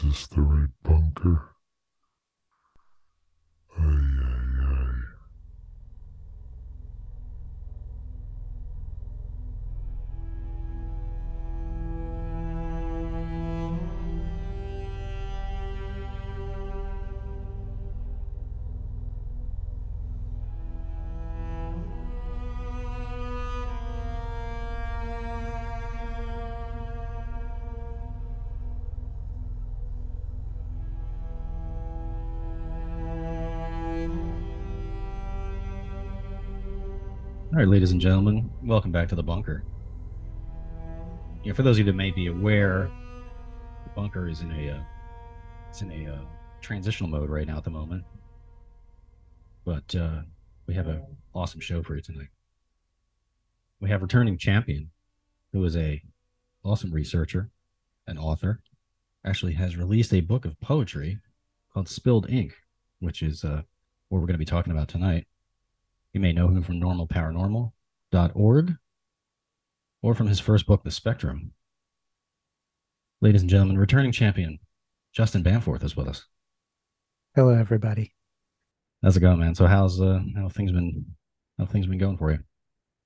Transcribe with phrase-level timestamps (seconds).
[0.00, 1.50] Is this the right bunker?
[37.60, 39.64] All right, ladies and gentlemen, welcome back to the bunker.
[41.44, 42.90] Yeah, for those of you that may be aware,
[43.84, 44.82] the bunker is in a uh,
[45.68, 46.20] it's in a uh,
[46.62, 48.02] transitional mode right now at the moment.
[49.66, 50.22] But uh,
[50.66, 51.02] we have an
[51.34, 52.28] awesome show for you tonight.
[53.78, 54.88] We have returning champion,
[55.52, 56.00] who is a
[56.64, 57.50] awesome researcher,
[58.06, 58.62] an author,
[59.22, 61.18] actually has released a book of poetry
[61.74, 62.54] called Spilled Ink,
[63.00, 63.64] which is uh,
[64.08, 65.26] what we're going to be talking about tonight.
[66.12, 68.76] You may know him from normalparanormal.org
[70.02, 71.52] or from his first book, The Spectrum.
[73.20, 74.58] Ladies and gentlemen, returning champion
[75.12, 76.26] Justin Bamforth is with us.
[77.36, 78.14] Hello, everybody.
[79.02, 79.54] How's it going, man?
[79.54, 81.06] So how's uh how things been
[81.58, 82.40] how things been going for you?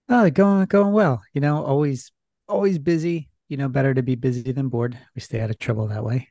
[0.08, 1.22] Oh, going going well.
[1.34, 2.10] You know, always
[2.48, 3.28] always busy.
[3.48, 4.98] You know, better to be busy than bored.
[5.14, 6.28] We stay out of trouble that way.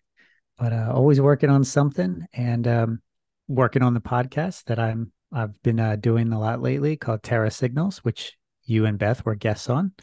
[0.58, 3.02] But uh, always working on something and um,
[3.48, 7.52] working on the podcast that I'm I've been uh, doing a lot lately called Terra
[7.52, 9.94] Signals, which you and Beth were guests on.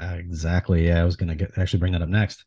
[0.00, 0.86] Uh, exactly.
[0.86, 2.44] Yeah, I was gonna get, actually bring that up next.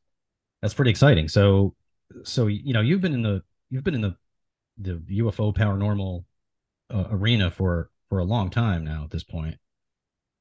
[0.62, 1.28] That's pretty exciting.
[1.28, 1.76] So,
[2.24, 4.16] so you know, you've been in the you've been in the
[4.80, 6.26] the UFO paranormal
[6.92, 9.58] uh, arena for for a long time now at this point.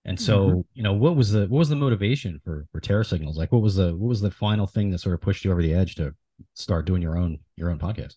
[0.04, 0.64] And so, Mhm.
[0.74, 3.38] you know, what was the what was the motivation for for Terra Signals?
[3.38, 5.62] Like, what was the what was the final thing that sort of pushed you over
[5.62, 6.14] the edge to
[6.54, 8.16] start doing your own your own podcast?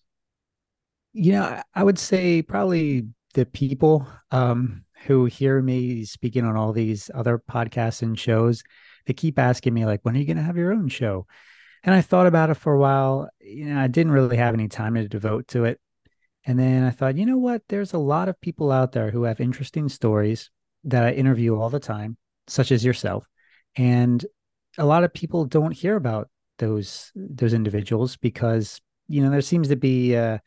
[1.12, 6.72] You know, I- would say probably the people um, who hear me speaking on all
[6.72, 8.62] these other podcasts and shows,
[9.06, 11.26] they keep asking me like, "When are you going to have your own show?"
[11.84, 13.28] And I thought about it for a while.
[13.40, 15.80] You know, I didn't really have any time to devote to it.
[16.46, 17.62] And then I thought, you know what?
[17.68, 20.50] There's a lot of people out there who have interesting stories
[20.84, 22.16] that I interview all the time,
[22.46, 23.26] such as yourself.
[23.76, 24.24] And
[24.78, 29.68] a lot of people don't hear about those those individuals because you know there seems
[29.68, 30.38] to be uh,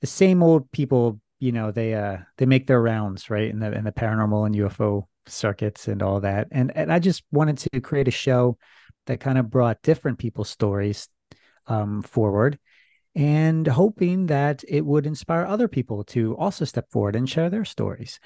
[0.00, 1.20] the same old people.
[1.40, 4.54] You know, they uh they make their rounds right in the in the paranormal and
[4.54, 6.48] UFO circuits and all that.
[6.50, 8.58] And and I just wanted to create a show
[9.06, 11.08] that kind of brought different people's stories
[11.66, 12.58] um, forward
[13.14, 17.64] and hoping that it would inspire other people to also step forward and share their
[17.64, 18.20] stories.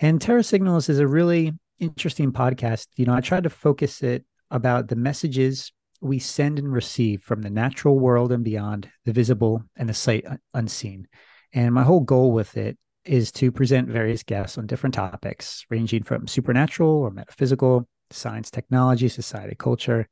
[0.00, 2.86] And Terra Signals is a really interesting podcast.
[2.96, 7.42] You know, I tried to focus it about the messages we send and receive from
[7.42, 10.24] the natural world and beyond, the visible and the sight
[10.54, 11.06] unseen.
[11.52, 16.02] And my whole goal with it is to present various guests on different topics, ranging
[16.02, 20.08] from supernatural or metaphysical, science, technology, society, culture,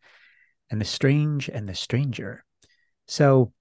[0.70, 2.44] and the strange and the stranger.
[3.06, 3.52] So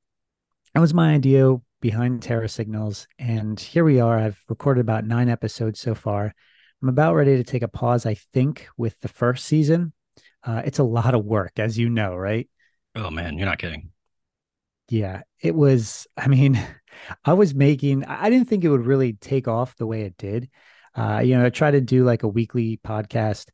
[0.74, 3.08] that was my idea behind Terra Signals.
[3.20, 4.18] And here we are.
[4.18, 6.34] I've recorded about nine episodes so far.
[6.82, 9.94] I'm about ready to take a pause, I think, with the first season.
[10.48, 12.50] Uh, it's a lot of work, as you know, right?
[12.96, 13.92] Oh man, you're not kidding.
[14.90, 16.08] Yeah, it was.
[16.18, 16.60] I mean,
[17.26, 20.50] I was making, I didn't think it would really take off the way it did.
[20.96, 23.50] Uh, you know, I tried to do like a weekly podcast,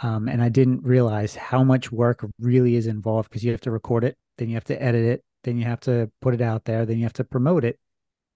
[0.00, 3.70] um, and I didn't realize how much work really is involved because you have to
[3.70, 6.66] record it, then you have to edit it, then you have to put it out
[6.66, 7.78] there, then you have to promote it.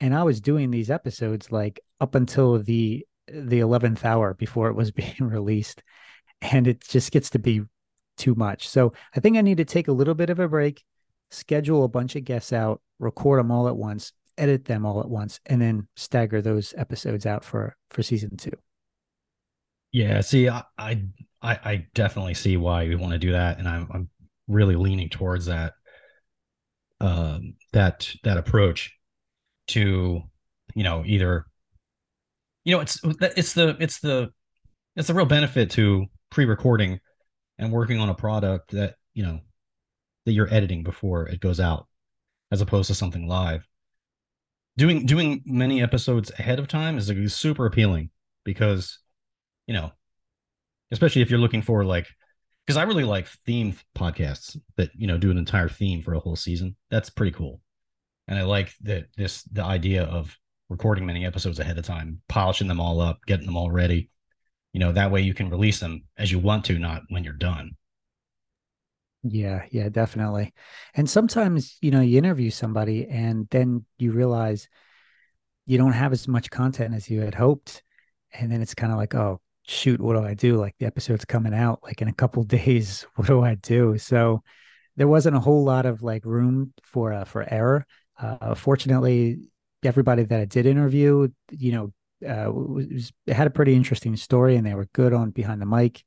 [0.00, 4.74] And I was doing these episodes like up until the the 11th hour before it
[4.74, 5.82] was being released,
[6.40, 7.62] and it just gets to be
[8.18, 8.68] too much.
[8.68, 10.84] So I think I need to take a little bit of a break,
[11.30, 15.08] schedule a bunch of guests out, record them all at once, edit them all at
[15.08, 18.52] once, and then stagger those episodes out for for season two.
[19.92, 21.00] Yeah, see, I I,
[21.42, 24.08] I definitely see why you want to do that, and I'm I'm
[24.46, 25.74] really leaning towards that
[27.00, 28.96] um that that approach
[29.68, 30.22] to
[30.74, 31.46] you know either
[32.64, 34.30] you know it's it's the it's the
[34.96, 36.98] it's the real benefit to pre-recording
[37.58, 39.40] and working on a product that you know
[40.24, 41.86] that you're editing before it goes out
[42.50, 43.66] as opposed to something live.
[44.76, 48.10] Doing doing many episodes ahead of time is like, super appealing
[48.44, 48.98] because
[49.66, 49.90] you know
[50.90, 52.06] especially if you're looking for like
[52.64, 56.20] because i really like theme podcasts that you know do an entire theme for a
[56.20, 56.76] whole season.
[56.90, 57.60] That's pretty cool.
[58.28, 60.36] And i like that this the idea of
[60.68, 64.10] recording many episodes ahead of time polishing them all up getting them all ready
[64.72, 67.32] you know that way you can release them as you want to not when you're
[67.34, 67.72] done
[69.24, 70.52] Yeah, yeah, definitely.
[70.94, 74.68] And sometimes, you know, you interview somebody and then you realize
[75.66, 77.82] you don't have as much content as you had hoped.
[78.32, 80.56] And then it's kind of like, oh, shoot, what do I do?
[80.56, 83.06] Like the episode's coming out like in a couple days.
[83.16, 83.98] What do I do?
[83.98, 84.42] So
[84.96, 87.86] there wasn't a whole lot of like room for uh, for error.
[88.20, 89.50] Uh, fortunately,
[89.84, 91.92] everybody that I did interview, you know,
[92.26, 96.04] uh, was, had a pretty interesting story and they were good on behind the mic.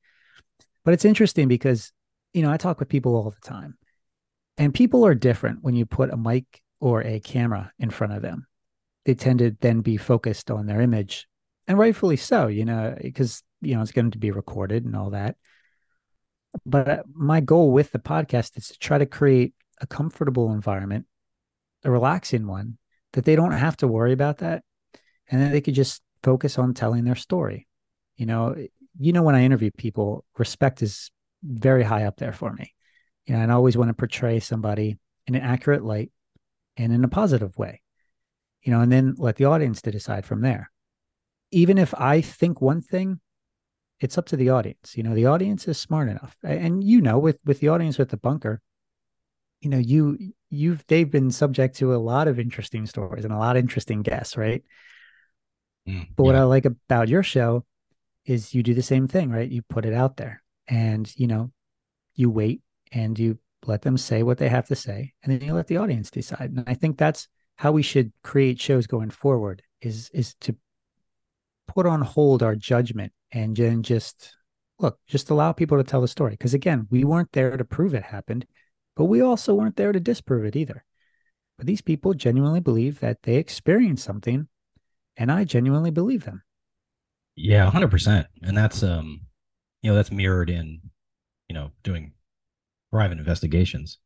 [0.83, 1.91] But it's interesting because
[2.33, 3.77] you know, I talk with people all the time,
[4.57, 8.21] and people are different when you put a mic or a camera in front of
[8.21, 8.47] them.
[9.05, 11.27] They tend to then be focused on their image,
[11.67, 15.11] and rightfully so, you know, because, you know, it's going to be recorded and all
[15.11, 15.35] that.
[16.65, 21.05] But uh, my goal with the podcast is to try to create a comfortable environment,
[21.83, 22.77] a relaxing one
[23.13, 24.63] that they don't have to worry about that.
[25.31, 27.67] And then they could just focus on telling their story.
[28.17, 28.55] You know,
[28.99, 31.09] you know, when I interview people, respect is
[31.43, 32.73] very high up there for me.
[33.25, 36.11] You know, and I always want to portray somebody in an accurate light
[36.77, 37.81] and in a positive way.
[38.61, 40.69] You know, and then let the audience to decide from there.
[41.51, 43.19] Even if I think one thing,
[43.99, 44.95] it's up to the audience.
[44.95, 46.35] You know, the audience is smart enough.
[46.43, 48.61] And you know, with with the audience with the bunker,
[49.61, 53.37] you know, you you've they've been subject to a lot of interesting stories and a
[53.37, 54.63] lot of interesting guests, right?
[55.87, 56.27] Mm, but yeah.
[56.27, 57.65] what I like about your show
[58.25, 59.49] is you do the same thing, right?
[59.49, 61.51] You put it out there and you know
[62.15, 62.61] you wait
[62.91, 65.77] and you let them say what they have to say and then you let the
[65.77, 70.33] audience decide and i think that's how we should create shows going forward is is
[70.35, 70.55] to
[71.67, 74.35] put on hold our judgment and then just
[74.79, 77.93] look just allow people to tell the story because again we weren't there to prove
[77.93, 78.45] it happened
[78.95, 80.83] but we also weren't there to disprove it either
[81.57, 84.47] but these people genuinely believe that they experienced something
[85.21, 86.41] and i genuinely believe them.
[87.35, 89.21] Yeah 100% and that's um
[89.81, 90.81] you know that's mirrored in
[91.47, 92.13] you know doing
[92.91, 93.99] private investigations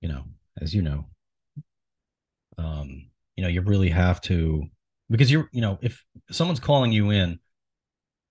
[0.00, 0.24] you know
[0.60, 1.06] as you know.
[2.58, 4.64] Um you know you really have to
[5.10, 7.38] because you're you know if someone's calling you in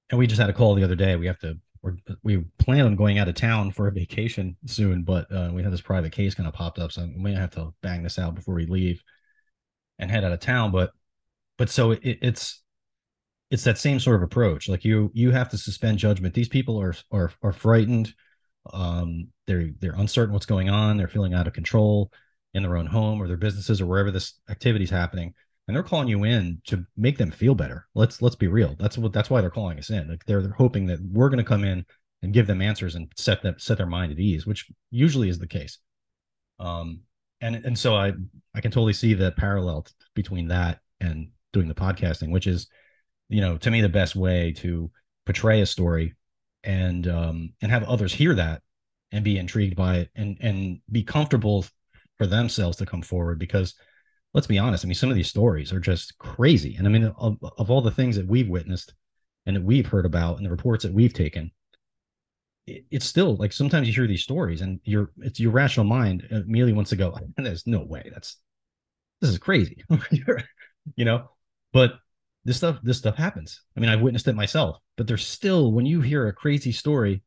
[0.10, 2.86] and we just had a call the other day we have to we're, we plan
[2.86, 6.12] on going out of town for a vacation soon but uh, we had this private
[6.12, 8.66] case kind of popped up so we may have to bang this out before we
[8.66, 9.04] leave
[10.00, 10.92] and head out of town but
[11.58, 12.62] but so it, it's
[13.52, 14.68] it's that same sort of approach.
[14.68, 16.34] Like you you have to suspend judgment.
[16.34, 18.14] These people are are are frightened.
[18.72, 20.98] Um, they're they're uncertain what's going on.
[20.98, 22.12] They're feeling out of control
[22.54, 25.34] in their own home or their businesses or wherever this activity is happening.
[25.68, 27.88] And they're calling you in to make them feel better.
[27.96, 28.76] Let's let's be real.
[28.80, 30.10] That's what that's why they're calling us in.
[30.10, 31.86] Like they're they're hoping that we're going to come in
[32.22, 35.40] and give them answers and set them set their mind at ease, which usually is
[35.40, 35.78] the case.
[36.60, 37.02] Um,
[37.40, 38.14] and and so I
[38.56, 39.86] I can totally see the parallel
[40.16, 42.68] between that and doing the podcasting, which is
[43.30, 44.92] you know, to me, the best way to
[45.26, 46.14] portray a story
[46.64, 48.62] and um, and have others hear that
[49.12, 51.66] and be intrigued by it and and be comfortable
[52.18, 53.40] for themselves to come forward.
[53.40, 53.74] Because
[54.34, 56.76] let's be honest i mean some of these stories are just crazy.
[56.76, 58.94] And i mean of, of all the things that we've witnessed
[59.46, 61.52] and that we've heard about and the reports that we've taken
[62.66, 66.28] it, it's still like sometimes you hear these stories and your it's your rational mind
[66.32, 68.10] immediately wants to go there's no way.
[68.14, 68.38] That's
[69.22, 69.84] this is crazy.
[70.98, 71.30] You know
[71.74, 71.96] but
[72.46, 73.62] this stuff this stuff happens.
[73.76, 77.24] I mean, I've witnessed it myself, but there's still when you hear a crazy story,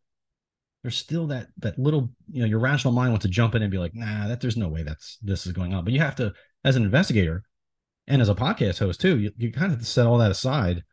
[0.82, 3.70] there's still that that little, you know, your rational mind wants to jump in and
[3.70, 5.84] be like, nah, that there's no way that's this is going on.
[5.84, 6.32] But you have to,
[6.64, 7.42] as an investigator
[8.06, 10.84] and as a podcast host too, you, you kind of set all that aside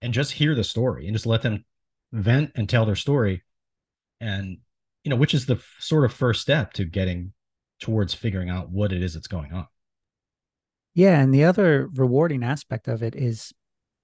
[0.00, 1.64] and just hear the story and just let them
[2.12, 3.42] vent and tell their story.
[4.20, 4.58] And
[5.04, 7.32] you know, which is the f- sort of first step to getting
[7.80, 9.66] towards figuring out what it is that's going on.
[10.94, 13.52] Yeah, and the other rewarding aspect of it is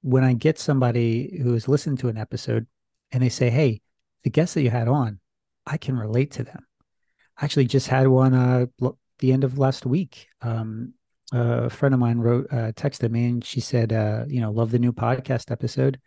[0.02, 2.66] when I get somebody who has listened to an episode
[3.12, 3.82] and they say, Hey,
[4.24, 5.20] the guest that you had on,
[5.66, 6.66] I can relate to them.
[7.36, 8.66] I actually just had one uh
[9.18, 10.28] the end of last week.
[10.42, 10.94] Um,
[11.32, 14.70] a friend of mine wrote uh, texted me and she said, uh, you know, love
[14.70, 16.00] the new podcast episode.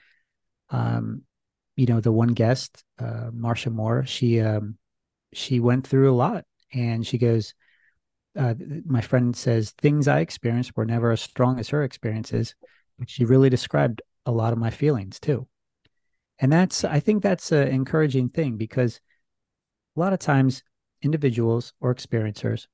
[0.70, 1.24] Um,
[1.76, 4.78] you know, the one guest, uh, Marsha Moore, she um,
[5.34, 7.54] she went through a lot, and she goes,
[8.38, 8.54] uh,
[8.86, 12.56] my friend says things I experienced were never as strong as her experiences,
[12.98, 15.48] but she really described a lot of my feelings too.
[16.40, 19.00] And that's, I think that's an encouraging thing because
[19.96, 20.64] a lot of times
[21.02, 22.68] individuals or experiencers,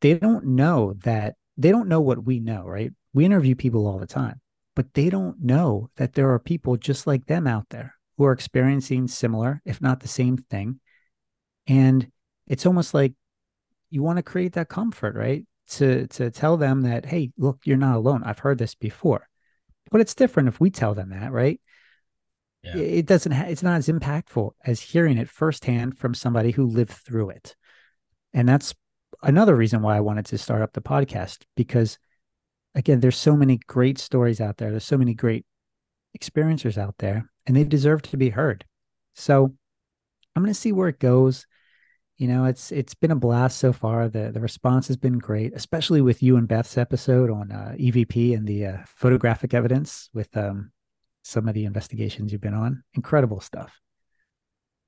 [0.00, 2.90] they don't know that, they don't know what we know, right?
[3.12, 4.40] We interview people all the time,
[4.74, 8.32] but they don't know that there are people just like them out there who are
[8.32, 10.80] experiencing similar, if not the same thing.
[11.66, 12.10] And
[12.46, 13.14] it's almost like
[13.90, 15.46] you want to create that comfort, right?
[15.70, 18.22] To to tell them that, hey, look, you're not alone.
[18.24, 19.28] I've heard this before.
[19.90, 21.60] But it's different if we tell them that, right?
[22.62, 22.76] Yeah.
[22.76, 23.32] It doesn't.
[23.32, 27.56] Ha- it's not as impactful as hearing it firsthand from somebody who lived through it.
[28.32, 28.74] And that's
[29.22, 31.98] another reason why I wanted to start up the podcast because
[32.74, 34.70] again, there's so many great stories out there.
[34.70, 35.44] There's so many great
[36.18, 38.64] experiencers out there and they deserve to be heard.
[39.14, 39.54] So
[40.34, 41.46] I'm going to see where it goes.
[42.20, 44.06] You know, it's it's been a blast so far.
[44.10, 48.36] The the response has been great, especially with you and Beth's episode on uh, EVP
[48.36, 50.70] and the uh, photographic evidence with um,
[51.22, 52.82] some of the investigations you've been on.
[52.92, 53.80] Incredible stuff.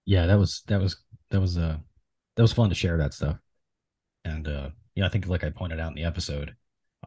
[0.05, 0.99] Yeah, that was that was
[1.31, 1.79] that was uh
[2.37, 3.39] that was fun to share that stuff.
[4.27, 6.55] And uh yeah, I think like I pointed out in the episode,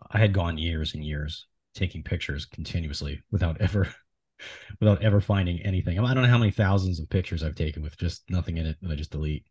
[0.10, 3.94] I had gone years and years taking pictures continuously without ever
[4.80, 6.00] without ever finding anything.
[6.00, 8.78] I don't know how many thousands of pictures I've taken with just nothing in it
[8.82, 9.46] that I just delete.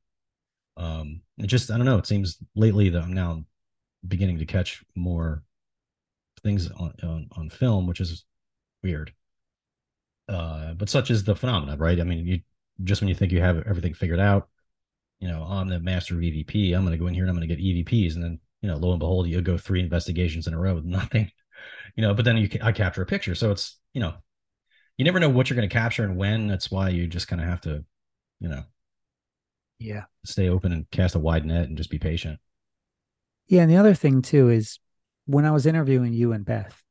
[0.77, 1.99] Um, it just I don't know.
[1.99, 3.45] It seems lately that I'm now
[4.07, 5.43] beginning to catch more
[6.43, 8.25] things on on, on film, which is
[8.83, 9.13] weird.
[10.29, 12.01] Uh, but such is the phenomenon, right?
[12.01, 12.41] I mean, you
[12.83, 14.49] just when you think you have everything figured out,
[15.21, 16.75] you know, I'm the master of EVP.
[16.75, 18.69] I'm going to go in here and I'm going to get EVPs, and then you
[18.69, 21.31] know, lo and behold, you go three investigations in a row with nothing.
[21.97, 24.15] You know, but then you I capture a picture, so it's you know
[24.97, 26.47] you never know what you're going to capture and when.
[26.47, 27.85] That's why you just kind of have to,
[28.41, 28.63] you know,
[29.79, 32.39] yeah, stay open and cast a wide net and just be patient.
[33.47, 34.79] Yeah, and the other thing too is
[35.27, 36.83] when I was interviewing you and Beth,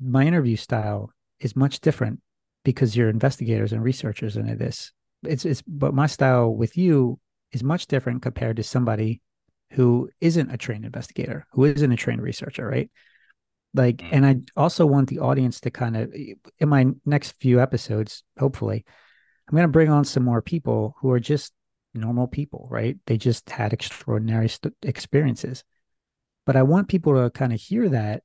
[0.00, 1.10] my interview style
[1.40, 2.20] is much different
[2.64, 4.92] because you're investigators and researchers into this.
[5.22, 7.18] It's it's but my style with you
[7.52, 9.20] is much different compared to somebody
[9.70, 12.90] who isn't a trained investigator, who isn't a trained researcher, right?
[13.74, 14.08] like mm.
[14.12, 18.84] and i also want the audience to kind of in my next few episodes hopefully
[19.48, 21.52] i'm going to bring on some more people who are just
[21.94, 22.96] normal people right?
[23.06, 25.64] They just had extraordinary st- experiences.
[26.46, 28.22] But i want people to kind of hear that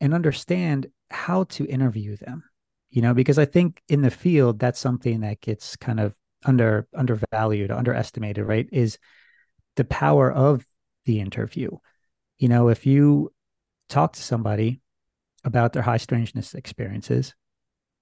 [0.00, 2.42] and understand how to interview them
[2.90, 6.86] you know because i think in the field that's something that gets kind of under
[6.94, 8.98] undervalued underestimated right is
[9.76, 10.64] the power of
[11.04, 11.70] the interview.
[12.38, 13.32] You know if you
[13.88, 14.80] talk to somebody
[15.44, 17.34] about their high strangeness experiences,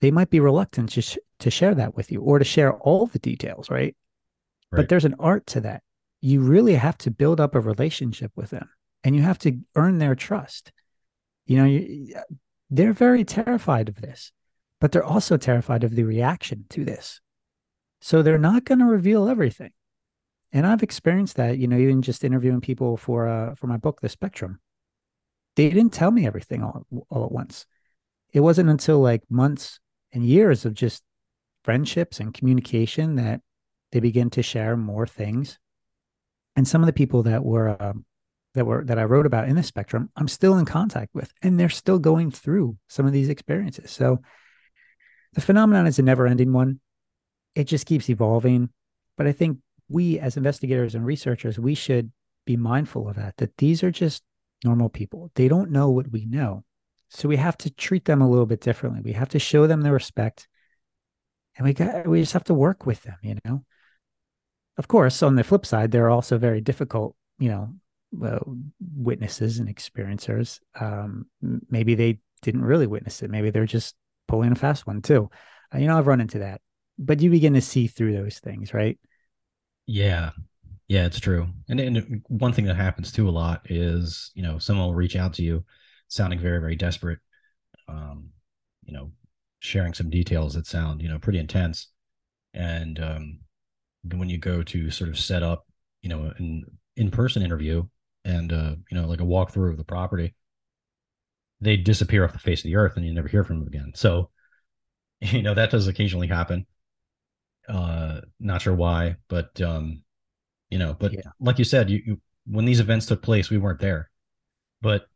[0.00, 3.06] they might be reluctant to, sh- to share that with you or to share all
[3.06, 3.96] the details, right?
[4.72, 4.78] Right?
[4.78, 5.82] But there's an art to that.
[6.20, 8.68] You really have to build up a relationship with them
[9.04, 10.72] and you have to earn their trust.
[11.46, 12.14] You know, you,
[12.70, 14.32] they're very terrified of this,
[14.80, 17.20] but they're also terrified of the reaction to this.
[18.00, 19.72] So they're not going to reveal everything.
[20.52, 24.00] And I've experienced that, you know, even just interviewing people for uh for my book,
[24.00, 24.60] The Spectrum
[25.56, 27.66] they didn't tell me everything all, all at once.
[28.32, 29.78] It wasn't until like months
[30.12, 31.02] and years of just
[31.64, 33.40] friendships and communication that
[33.92, 35.58] they begin to share more things.
[36.56, 38.04] And some of the people that were um,
[38.54, 41.58] that were that I wrote about in the spectrum, I'm still in contact with, and
[41.58, 43.90] they're still going through some of these experiences.
[43.90, 44.20] So
[45.34, 46.80] the phenomenon is a never-ending one.
[47.54, 48.70] It just keeps evolving.
[49.16, 49.58] But I think
[49.88, 52.12] we as investigators and researchers, we should
[52.44, 54.22] be mindful of that, that these are just
[54.64, 55.30] normal people.
[55.34, 56.64] They don't know what we know.
[57.10, 59.02] So we have to treat them a little bit differently.
[59.02, 60.48] We have to show them the respect.
[61.56, 63.64] And we got we just have to work with them, you know.
[64.82, 67.72] Of course, on the flip side, there are also very difficult, you know,
[68.20, 68.40] uh,
[68.96, 70.58] witnesses and experiencers.
[70.74, 71.26] Um,
[71.70, 73.30] maybe they didn't really witness it.
[73.30, 73.94] Maybe they're just
[74.26, 75.30] pulling a fast one too.
[75.72, 76.62] Uh, you know, I've run into that.
[76.98, 78.98] But you begin to see through those things, right?
[79.86, 80.30] Yeah,
[80.88, 81.46] yeah, it's true.
[81.68, 85.14] And, and one thing that happens too a lot is, you know, someone will reach
[85.14, 85.64] out to you
[86.08, 87.20] sounding very, very desperate,
[87.86, 88.30] um,
[88.84, 89.12] you know,
[89.60, 91.86] sharing some details that sound, you know, pretty intense.
[92.52, 93.38] And um,
[94.04, 95.66] when you go to sort of set up,
[96.02, 96.64] you know, an
[96.96, 97.84] in-person interview
[98.24, 100.34] and, uh, you know, like a walkthrough of the property,
[101.60, 103.92] they disappear off the face of the earth and you never hear from them again.
[103.94, 104.30] So,
[105.20, 106.66] you know, that does occasionally happen.
[107.68, 110.02] Uh, not sure why, but um,
[110.72, 111.20] you know but yeah.
[111.38, 114.10] like you said you, you when these events took place we weren't there
[114.80, 115.06] but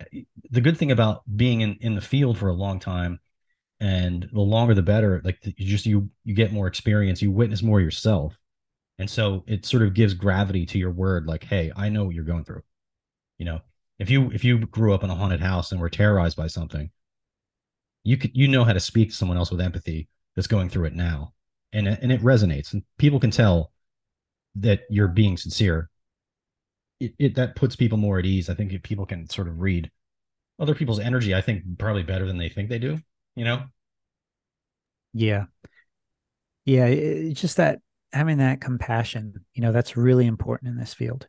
[0.00, 3.20] eh, the good thing about being in in the field for a long time
[3.80, 7.62] and the longer the better like you just you you get more experience you witness
[7.62, 8.38] more yourself.
[8.98, 12.14] And so it sort of gives gravity to your word like hey i know what
[12.14, 12.62] you're going through.
[13.38, 13.60] You know
[13.98, 16.90] if you if you grew up in a haunted house and were terrorized by something
[18.04, 20.86] you could you know how to speak to someone else with empathy that's going through
[20.86, 21.32] it now.
[21.72, 23.72] And and it resonates and people can tell
[24.56, 25.90] that you're being sincere.
[27.00, 28.48] It, it that puts people more at ease.
[28.48, 29.90] I think people can sort of read
[30.58, 32.98] other people's energy i think probably better than they think they do
[33.36, 33.62] you know?
[35.12, 35.44] Yeah.
[36.64, 37.80] Yeah it's just that
[38.12, 41.28] having that compassion you know that's really important in this field.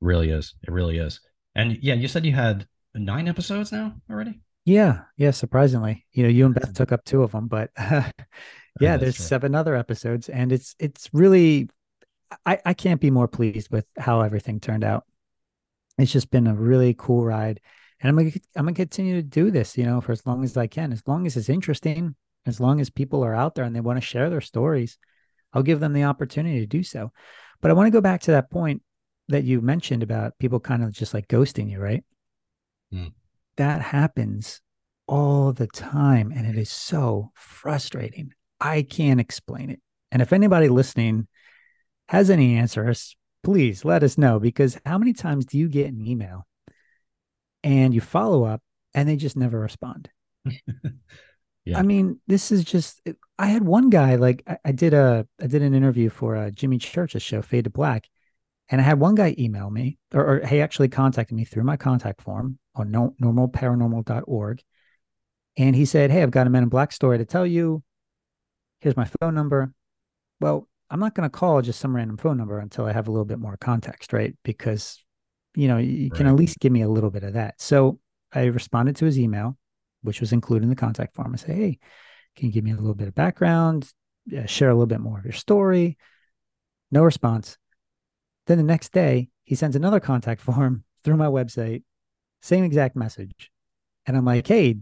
[0.00, 0.54] Really is.
[0.62, 1.20] It really is.
[1.54, 4.40] And yeah you said you had nine episodes now already?
[4.64, 5.02] Yeah.
[5.16, 6.06] Yeah surprisingly.
[6.12, 8.10] You know you and beth took up two of them but uh,
[8.80, 9.26] yeah oh, there's true.
[9.26, 11.68] seven other episodes and it's it's really
[12.46, 15.04] I, I can't be more pleased with how everything turned out.
[15.98, 17.60] It's just been a really cool ride.
[18.00, 20.56] And I'm gonna I'm gonna continue to do this, you know, for as long as
[20.56, 22.14] I can, as long as it's interesting,
[22.46, 24.98] as long as people are out there and they want to share their stories,
[25.52, 27.12] I'll give them the opportunity to do so.
[27.60, 28.82] But I want to go back to that point
[29.28, 32.02] that you mentioned about people kind of just like ghosting you, right?
[32.92, 33.12] Mm.
[33.56, 34.60] That happens
[35.06, 36.32] all the time.
[36.34, 38.32] And it is so frustrating.
[38.60, 39.80] I can't explain it.
[40.10, 41.28] And if anybody listening
[42.08, 46.00] has any answers, please let us know because how many times do you get an
[46.00, 46.46] email
[47.62, 48.62] and you follow up
[48.94, 50.10] and they just never respond?
[51.66, 51.78] Yeah.
[51.78, 53.02] I mean, this is just
[53.38, 56.50] I had one guy like I, I did a I did an interview for uh,
[56.50, 58.08] Jimmy Church's show, Fade to Black,
[58.70, 61.76] and I had one guy email me or, or he actually contacted me through my
[61.76, 64.62] contact form on no, normalparanormal.org.
[65.56, 67.82] And he said, Hey, I've got a Men in Black story to tell you.
[68.80, 69.74] Here's my phone number.
[70.40, 73.10] Well, I'm not going to call just some random phone number until I have a
[73.10, 74.34] little bit more context, right?
[74.42, 75.04] Because,
[75.54, 76.32] you know, you can Right.
[76.32, 77.60] at least give me a little bit of that.
[77.60, 77.98] So
[78.32, 79.58] I responded to his email,
[80.02, 81.32] which was included in the contact form.
[81.32, 81.78] I say, Hey,
[82.36, 83.90] can you give me a little bit of background?
[84.36, 85.96] Uh, share a little bit more of your story?
[86.90, 87.58] No response.
[88.46, 91.82] Then the next day, he sends another contact form through my website,
[92.42, 93.50] same exact message.
[94.06, 94.76] And I'm like, hey,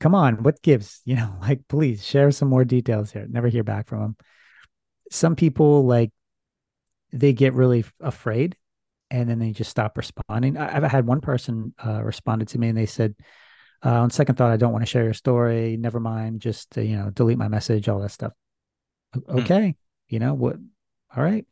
[0.00, 1.02] come on, what gives?
[1.06, 3.26] You know, like, please share some more details here.
[3.28, 4.16] Never hear back from him.
[5.10, 6.10] Some people, like,
[7.12, 8.56] they get really afraid
[9.10, 10.56] and then they just stop responding.
[10.56, 13.14] I, I've had one person uh, responded to me and they said,
[13.84, 15.76] uh, on second thought, I don't want to share your story.
[15.76, 16.40] Never mind.
[16.40, 18.32] Just, uh, you know, delete my message, all that stuff.
[19.14, 19.76] O- Okay.
[20.08, 20.56] You know, what?
[21.14, 21.44] All right.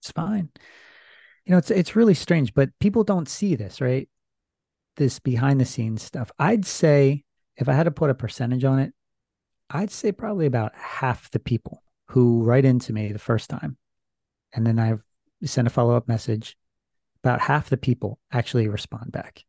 [0.00, 0.50] It's fine.
[1.44, 4.08] You know, it's it's really strange, but people don't see this, right?
[4.96, 6.30] This behind the scenes stuff.
[6.38, 7.24] I'd say
[7.56, 8.92] if I had to put a percentage on it,
[9.70, 13.76] I'd say probably about half the people who write into me the first time,
[14.52, 14.78] and then
[15.44, 16.56] I send a follow up message.
[17.22, 19.44] About half the people actually respond back.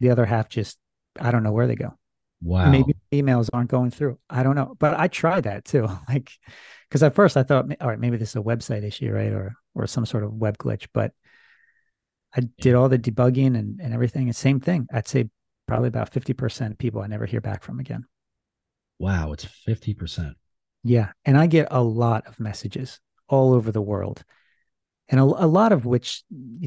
[0.00, 0.78] The other half just,
[1.20, 1.94] I don't know where they go.
[2.42, 2.68] wow.
[2.70, 4.18] Maybe emails aren't going through.
[4.28, 5.88] I don't know, but I tried that too.
[6.08, 6.32] Like,
[6.88, 9.54] because at first I thought, all right, maybe this is a website issue, right, or
[9.74, 10.86] or some sort of web glitch.
[10.92, 11.12] But
[12.36, 14.24] I did all the debugging and and everything.
[14.28, 14.86] And same thing.
[14.92, 15.28] I'd say
[15.66, 18.04] probably about fifty percent of people I never hear back from again.
[18.98, 19.32] Wow.
[19.32, 20.34] It's 50%.
[20.84, 24.22] Yeah, and I get a lot of messages all over the world,
[25.08, 26.22] and a, a lot of which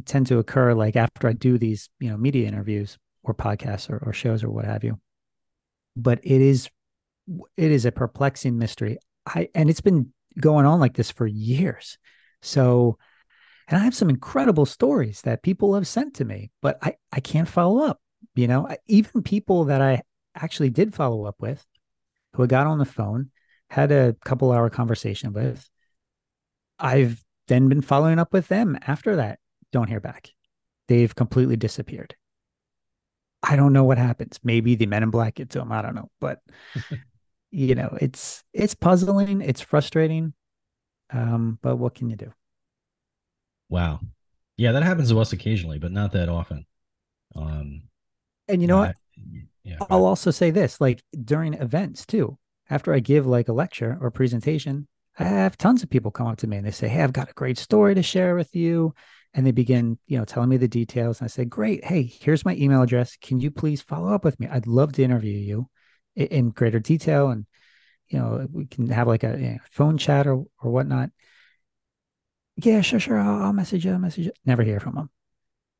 [0.06, 3.98] tend to occur like after I do these, you know, media interviews or podcasts or,
[4.06, 5.00] or shows or what have you.
[5.96, 6.70] But it is,
[7.58, 9.00] it is a perplexing mystery.
[9.26, 11.98] I and it's been going on like this for years.
[12.42, 12.98] So,
[13.68, 17.20] and I have some incredible stories that people have sent to me, but I I
[17.20, 18.00] can't follow up.
[18.36, 20.04] You know, I, even people that I
[20.36, 21.66] actually did follow up with,
[22.34, 23.32] who I got on the phone
[23.70, 25.68] had a couple hour conversation with.
[26.80, 29.40] I've then been following up with them after that.
[29.72, 30.32] Don't hear back.
[30.88, 32.16] They've completely disappeared.
[33.44, 34.40] I don't know what happens.
[34.44, 35.72] Maybe the men in black get to them.
[35.72, 36.10] I don't know.
[36.20, 36.40] But
[37.52, 40.34] you know, it's it's puzzling, it's frustrating.
[41.10, 42.34] Um, but what can you do?
[43.70, 44.00] Wow.
[44.58, 46.66] Yeah, that happens to us occasionally, but not that often.
[47.36, 47.84] Um,
[48.48, 48.96] And you know what?
[49.64, 49.78] Yeah.
[49.90, 52.38] I'll also say this like during events too,
[52.70, 56.38] after I give like a lecture or presentation, I have tons of people come up
[56.40, 58.94] to me and they say, Hey, I've got a great story to share with you.
[59.34, 61.20] And they begin, you know, telling me the details.
[61.20, 61.84] And I say, Great.
[61.84, 63.18] Hey, here's my email address.
[63.18, 64.48] Can you please follow up with me?
[64.48, 65.70] I'd love to interview you
[66.16, 67.30] in greater detail.
[67.30, 67.46] And,
[68.08, 71.10] you know, we can have like a you know, phone chat or, or whatnot.
[72.56, 73.20] Yeah, sure, sure.
[73.20, 73.92] I'll, I'll message you.
[73.92, 74.32] I'll message you.
[74.46, 75.10] Never hear from them.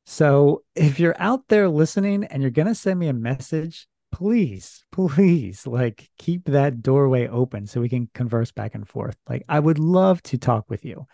[0.06, 4.84] So if you're out there listening and you're going to send me a message, please,
[4.92, 9.16] please, like keep that doorway open so we can converse back and forth.
[9.28, 11.06] Like I would love to talk with you.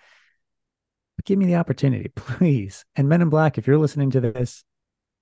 [1.16, 2.84] But give me the opportunity, please.
[2.96, 4.64] And Men in Black, if you're listening to this,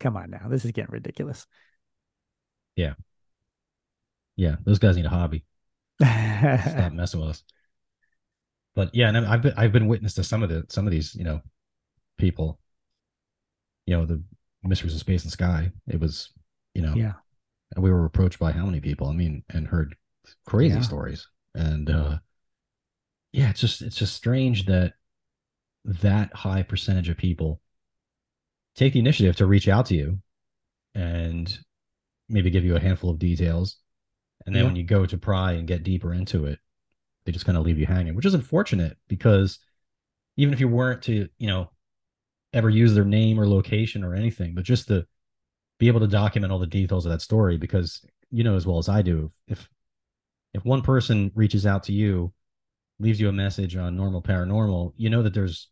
[0.01, 0.49] come on now.
[0.49, 1.47] This is getting ridiculous.
[2.77, 2.95] Yeah,
[4.37, 4.57] Yeah.
[4.64, 5.45] those guys need a hobby.
[6.01, 7.45] Stop messing with us.
[8.75, 11.14] But yeah, and I've been I've been witness to some of the some of these,
[11.14, 11.42] you know,
[12.16, 12.59] people.
[13.85, 14.23] You know, the
[14.62, 15.71] Mysteries of Space and Sky.
[15.88, 16.31] It was,
[16.73, 17.14] you know, yeah.
[17.75, 19.09] And we were approached by how many people?
[19.09, 19.97] I mean, and heard
[20.47, 20.83] crazy Yeah.
[20.83, 21.27] stories.
[21.55, 22.19] And uh
[23.33, 24.95] yeah, it's just it's just strange that
[25.85, 27.61] that high percentage of people
[28.75, 30.19] take the initiative to reach out to you
[30.95, 31.59] and
[32.29, 33.79] maybe give you a handful of details.
[34.47, 34.67] And then Yeah.
[34.67, 36.59] when you go to pry and get deeper into it,
[37.25, 39.59] they just kind of leave you hanging, which is unfortunate because
[40.37, 41.71] even if you weren't to, you know,
[42.53, 45.07] ever use their name or location or anything, but just to
[45.83, 48.79] be able to document all the details of that story, because you know as well
[48.79, 49.68] as I do, if
[50.55, 52.33] if one person reaches out to you
[53.01, 55.71] leaves you a message on normal paranormal, you know that there's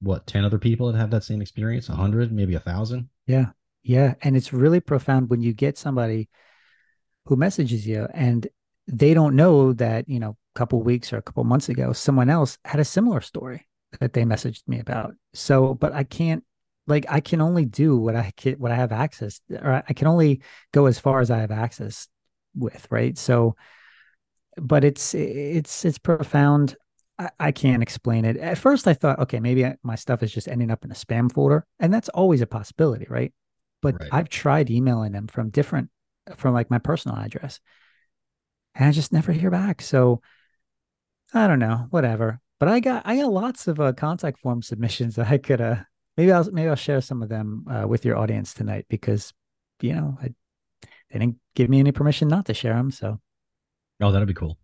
[0.00, 3.10] what 10 other people that have that same experience, 100, maybe a thousand.
[3.28, 3.50] Yeah.
[3.84, 4.14] Yeah.
[4.22, 6.28] And it's really profound when you get somebody
[7.26, 8.48] who messages you and
[8.88, 12.28] they don't know that, you know, a couple weeks or a couple months ago, someone
[12.28, 13.68] else had a similar story
[14.00, 15.14] that they messaged me about.
[15.32, 16.42] So, but I can't
[16.88, 20.06] like I can only do what I can what I have access or I can
[20.06, 22.08] only go as far as I have access
[22.54, 23.16] with, right?
[23.16, 23.56] So
[24.56, 26.76] but it's it's it's profound.
[27.18, 28.36] I, I can't explain it.
[28.36, 30.94] At first I thought, okay, maybe I, my stuff is just ending up in a
[30.94, 33.32] spam folder, and that's always a possibility, right?
[33.82, 34.08] But Right.
[34.12, 35.90] I've tried emailing them from different
[36.36, 37.60] from like my personal address.
[38.74, 39.82] And I just never hear back.
[39.82, 40.20] So
[41.34, 42.40] I don't know, whatever.
[42.58, 45.76] But I got I got lots of uh, contact form submissions that I could uh
[46.18, 49.32] maybe I'll maybe I'll share some of them uh, with your audience tonight because
[49.80, 50.34] you know I,
[51.10, 52.90] they didn't give me any permission not to share them.
[52.90, 53.20] So
[54.00, 54.58] Oh, that'd be cool.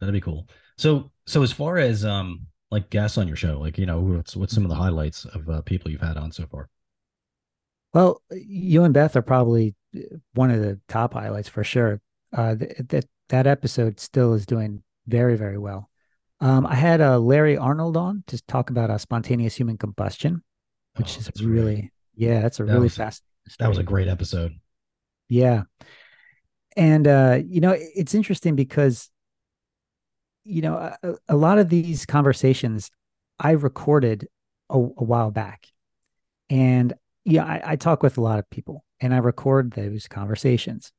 [0.00, 0.48] That'd be cool.
[0.76, 4.36] So, so as far as um like guests on your show, like you know, what's
[4.36, 6.68] what's some of the highlights of uh, people you've had on so far?
[7.92, 10.00] well, you and Beth are probably uh,
[10.34, 12.00] one of the top highlights for sure.
[12.32, 15.90] Uh, th- that that episode still is doing very very well.
[16.40, 20.42] Um, I had uh, Larry Arnold on to talk about uh, spontaneous human combustion,
[20.96, 23.22] which Oh, is really yeah, that's a That really was- fast.
[23.58, 24.52] That was a great episode.
[25.28, 25.64] Yeah.
[26.76, 29.10] And uh, you know, it's interesting because
[30.44, 32.90] you know, a, a lot of these conversations
[33.38, 34.28] I recorded
[34.70, 35.66] a, a while back.
[36.50, 36.92] And
[37.24, 40.92] yeah, I, I talk with a lot of people and I record those conversations.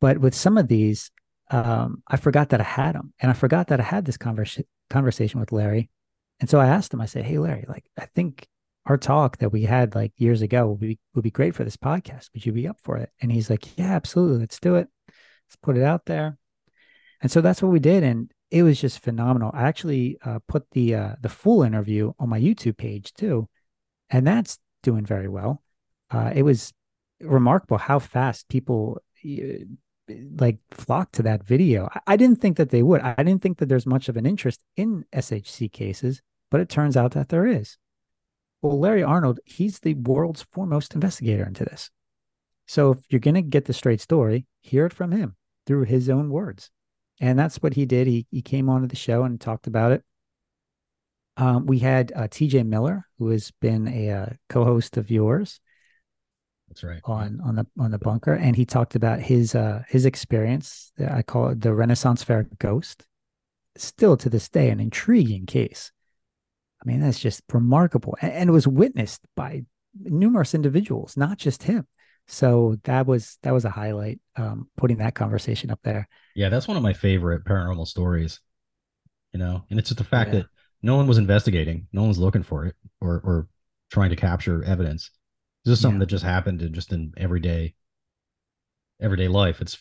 [0.00, 1.10] But with some of these,
[1.50, 4.64] um, I forgot that I had them and I forgot that I had this conversa-
[4.88, 5.90] conversation with Larry.
[6.40, 8.46] And so I asked him, I said, Hey, Larry, like, I think
[8.86, 11.76] our talk that we had like years ago would be, would be great for this
[11.76, 12.30] podcast.
[12.32, 13.10] Would you be up for it?
[13.20, 14.40] And he's like, Yeah, absolutely.
[14.40, 14.88] Let's do it.
[15.08, 16.38] Let's put it out there.
[17.20, 18.02] And so that's what we did.
[18.02, 19.50] And it was just phenomenal.
[19.54, 23.48] I actually uh, put the uh, the full interview on my YouTube page too,
[24.10, 25.62] and that's doing very well.
[26.10, 26.72] Uh, it was
[27.20, 29.00] remarkable how fast people
[30.36, 31.88] like flocked to that video.
[31.94, 33.00] I, I didn't think that they would.
[33.02, 36.96] I didn't think that there's much of an interest in SHC cases, but it turns
[36.96, 37.76] out that there is.
[38.62, 41.90] Well, Larry Arnold, he's the world's foremost investigator into this.
[42.66, 45.34] So if you're going to get the straight story, hear it from him
[45.66, 46.70] through his own words.
[47.20, 48.06] And that's what he did.
[48.06, 50.04] He, he came onto the show and talked about it.
[51.36, 55.60] Um, we had uh, TJ Miller, who has been a uh, co-host of yours
[56.68, 57.00] That's right.
[57.04, 60.92] on on the on the bunker, and he talked about his uh, his experience.
[60.98, 63.06] I call it the Renaissance Fair ghost.
[63.76, 65.92] Still to this day, an intriguing case.
[66.82, 69.64] I mean, that's just remarkable, and, it was witnessed by
[69.98, 71.86] numerous individuals, not just him.
[72.26, 74.20] So that was that was a highlight.
[74.36, 76.08] Um, putting that conversation up there.
[76.34, 78.40] Yeah, that's one of my favorite paranormal stories.
[79.32, 80.40] You know, and it's just the fact Yeah.
[80.40, 80.46] that
[80.82, 83.48] no one was investigating, no one was looking for it or or
[83.90, 85.10] trying to capture evidence.
[85.64, 86.06] This is something Yeah.
[86.06, 87.74] that just happened in just in everyday
[89.00, 89.60] everyday life.
[89.60, 89.78] It's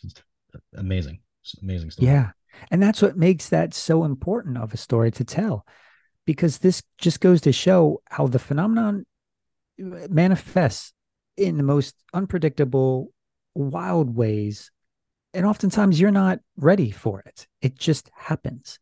[0.75, 1.19] amazing.
[1.43, 2.07] It's amazing story.
[2.11, 2.31] Yeah.
[2.71, 5.65] And that's what makes that so important of a story to tell,
[6.29, 9.03] because this just goes to show how the phenomenon
[9.81, 10.93] uh, manifests
[11.37, 13.11] in the most unpredictable,
[13.55, 14.69] wild ways.
[15.33, 18.77] And oftentimes you're not ready for it, it just happens.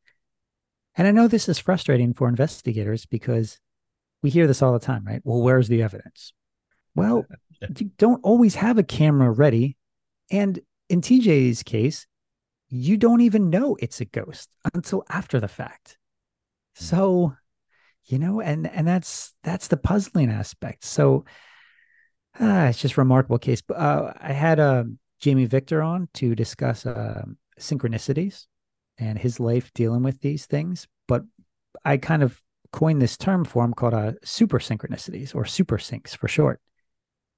[0.97, 3.59] And I know this is frustrating for investigators because
[4.21, 5.21] we hear this all the time, right?
[5.23, 6.33] Well, where's the evidence?
[6.95, 7.23] Well,
[7.77, 9.77] you don't always have a camera ready.
[10.29, 12.07] And in TJ's case,
[12.67, 15.97] you don't even know it's a ghost until after the fact.
[16.79, 17.35] So,
[18.05, 20.83] you know, and and that's that's the puzzling aspect.
[20.85, 21.25] So,
[22.39, 23.61] ah, it's just remarkable case.
[23.61, 24.83] But uh, I had uh,
[25.19, 27.23] Jamie Victor on to discuss uh,
[27.59, 28.45] synchronicities
[28.99, 30.87] and his life dealing with these things.
[31.07, 31.23] But
[31.83, 32.39] I kind of
[32.71, 36.61] coined this term for him called uh, super synchronicities or super syncs for short,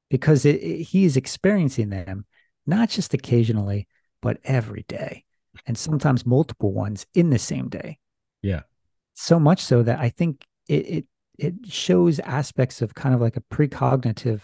[0.10, 2.26] because it, it, he is experiencing them
[2.68, 3.88] not just occasionally,
[4.22, 5.24] but every day,
[5.66, 7.98] and sometimes multiple ones in the same day.
[8.42, 8.62] Yeah.
[9.20, 11.06] So much so that I think it it
[11.38, 14.42] it shows aspects of kind of like a precognitive,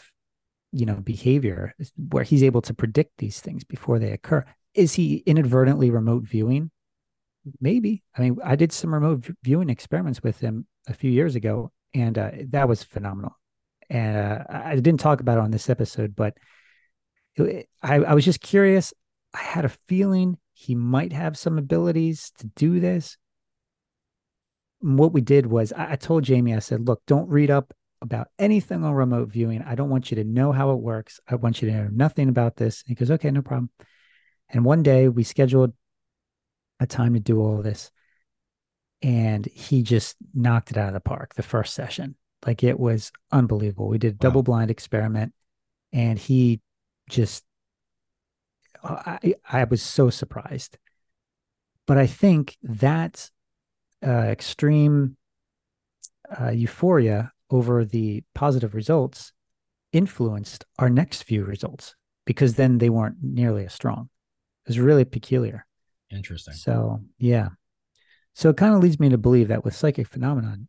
[0.74, 1.74] you know, behavior
[2.12, 4.44] where he's able to predict these things before they occur.
[4.74, 6.72] Is he inadvertently remote viewing?
[7.62, 8.04] Maybe.
[8.18, 12.18] I mean, I did some remote viewing experiments with him a few years ago, and
[12.18, 13.40] uh, that was phenomenal.
[13.90, 16.36] And uh, I I didn't talk about it on this episode, but
[17.36, 18.94] it- I, I was just curious.
[19.34, 23.18] I had a feeling he might have some abilities to do this.
[24.82, 28.28] What we did was I, I told Jamie, I said, look, don't read up about
[28.40, 29.62] anything on remote viewing.
[29.64, 31.20] I don't want you to know how it works.
[31.28, 32.82] I want you to know nothing about this.
[32.84, 33.70] And he goes, okay, no problem.
[34.50, 35.74] And one day we scheduled
[36.80, 37.92] a time to do all of this.
[39.02, 42.16] and he just knocked it out of the park the first session.
[42.46, 43.88] Like it was unbelievable.
[43.88, 45.34] We did a double blind experiment,
[45.94, 46.62] and he
[47.10, 47.44] just
[48.84, 50.78] I I was so surprised.
[51.88, 53.30] But I think that
[54.06, 55.18] uh, extreme
[56.40, 59.32] uh, euphoria over the positive results
[59.94, 64.10] influenced our next few results because then they weren't nearly as strong.
[64.66, 65.66] It was really peculiar.
[66.12, 66.54] Interesting.
[66.54, 67.50] So, yeah.
[68.34, 70.68] So it kind of leads me to believe that with psychic phenomenon,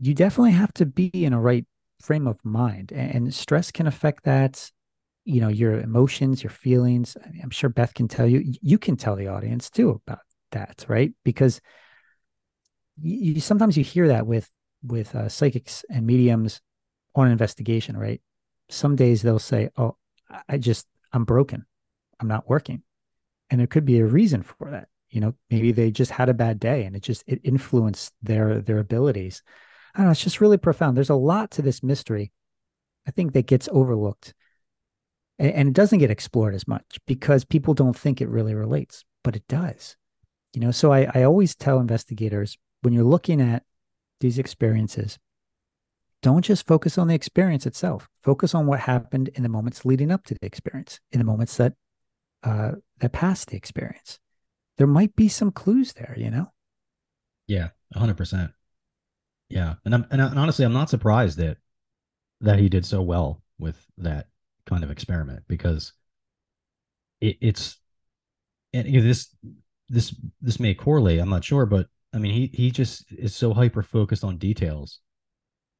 [0.00, 1.66] you definitely have to be in a right
[2.00, 4.70] frame of mind and stress can affect that
[5.24, 8.96] you know your emotions your feelings I am sure beth can tell you you can
[8.96, 10.20] tell the audience too about
[10.52, 11.60] that right because
[13.00, 14.50] you, you sometimes you hear that with
[14.82, 16.60] with uh, psychics and mediums
[17.14, 18.20] on an investigation right?
[18.68, 19.96] Some days they'll say oh
[20.48, 21.66] i just i'm broken.
[22.20, 22.82] I'm not working.
[23.50, 25.34] And there could be a reason for that you know?
[25.50, 29.42] Maybe they just had a bad day and it just it influenced their their abilities.
[29.94, 30.96] I don't know it's just really profound.
[30.96, 32.32] There's a lot to this mystery
[33.08, 34.34] i think that gets overlooked.
[35.38, 39.04] And, and it doesn't get explored as much because people don't think it really relates
[39.24, 39.96] but it does
[40.52, 40.70] you know?
[40.70, 43.64] So i i always tell investigators when you're looking at
[44.20, 45.18] these experiences
[46.22, 48.06] don't just focus on the experience itself.
[48.22, 51.56] Focus on what happened in the moments leading up to the experience in the moments
[51.56, 51.72] that
[52.42, 54.18] uh that passed the experience.
[54.76, 56.52] There might be some clues there you know?
[57.46, 58.52] Yeah 100%
[59.50, 61.58] yeah and i'm and, honestly i'm not surprised that
[62.40, 64.28] that he did so well with that
[64.64, 65.92] kind of experiment because
[67.20, 67.76] it, it's
[68.72, 69.34] and this
[69.88, 73.52] this this may correlate i'm not sure but i mean he he just is so
[73.52, 75.00] hyper focused on details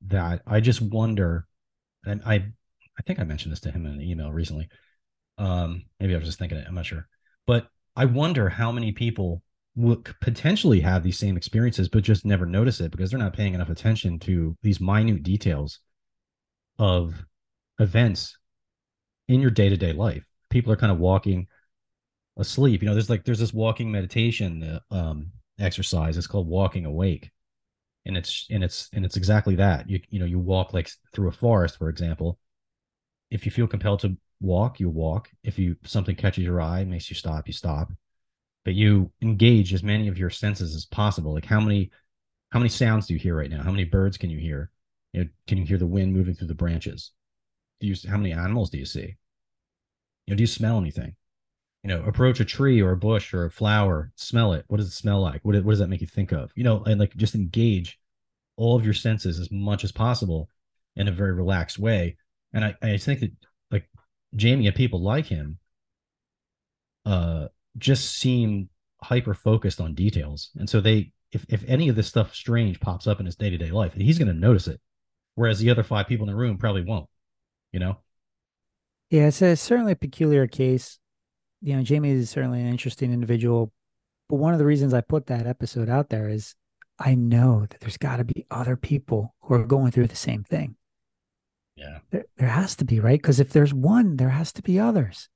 [0.07, 1.47] that i just wonder
[2.05, 4.69] and i i think i mentioned this to him in an email recently
[5.39, 7.07] um maybe i was just thinking it i'm not sure
[7.47, 9.43] but I wonder how many people
[9.77, 13.55] would potentially have these same experiences, but just never notice it because they're not paying
[13.55, 15.81] enough attention to these minute details
[16.79, 17.25] of
[17.79, 18.39] events
[19.29, 20.25] in your day to day life.
[20.49, 21.47] People are kind of walking
[22.37, 22.83] asleep.
[22.83, 25.31] You know, there's like there's this walking meditation uh, um,
[25.61, 26.17] exercise.
[26.17, 27.31] It's called walking awake,
[28.07, 29.89] and it's and it's and it's exactly that.
[29.91, 32.39] You you know you walk like through a forest, for example.
[33.31, 35.31] If you feel compelled to walk, you walk.
[35.45, 37.93] If you something catches your eye, makes you stop, you stop.
[38.65, 41.35] But you engage as many of your senses as possible.
[41.35, 41.91] Like how many
[42.53, 43.63] how many sounds do you hear right now?
[43.63, 44.71] How many birds can you hear?
[45.13, 47.13] You know, can you hear the wind moving through the branches?
[47.81, 49.17] Do you how many animals do you see?
[50.27, 51.17] You know, do you smell anything?
[51.83, 54.65] You know, approach a tree or a bush or a flower, smell it.
[54.69, 55.41] What does it smell like?
[55.43, 56.51] What, what does that make you think of?
[56.55, 57.99] You know, and like just engage
[58.57, 60.51] all of your senses as much as possible
[60.97, 62.17] in a very relaxed way.
[62.53, 63.33] And I, I think that
[63.71, 63.89] like
[64.37, 65.59] Jamie and people like him
[67.07, 67.47] uh
[67.79, 68.69] just seem
[69.03, 70.51] hyper focused on details.
[70.57, 73.71] And so they if if any of this stuff strange pops up in his day-to-day
[73.71, 74.81] life, he's going to notice it.
[75.37, 77.09] Whereas the other five people in the room probably won't,
[77.73, 78.01] you know?
[79.09, 80.99] Yeah, it's a, certainly a peculiar case.
[81.61, 83.73] You know, Jamie is certainly an interesting individual.
[84.29, 86.55] But one of the reasons I put that episode out there is
[86.99, 90.45] I know that there's got to be other people who are going through the same
[90.45, 90.77] thing.
[91.75, 91.99] Yeah.
[92.11, 93.21] There, there has to be, right?
[93.21, 95.29] Because if there's one, there has to be others.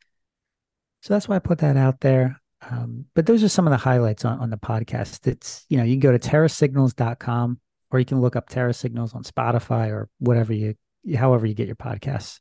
[1.01, 2.41] So that's why I put that out there.
[2.71, 5.27] Um, but those are some of the highlights on, on the podcast.
[5.27, 7.61] It's, you know, you can go to terrasignals.com
[7.91, 10.75] or you can look up Terra Signals on Spotify or whatever you,
[11.17, 12.41] however you get your podcasts.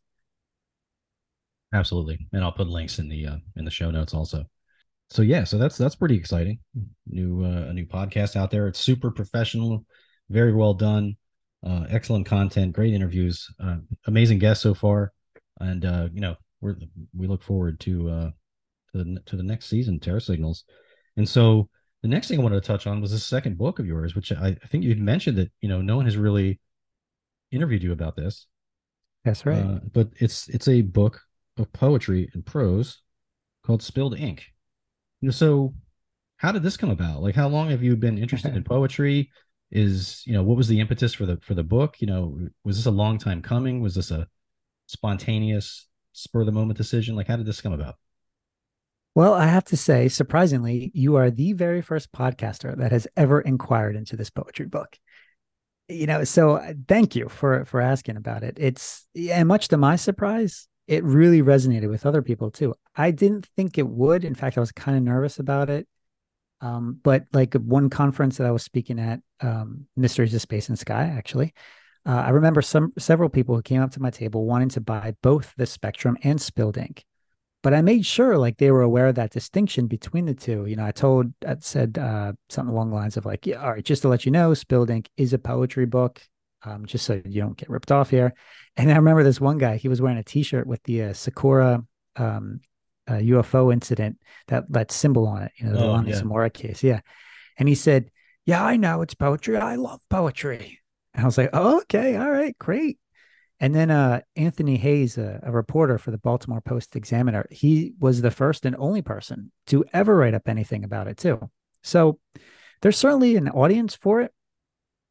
[1.74, 2.20] Absolutely.
[2.32, 4.46] And I'll put links in the, uh, in the show notes also.
[5.10, 6.60] So yeah, so that's, that's pretty exciting.
[7.08, 8.68] New, uh, a new podcast out there.
[8.68, 9.86] It's super professional,
[10.30, 11.18] very well done.
[11.66, 15.14] Uh, excellent content, great interviews, uh, amazing guests so far,
[15.62, 16.74] and uh, you know we
[17.16, 18.30] we look forward to uh,
[18.92, 20.66] to the, to the next season, Terra Signals.
[21.16, 21.70] And so
[22.02, 24.34] the next thing I wanted to touch on was the second book of yours, which
[24.34, 26.60] I, I think you'd mentioned that you know no one has really
[27.50, 28.46] interviewed you about this.
[29.24, 29.64] That's right.
[29.64, 31.22] Uh, but it's it's a book
[31.58, 33.02] of poetry and prose
[33.66, 34.46] called Spilled Ink.
[35.22, 35.74] You know, so
[36.38, 37.22] how did this come about?
[37.22, 39.30] Like, how long have you been interested in poetry?
[39.74, 42.78] is you know what was the impetus for the for the book you know was
[42.78, 44.28] this a long time coming was this a
[44.86, 47.96] spontaneous spur of the moment decision like how did this come about
[49.16, 53.42] well i have to say surprisingly you are the very first podcaster that has ever
[53.42, 55.00] inquired into this poetry book
[55.88, 59.78] you know so uh, thank you for for asking about it it's and much to
[59.78, 64.36] my surprise it really resonated with other people too i didn't think it would in
[64.36, 65.88] fact i was kind of nervous about it
[66.64, 70.80] um, but like one conference that I was speaking at, um, Mysteries of Space and
[70.80, 71.54] Sky, actually,
[72.06, 75.14] uh, I remember some several people who came up to my table wanting to buy
[75.22, 77.04] both the Spectrum and Spilled Ink.
[77.64, 80.66] but I made sure like they were aware of that distinction between the two.
[80.66, 83.72] You know, I told, I said uh, something along the lines of like, yeah, all
[83.72, 86.22] right, just to let you know, Spilled Ink is a poetry book,
[86.64, 88.34] um, just so you don't get ripped off here.
[88.78, 91.86] And I remember this one guy, he was wearing a T-shirt with the uh, Socorro
[92.16, 92.62] um,
[93.08, 96.16] uh, UFO incident that that symbol on it, you know, the Oh, Lonnie yeah.
[96.18, 97.02] Zamora case, yeah.
[97.58, 98.10] And he said,
[98.46, 99.58] "Yeah, I know it's poetry.
[99.58, 100.80] I love poetry."
[101.14, 102.98] And I was like, "Oh, okay, all right, great."
[103.60, 108.22] And then uh, Anthony Hayes, a, a reporter for the Baltimore Post Examiner, he was
[108.22, 111.50] the first and only person to ever write up anything about it too.
[111.82, 112.20] So
[112.82, 114.34] there's certainly an audience for it.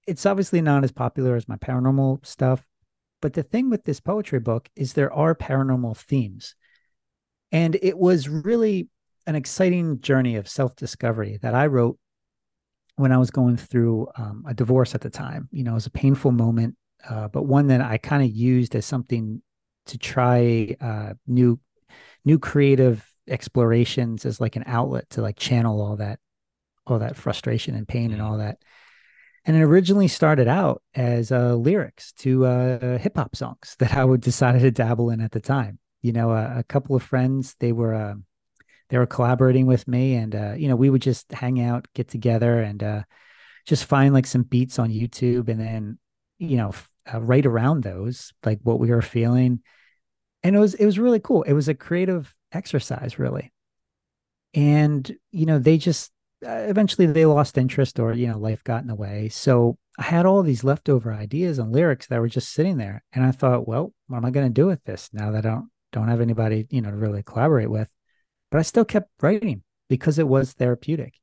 [0.06, 2.64] It's obviously not as popular as my paranormal stuff,
[3.20, 6.54] but the thing with this poetry book is there are paranormal themes.
[7.52, 8.88] And it was really
[9.26, 11.98] an exciting journey of self discovery that I wrote
[12.96, 15.48] when I was going through um, a divorce at the time.
[15.52, 16.76] You know, it was a painful moment,
[17.08, 19.42] uh, but one that I kind of used as something
[19.86, 21.58] to try uh, new,
[22.24, 26.18] new creative explorations as like an outlet to like channel all that,
[26.86, 28.24] all that frustration and pain and Mhm.
[28.24, 28.58] all that.
[29.44, 34.04] And it originally started out as uh, lyrics to uh, hip hop songs that I
[34.04, 35.78] would decided to dabble in at the time.
[36.00, 38.14] You know, a, a couple of friends they were uh,
[38.88, 42.08] they were collaborating with me, and uh, you know we would just hang out, get
[42.08, 43.02] together, and uh,
[43.66, 45.98] just find like some beats on YouTube, and then
[46.38, 49.60] you know f- uh, write around those like what we were feeling.
[50.42, 51.42] And it was it was really cool.
[51.42, 53.52] It was a creative exercise, really.
[54.54, 58.88] And you know they just eventually they lost interest or you know life got in
[58.88, 59.28] the way.
[59.28, 63.04] So i had all these leftover ideas and lyrics that were just sitting there.
[63.12, 65.50] And i thought well what am i going to do with this now that i
[65.50, 67.90] don't don't have anybody you know to really collaborate with?
[68.50, 71.14] But i still kept writing because it was therapeutic.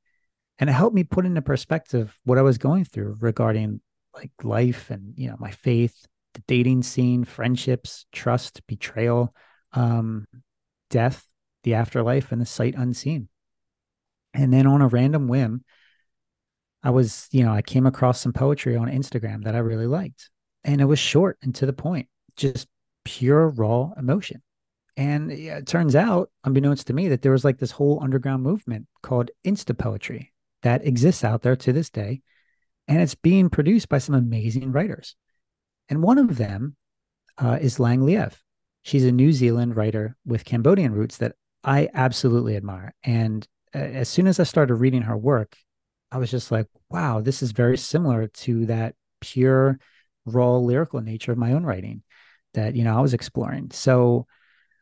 [0.60, 3.82] And it helped me put into perspective what i was going through regarding
[4.14, 9.34] like life and you know my faith the dating scene friendships trust betrayal
[9.74, 10.26] um
[10.90, 11.26] death
[11.64, 13.30] the afterlife and the sight unseen
[14.34, 15.64] and then on a random whim,
[16.84, 20.30] I was, you know, I came across some poetry on Instagram that I really liked.
[20.64, 22.68] And it was short and to the point, just
[23.04, 24.42] pure raw emotion.
[24.96, 28.88] And it turns out, unbeknownst to me, that there was like this whole underground movement
[29.02, 32.22] called Insta Poetry that exists out there to this day.
[32.88, 35.16] And it's being produced by some amazing writers.
[35.88, 36.76] And one of them
[37.38, 38.34] uh, is Lang Leav.
[38.82, 42.94] She's a New Zealand writer with Cambodian roots that I absolutely admire.
[43.04, 45.56] And as soon as I started reading her work,
[46.12, 49.80] I was just like, wow, this is very similar to that pure,
[50.26, 52.04] raw lyrical nature of my own writing
[52.54, 53.72] that, you know, I was exploring.
[53.72, 54.26] So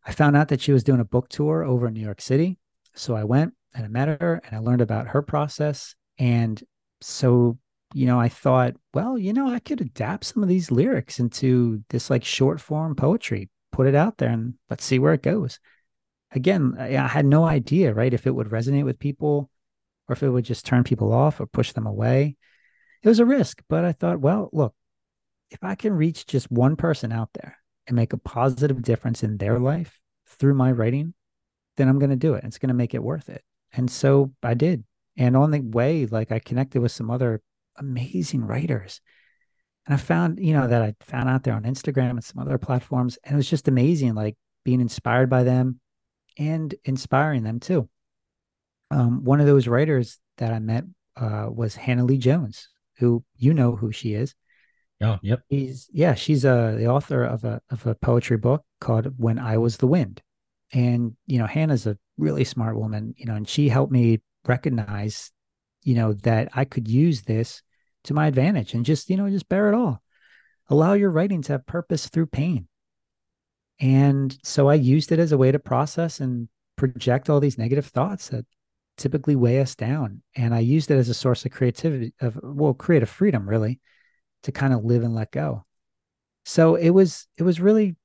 [0.06, 2.58] I found out that she was doing a book tour over in New York City.
[2.95, 5.95] So I went and I met her and I learned about her process.
[6.17, 6.62] And
[7.02, 7.58] so,
[7.93, 11.84] you know, I thought, well, you know, I could adapt some of these lyrics into
[11.89, 15.60] this like short form poetry, put it out there and let's see where it goes
[16.32, 19.50] again, I had no idea, right, if it would resonate with people
[20.08, 22.38] or if it would just turn people off or push them away.
[23.04, 24.74] It was a risk, but I thought, well, look,
[25.50, 29.38] if I can reach just one person out there and make a positive difference in
[29.38, 31.13] their life through my writing,
[31.78, 32.44] then I'm going to do it.
[32.44, 33.44] It's going to make it worth it.
[33.74, 34.84] And so I did.
[35.16, 37.42] And on the way, like I connected with some other
[37.78, 39.00] amazing writers.
[39.86, 42.58] And I found, you know, that I found out there on Instagram and some other
[42.58, 43.18] platforms.
[43.24, 44.36] And it was just amazing, like
[44.66, 45.80] being inspired by them
[46.38, 47.89] and inspiring them too.
[48.91, 52.69] Um, one of those writers that I met uh, was Hannah Lee Jones,
[53.00, 54.36] who you know who she is.
[55.02, 55.41] Oh, yep.
[55.52, 59.58] She's yeah, she's uh, the author of a of a poetry book called When I
[59.58, 60.21] Was the Wind,
[60.73, 65.32] and you know Hannah's a really smart woman, you know, and she helped me recognize,
[65.84, 67.62] you know, that I could use this
[68.06, 70.02] to my advantage and just you know just bear it all.
[70.69, 72.67] Allow your writing to have purpose through pain.
[73.80, 77.88] And so I used it as a way to process and project all these negative
[77.88, 78.46] thoughts that
[78.98, 80.24] typically weigh us down.
[80.36, 83.80] And I used it as a source of creativity, of well, creative freedom, really,
[84.44, 85.65] to kind of live and let go.
[86.46, 87.96] So it was it was really,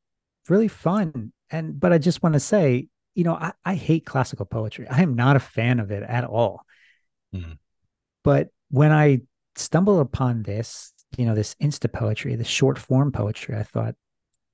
[0.49, 1.33] really fun.
[1.51, 4.87] And but I just want to say, you know, I, I hate classical poetry.
[4.89, 6.65] I am not a fan of it at all.
[7.35, 7.59] Mhm.
[8.25, 9.21] But when I
[9.57, 13.95] stumbled upon this, you know, this insta poetry, this short form poetry, I thought,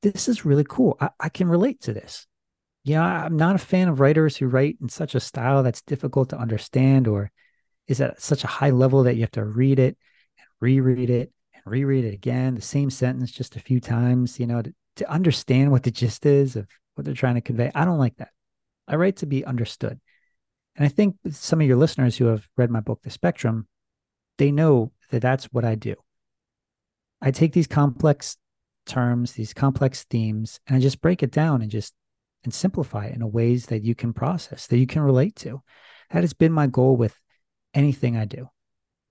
[0.02, 0.96] this is really cool.
[1.00, 2.26] I, I can relate to this.
[2.84, 6.30] Yeah, I'm not a fan of writers who write in such a style that's difficult
[6.30, 7.30] to understand or
[7.86, 9.96] is at such a high level that you have to read it
[10.38, 14.46] and reread it and reread it again, the same sentence just a few times, you
[14.46, 17.70] know, to, to understand what the gist is of what they're trying to convey.
[17.74, 18.30] I don't like that.
[18.86, 20.00] I write to be understood.
[20.76, 23.66] And I think some of your listeners who have read my book, The Spectrum,
[24.38, 25.96] they know that that's what I do.
[27.20, 28.36] I take these complex
[28.88, 31.94] terms, these complex themes, and I just break it down and just
[32.44, 35.62] and simplify it in ways that you can process, that you can relate to.
[36.10, 37.16] That has been my goal with
[37.74, 38.48] anything I do.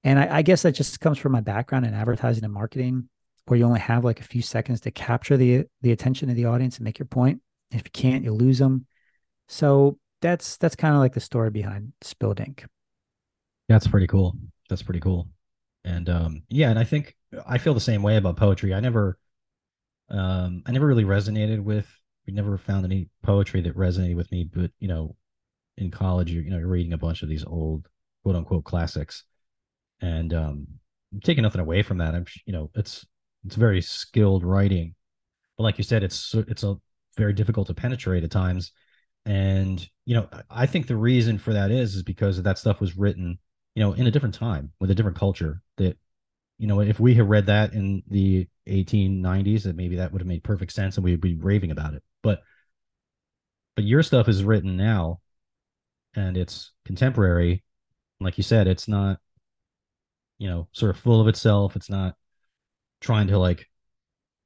[0.04, 3.10] And I, I guess that just comes from my background in advertising and marketing,
[3.46, 6.46] where you only have like a few seconds to capture the the attention of the
[6.46, 7.42] audience and make your point.
[7.72, 8.86] If you can't, you lose them.
[9.48, 12.66] So that's that's kind of like the story behind Spilled Ink.
[13.70, 14.36] That's pretty cool.
[14.70, 15.28] That's pretty cool.
[15.84, 17.16] And um, yeah, and I think
[17.48, 18.74] I feel the same way about poetry.
[18.74, 19.18] I never,
[20.10, 21.88] um, I never really resonated with.
[22.26, 24.50] We never found any poetry that resonated with me.
[24.52, 25.16] But you know,
[25.78, 27.88] in college, you're you know you're reading a bunch of these old
[28.24, 29.24] quote unquote classics,
[30.02, 30.68] and um,
[31.24, 32.16] taking nothing away from that.
[32.16, 33.06] I'm you know it's
[33.46, 34.96] it's very skilled writing,
[35.58, 36.76] but like you said, it's it's a
[37.16, 38.72] very difficult to penetrate at times.
[39.26, 42.98] And you know, I think the reason for that is is because that stuff was
[42.98, 43.40] written,
[43.76, 45.62] you know, in a different time with a different culture.
[45.78, 45.98] That,
[46.58, 50.28] you know, if we had read that in the 1890s, that maybe that would have
[50.28, 52.04] made perfect sense and we'd be raving about it.
[52.24, 52.42] But,
[53.76, 55.20] but your stuff is written now,
[56.16, 57.64] and it's contemporary.
[58.20, 59.20] Like you said, it's not,
[60.40, 61.76] you know, sort of full of itself.
[61.76, 62.16] It's not
[63.02, 63.68] trying to like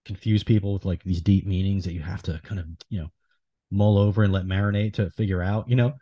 [0.06, 3.12] confuse people with like these deep meanings that you have to kind of you know
[3.70, 5.94] mull over and let marinate to figure out you know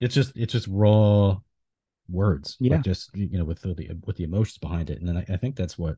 [0.00, 1.36] it's just it's just raw
[2.08, 2.76] words yeah.
[2.76, 4.98] like just you know with the with the emotions behind it.
[4.98, 5.96] And then I, I think that's what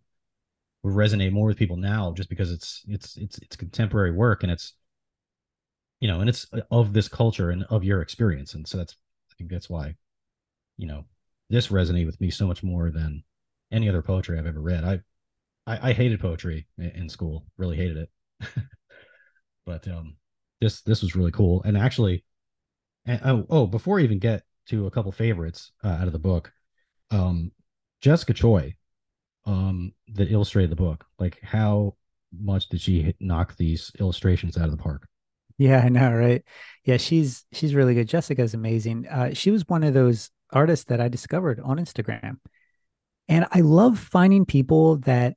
[0.83, 4.53] would resonate more with people now just because it's it's it's it's contemporary work and
[4.53, 4.75] it's
[6.01, 8.55] you know and it's of this culture and of your experience.
[8.55, 8.97] And so that's
[9.31, 9.95] i think that's why
[10.77, 11.05] you know
[11.51, 13.23] this resonated with me so much more than
[13.73, 14.85] any other poetry i've ever read.
[14.85, 15.01] I
[15.67, 18.11] I, I hated poetry in, in school, really hated it.
[19.67, 20.17] but um,
[20.61, 22.25] this this was really cool, and actually,
[23.07, 26.19] and oh oh, before I even get to a couple favorites uh, out of the
[26.19, 26.53] book,
[27.11, 27.53] um,
[28.01, 28.77] Jessica Choi,
[29.47, 31.95] um, that illustrated the book, like how
[32.33, 35.07] much did she hit, knock these illustrations out of the park?
[35.59, 36.43] Yeah, I know, right?
[36.85, 38.09] Yeah, she's she's really good.
[38.09, 39.07] Jessica's amazing.
[39.07, 42.39] Uh, she was one of those artists that I discovered on Instagram,
[43.29, 45.37] and I love finding people that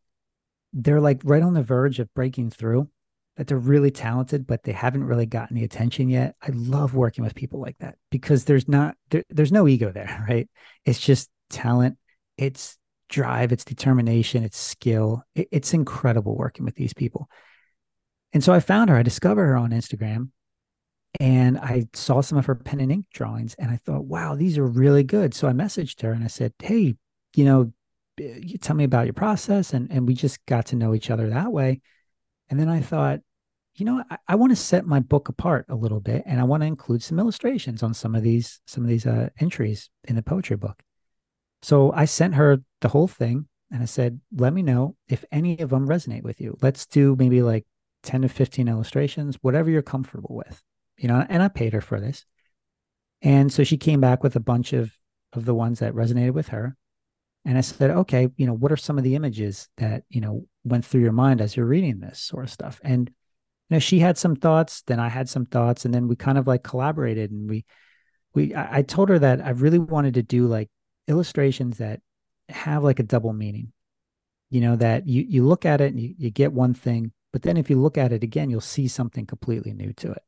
[0.74, 2.90] they're like right on the verge of breaking through,
[3.38, 6.36] that they're really talented, but they haven't really gotten the attention yet.
[6.42, 10.26] I love working with people like that because there's not there, there's no ego there,
[10.30, 10.50] right?
[10.86, 11.98] It's just talent,
[12.38, 12.78] it's
[13.10, 15.24] drive, it's determination, it's skill.
[15.36, 17.30] It, it's incredible working with these people.
[18.34, 20.32] And so I found her, I discovered her on Instagram
[21.20, 24.58] and I saw some of her pen and ink drawings and I thought, wow, these
[24.58, 25.34] are really good.
[25.34, 26.96] So I messaged her and I said, hey,
[27.36, 27.72] you know,
[28.20, 31.12] eh, you tell me about your process and and we just got to know each
[31.12, 31.82] other that way
[32.50, 33.20] and then i thought
[33.78, 36.44] you know i, I want to set my book apart a little bit and i
[36.44, 40.16] want to include some illustrations on some of these some of these uh, entries in
[40.16, 40.82] the poetry book.
[41.62, 45.60] So i sent her the whole thing and i said let me know if any
[45.60, 46.58] of them resonate with you.
[46.62, 47.66] Let's do maybe like
[48.04, 50.62] 10 to 15 illustrations whatever you're comfortable with
[50.98, 52.26] you know and i paid her for this.
[53.24, 54.92] And so she came back with a bunch of
[55.34, 56.78] of the ones that resonated with her
[57.48, 60.46] and I said, okay, you know, what are some of the images that, you know,
[60.66, 62.82] went through your mind as you're reading this sort of stuff?
[62.84, 63.10] And,
[63.70, 66.38] you know, she had some thoughts, then I had some thoughts, and then we kind
[66.38, 67.66] of like collaborated and we,
[68.34, 70.70] we, I, told her that I really wanted to do like
[71.08, 72.02] illustrations that
[72.50, 73.74] have like a double meaning,
[74.50, 77.42] you know, that you, you look at it and you, you get one thing, but
[77.42, 80.24] then if you look at it again, you'll see something completely new to it.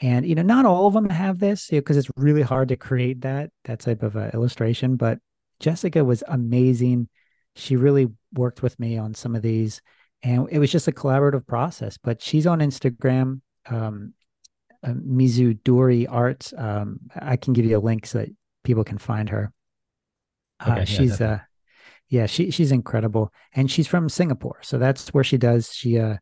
[0.00, 2.68] And you know, not all of them have this because you know, it's really hard
[2.68, 4.96] to create that that type of uh, illustration.
[4.96, 5.18] But
[5.58, 7.08] Jessica was amazing.
[7.54, 9.82] She really worked with me on some of these,
[10.22, 11.98] and it was just a collaborative process.
[11.98, 14.14] But she's on Instagram, um,
[14.82, 16.52] uh, Mizudori Art.
[16.56, 18.30] Um, I can give you a link so that
[18.64, 19.52] people can find her.
[20.58, 21.40] Uh, okay, uh, she's uh,
[22.08, 25.72] yeah, she she's incredible, and she's from Singapore, so that's where she does.
[25.72, 26.16] She uh,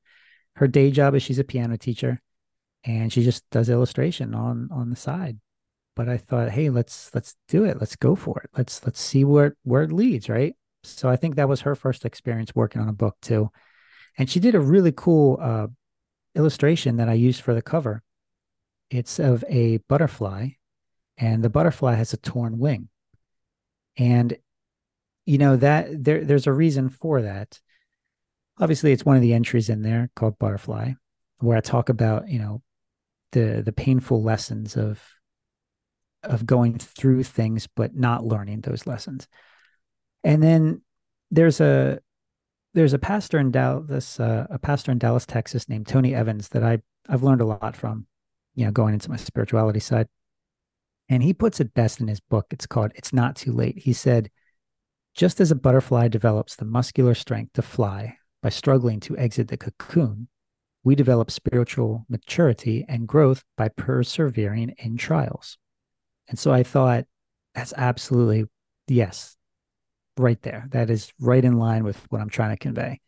[0.57, 2.21] her day job is she's a piano teacher,
[2.85, 5.39] and she just does illustration on on the side
[5.99, 7.81] but I thought, hey, let's let's do it.
[7.81, 8.51] Let's go for it.
[8.57, 10.55] Let's let's see where where it leads, right?
[10.85, 13.51] So I think that was her first experience working on a book too,
[14.19, 15.69] and she did a really cool uh,
[16.35, 18.03] illustration that I used for the cover.
[18.91, 20.49] It's of a butterfly,
[21.17, 22.89] and the butterfly has a torn wing,
[23.97, 24.37] and
[25.25, 27.61] you know that there there's a reason for that.
[28.59, 30.93] Obviously, it's one of the entries in there called Butterfly,
[31.39, 32.63] where I talk about you know
[33.33, 35.01] the the painful lessons of
[36.25, 39.29] of going through things but not learning those lessons.
[40.25, 40.83] And then
[41.31, 42.01] there's a
[42.75, 46.63] there's a pastor in Dallas, uh, a pastor in Dallas, Texas, named Tony Evans that
[46.63, 48.07] I I've learned a lot from,
[48.55, 50.09] you know, going into my spirituality side.
[51.09, 52.47] And he puts it best in his book.
[52.51, 54.31] It's called "It's Not Too Late." He said,
[55.15, 59.57] "Just as a butterfly develops the muscular strength to fly by struggling to exit the
[59.57, 60.29] cocoon,
[60.85, 65.59] we develop spiritual maturity and growth by persevering in trials.
[66.29, 67.07] And so I thought
[67.55, 68.45] that's absolutely
[68.87, 69.37] yes,
[70.19, 70.67] right there.
[70.71, 73.01] That is right in line with what I'm trying to convey.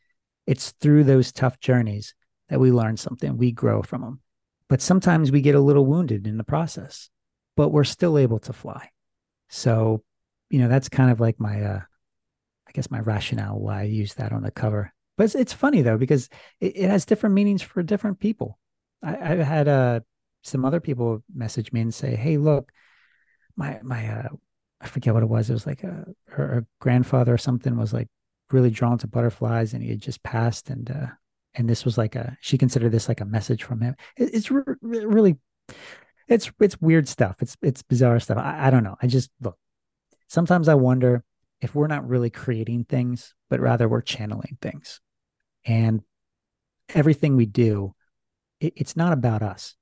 [0.47, 2.15] It's through those tough journeys
[2.49, 4.21] that we learn something, we grow from them.
[4.69, 7.11] But sometimes we get a little wounded in the process,
[7.57, 8.91] but we're still able to fly.
[9.49, 10.03] So,
[10.49, 11.81] you know, that's kind of like my, uh,
[12.69, 15.83] I guess my rationale why I use that on the cover but it's, it's funny
[15.83, 16.31] though because
[16.61, 18.59] it, it, has different meanings for different people.
[19.03, 20.01] I, have had uh,
[20.41, 22.73] some other people message me and say, "Hey, look,
[23.55, 24.29] my my uh,
[24.81, 25.51] I forget what it was.
[25.51, 28.09] It was like a her, grandfather or something was like
[28.51, 31.07] really drawn to butterflies, and he had just passed, and uh,
[31.55, 33.95] and this was like a she considered this like a message from him.
[34.16, 35.37] It, it's re- really
[36.28, 37.37] it's it's weird stuff.
[37.41, 38.39] It's it's bizarre stuff.
[38.39, 38.97] I, I don't know.
[39.03, 39.59] I just look.
[40.28, 41.24] Sometimes I wonder
[41.61, 45.01] if we're not really creating things, but rather we're channeling things.
[45.64, 46.03] And
[46.95, 47.95] everything we do,
[48.61, 49.74] it, it's not about us,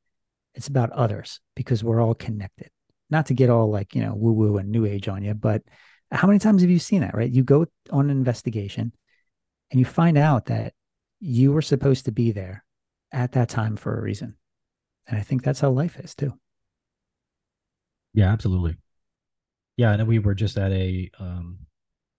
[0.55, 2.71] it's about others because we're all connected.
[3.11, 5.63] Not to get all like, you know, woo woo and new age on you, but
[6.11, 7.31] how many times have you seen that, right?
[7.31, 8.93] You go on an investigation
[9.71, 10.75] and you find out that
[11.21, 12.65] you were supposed to be there
[13.13, 14.37] at that time for a reason.
[15.07, 16.35] And I think that's how life is too.
[18.15, 18.77] Yeah, absolutely.
[19.77, 21.59] Yeah, and we were just at a um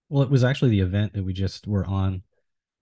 [0.10, 2.24] well, it was actually the event that we just were on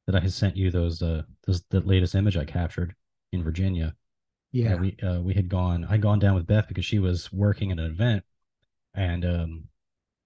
[0.05, 2.95] that I had sent you those uh those the latest image I captured
[3.31, 3.95] in Virginia.
[4.51, 5.85] Yeah, we uh, we had gone.
[5.89, 8.23] I'd gone down with Beth because she was working at an event,
[8.93, 9.63] and um,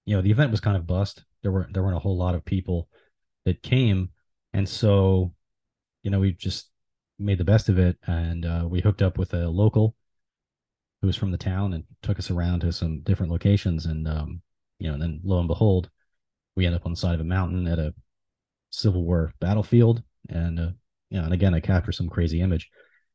[0.06, 1.24] you know the event was kind of bust.
[1.42, 2.88] There were there weren't a whole lot of people
[3.46, 4.10] that came,
[4.54, 5.34] and so
[6.04, 6.70] you know we just
[7.18, 9.96] made the best of it, and uh, we hooked up with a local
[11.02, 14.42] who was from the town and took us around to some different locations, and um,
[14.78, 15.90] you know, and then lo and behold,
[16.56, 17.94] we end up on the side of a mountain at a
[18.70, 20.70] Civil War battlefield, and uh,
[21.10, 22.70] you know, and again, I capture some crazy image.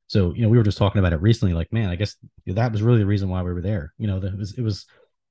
[0.08, 1.54] So you know, we were just talking about it recently.
[1.54, 3.92] Like, man, I guess that was really the reason why we were there.
[3.98, 4.86] You know, it was it was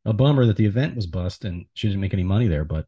[0.06, 2.86] a bummer that the event was bust and she didn't make any money there, but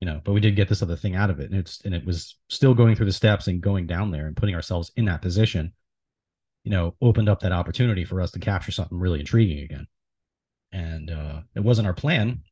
[0.00, 1.94] you know, but we did get this other thing out of it, and it's and
[1.94, 5.04] it was still going through the steps and going down there and putting ourselves in
[5.06, 5.72] that position.
[6.64, 9.86] You know, opened up that opportunity for us to capture something really intriguing again.
[10.70, 12.42] And uh, it wasn't our plan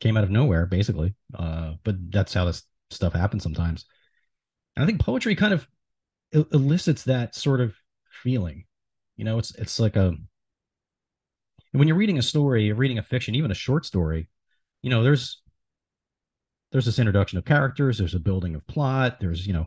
[0.00, 1.14] came out of nowhere, basically.
[1.34, 3.84] Uh, but that's how this stuff happens sometimes.
[4.76, 5.66] And I think poetry kind of
[6.34, 7.74] elicits that sort of
[8.22, 8.64] feeling.
[9.16, 10.14] You know, it's it's like a
[11.72, 14.28] when you're reading a story, you're reading a fiction, even a short story.
[14.82, 15.40] You know, there's
[16.72, 19.66] there's this introduction of characters, there's a building of plot, there's you know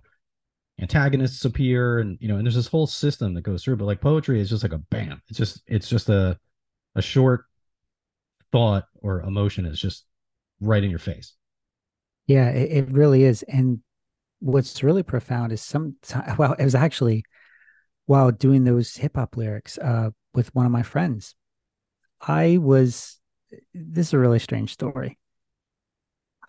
[0.79, 3.77] antagonists appear, and you know, and there's this whole system that goes through.
[3.77, 5.21] But like poetry is just like a bam.
[5.29, 6.37] It's just it's just a
[6.95, 7.45] a short
[8.51, 10.05] thought or emotion is just
[10.61, 11.33] right in your face.
[12.27, 13.43] Yeah, it, it really is.
[13.43, 13.79] And
[14.39, 15.95] what's really profound is some,
[16.37, 17.23] well, it was actually
[18.05, 21.35] while doing those hip hop lyrics uh, with one of my friends.
[22.21, 23.19] I was,
[23.73, 25.17] this is a really strange story.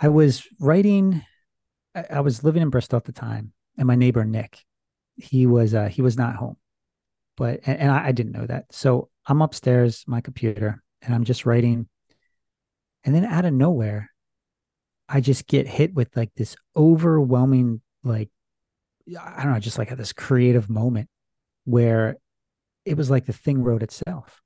[0.00, 1.22] I was writing,
[1.94, 4.64] I was living in Bristol at the time, and my neighbor Nick,
[5.16, 6.56] he was uh, he was not home,
[7.36, 8.66] but and, and I, I didn't know that.
[8.70, 11.88] So I'm upstairs, my computer, and I'm just writing
[13.04, 14.10] and then out of nowhere,
[15.08, 18.30] I just get hit with like this overwhelming, like,
[19.18, 21.08] I don't know, just like this creative moment
[21.64, 22.16] where
[22.84, 24.42] it was like the thing wrote itself.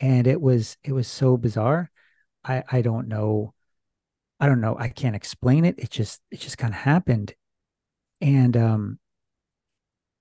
[0.00, 1.90] And it was, it was so bizarre.
[2.44, 3.54] I, I don't know.
[4.40, 4.76] I don't know.
[4.78, 5.78] I can't explain it.
[5.78, 7.34] It just, it just kind of happened.
[8.20, 8.98] And, um,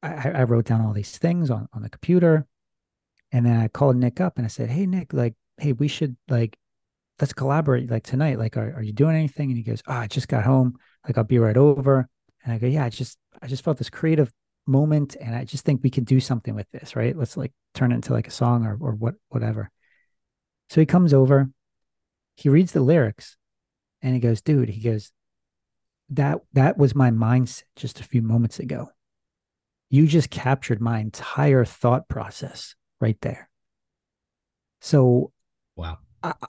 [0.02, 2.46] I, I wrote down all these things on, on the computer
[3.34, 6.16] and then I called Nick up and I said, Hey, Nick, like, hey, we should
[6.30, 6.58] like
[7.20, 8.40] let's collaborate like tonight.
[8.40, 9.50] Like, are, are you doing anything?
[9.50, 10.78] And he goes, oh, I just got home.
[11.06, 12.08] Like, I'll be right over.
[12.44, 14.32] And I go, yeah, I just, I just felt this creative
[14.66, 17.16] moment and I just think we could do something with this, right?
[17.16, 19.70] Let's like turn it into like a song or, or what, whatever.
[20.70, 21.50] So he comes over,
[22.36, 23.38] he reads the lyrics
[24.02, 25.12] and he goes, dude, he goes,
[26.10, 28.90] that, that was my mindset just a few moments ago.
[29.90, 33.50] You just captured my entire thought process right there.
[34.82, 35.32] So,
[35.76, 36.00] wow.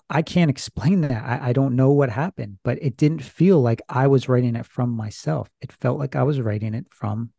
[0.09, 1.25] I, can't explain that.
[1.25, 4.67] I, I don't know what happened, but it didn't feel like I was writing it
[4.67, 5.51] from myself.
[5.61, 7.31] It felt like I was writing it from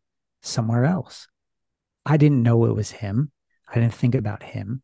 [0.42, 1.26] somewhere else.
[2.04, 3.32] I didn't know it was him.
[3.68, 4.82] I didn't think about him.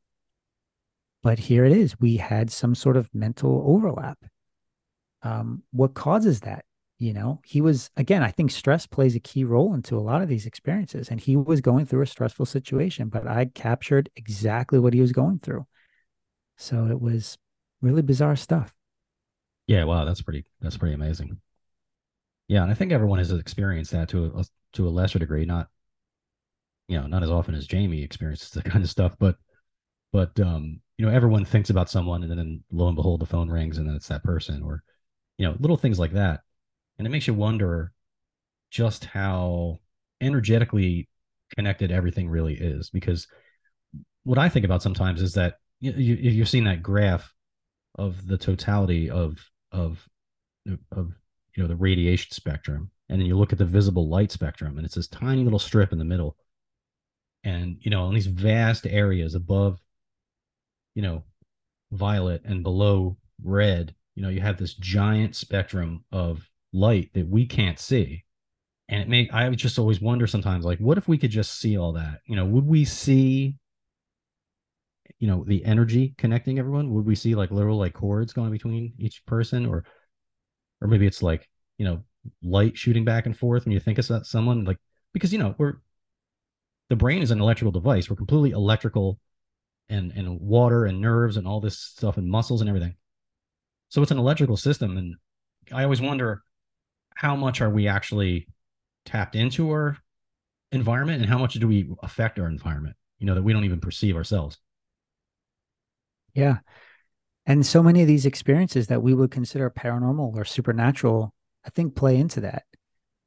[1.23, 2.01] But here it is.
[2.01, 4.19] We had some sort of mental overlap.
[5.23, 6.65] Um, what causes that?
[6.99, 10.23] You know, he was, again, I think stress plays a key role into a lot
[10.23, 11.11] of these experiences.
[11.11, 15.13] And he was going through a stressful situation, but I captured exactly what he was
[15.13, 15.67] going through.
[16.57, 17.39] So it was
[17.83, 18.75] really bizarre stuff.
[19.67, 21.41] Yeah, wow, that's pretty that's pretty amazing.
[22.49, 25.69] Yeah, and I think everyone has experienced that to a to a lesser degree, not
[26.89, 29.37] you know, not as often as Jamie experiences that kind of stuff, but
[30.13, 33.49] but um, you know, everyone thinks about someone and then lo and behold the phone
[33.49, 34.83] rings and then it's that person or
[35.39, 36.41] you know, little things like that.
[36.99, 37.93] And it makes you wonder
[38.71, 39.79] just how
[40.21, 41.09] energetically
[41.57, 43.27] connected everything really is because
[44.25, 47.33] what I think about sometimes is that you, you you've seen that graph
[47.97, 50.09] of the totality of of
[50.91, 51.13] of
[51.57, 52.91] you know the radiation spectrum.
[53.09, 55.93] And then you look at the visible light spectrum and it's this tiny little strip
[55.93, 56.37] in the middle.
[57.45, 59.81] And you know in these vast areas above
[60.95, 61.25] you know
[61.91, 67.47] violet and below red you know you have this giant spectrum of light that we
[67.47, 68.25] can't see.
[68.89, 71.77] And it may i just always wonder sometimes like what if we could just see
[71.77, 72.21] all that?
[72.27, 73.57] You know would we see
[75.19, 78.95] you know the energy connecting everyone would we see like literal like cords going between
[78.99, 79.67] each person?
[79.67, 79.85] Or
[80.81, 81.49] or maybe it's like
[81.79, 82.03] you know
[82.43, 84.79] light shooting back and forth when you think of someone like
[85.13, 85.75] because you know we're
[86.89, 88.11] the brain is an electrical device.
[88.11, 89.19] We're completely electrical
[89.89, 92.95] and and water and nerves and all this stuff and muscles and everything.
[93.89, 95.17] So it's an electrical system and
[95.71, 96.43] i always wonder
[97.15, 98.49] how much are we actually
[99.05, 99.97] tapped into our
[100.73, 103.81] environment and how much do we affect our environment you know that we don't even
[103.81, 104.59] perceive ourselves
[106.35, 106.59] yeah.
[107.47, 111.95] And so many of these experiences that we would consider paranormal or supernatural i think
[111.95, 112.65] play into that.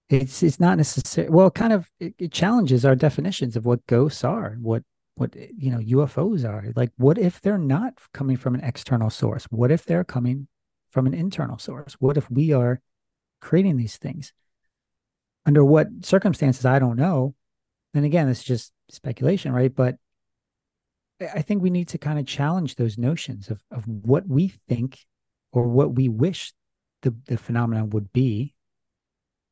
[0.09, 4.23] It's it's not necessary well kind of it, it, challenges our definitions of what ghosts
[4.23, 4.83] are what
[5.15, 6.71] what you know ufos are.
[6.75, 9.45] Like what if they're not coming from an external source?
[9.45, 10.47] What if they're coming
[10.89, 11.93] from an internal source?
[11.99, 12.81] What if we are
[13.41, 14.33] creating these things?
[15.45, 17.35] Under what circumstances i don't know.
[17.93, 19.73] And again it's just speculation right?
[19.73, 19.95] But
[21.22, 24.99] I think we need to kind of challenge those notions of of what we think
[25.51, 26.53] or what we wish
[27.01, 28.53] the the phenomenon would be.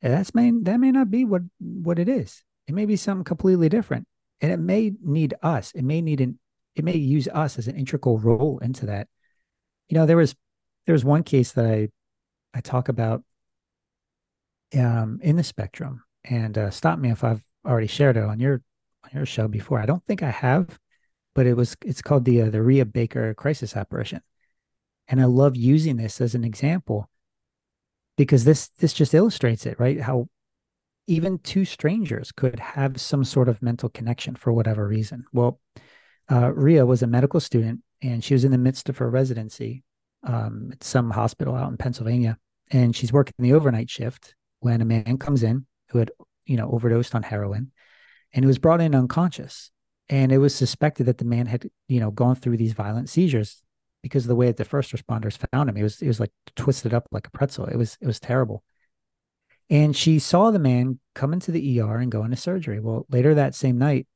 [0.02, 2.44] And that's may that may not be what what it is.
[2.68, 4.08] It may be something completely different,
[4.42, 5.72] and it may need us.
[5.72, 6.40] It may need an
[6.76, 9.08] it may use us as an integral role into that.
[9.88, 10.36] You know, there was
[10.86, 11.90] there was one case that I
[12.54, 13.24] I talk about
[14.78, 18.62] um in the spectrum, and uh, stop me if I've already shared it on your
[19.06, 19.80] on your show before.
[19.80, 20.78] I don't think I have
[21.36, 24.22] but it was it's called the uh, the Rhea Baker crisis apparition,
[25.08, 27.10] and I love using this as an example
[28.18, 30.02] because this this just illustrates it right?
[30.02, 30.30] How
[31.08, 35.26] even two strangers could have some sort of mental connection for whatever reason.
[35.34, 35.60] Well,
[36.32, 39.84] uh, Rhea was a medical student and she was in the midst of her residency
[40.24, 42.38] um, at some hospital out in Pennsylvania,
[42.72, 46.12] and she's working the overnight shift when a man comes in who had
[46.46, 47.72] you know overdosed on heroin
[48.34, 49.72] and he was brought in unconscious
[50.10, 53.62] and it was suspected that the man had you know gone through these violent seizures
[54.02, 55.78] because of the way that the first responders found him.
[55.78, 57.66] It was it was like twisted up like a pretzel.
[57.66, 58.64] It was it was terrible.
[59.70, 62.80] And she saw the man come into the ER and go into surgery.
[62.80, 64.08] Well, later that same night,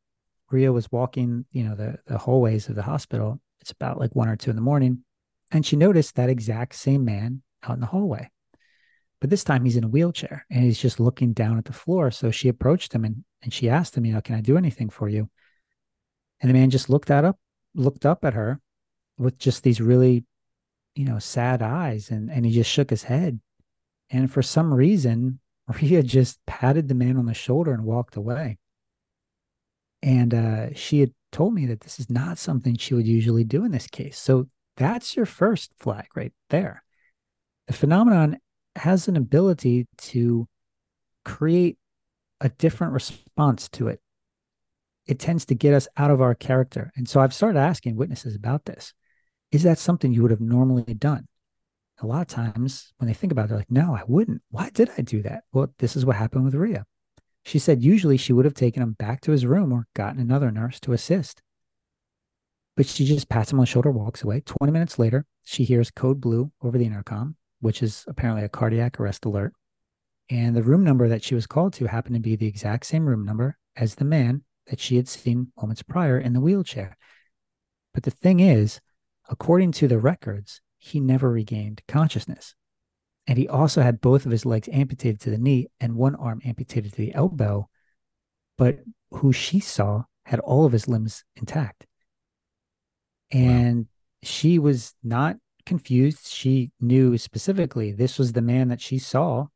[0.51, 3.39] Rhea was walking, you know, the the hallways of the hospital.
[3.61, 5.03] It's about like one or two in the morning,
[5.51, 8.29] and she noticed that exact same man out in the hallway.
[9.19, 12.11] But this time he's in a wheelchair and he's just looking down at the floor.
[12.11, 14.89] So she approached him and, and she asked him, you know, can I do anything
[14.89, 15.29] for you?
[16.39, 17.38] And the man just looked that up,
[17.73, 18.59] looked up at her
[19.17, 20.25] with just these really,
[20.95, 23.39] you know, sad eyes and and he just shook his head.
[24.09, 25.39] And for some reason,
[25.81, 28.57] Rhea just patted the man on the shoulder and walked away.
[30.01, 33.65] And uh, she had told me that this is not something she would usually do
[33.65, 34.17] in this case.
[34.17, 36.83] So that's your first flag right there.
[37.67, 38.38] The phenomenon
[38.75, 40.47] has an ability to
[41.25, 41.77] create
[42.39, 43.99] a different response to it
[45.08, 46.91] it tends to get us out of our character.
[46.95, 48.93] And so I've started asking witnesses about this.
[49.51, 51.28] Is that something you would have normally done?
[51.99, 54.41] A lot of times when they think about it, they're like, no, I wouldn't.
[54.49, 55.43] Why did I do that?
[55.51, 56.86] Well, this is what happened with Rhea.
[57.45, 60.51] She said usually she would have taken him back to his room or gotten another
[60.51, 61.41] nurse to assist.
[62.76, 64.41] But she just pats him on the shoulder, walks away.
[64.41, 68.99] 20 minutes later, she hears code blue over the intercom, which is apparently a cardiac
[68.99, 69.53] arrest alert.
[70.30, 73.08] And the room number that she was called to happened to be the exact same
[73.08, 76.97] room number as the man that she had seen moments prior in the wheelchair.
[77.93, 78.80] But the thing is,
[79.30, 82.55] according to the records, he never regained consciousness.
[83.26, 86.41] And he also had both of his legs amputated to the knee and one arm
[86.45, 87.70] amputated to the elbow.
[88.57, 88.80] But
[89.11, 91.86] who she saw had all of his limbs intact.
[93.32, 93.86] And wow.
[94.24, 96.28] she was not confused.
[96.28, 99.47] She knew specifically this was the man that she saw.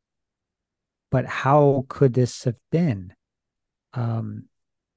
[1.10, 3.14] But how could this have been?
[3.94, 4.44] Um,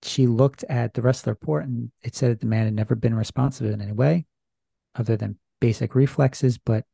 [0.05, 2.73] she looked at the rest of the report and it said that the man had
[2.73, 4.25] never been responsive in any way
[4.95, 6.85] other than basic reflexes, but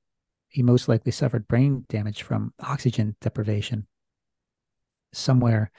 [0.48, 3.88] he most likely suffered brain damage from oxygen deprivation
[5.14, 5.72] somewhere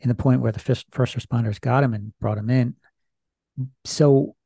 [0.00, 2.74] in the point where the first, first responders got him and brought him in.
[3.84, 4.36] So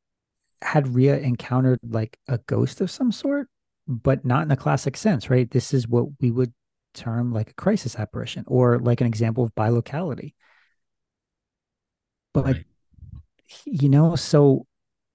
[0.63, 3.49] had Rhea encountered like a ghost of some sort,
[3.87, 5.51] but not in the classic sense, right?
[5.51, 6.53] This is what we would
[6.95, 10.35] term like a crisis apparition or like an example of bilocality.
[12.43, 12.65] But Right.
[13.65, 14.67] you know, so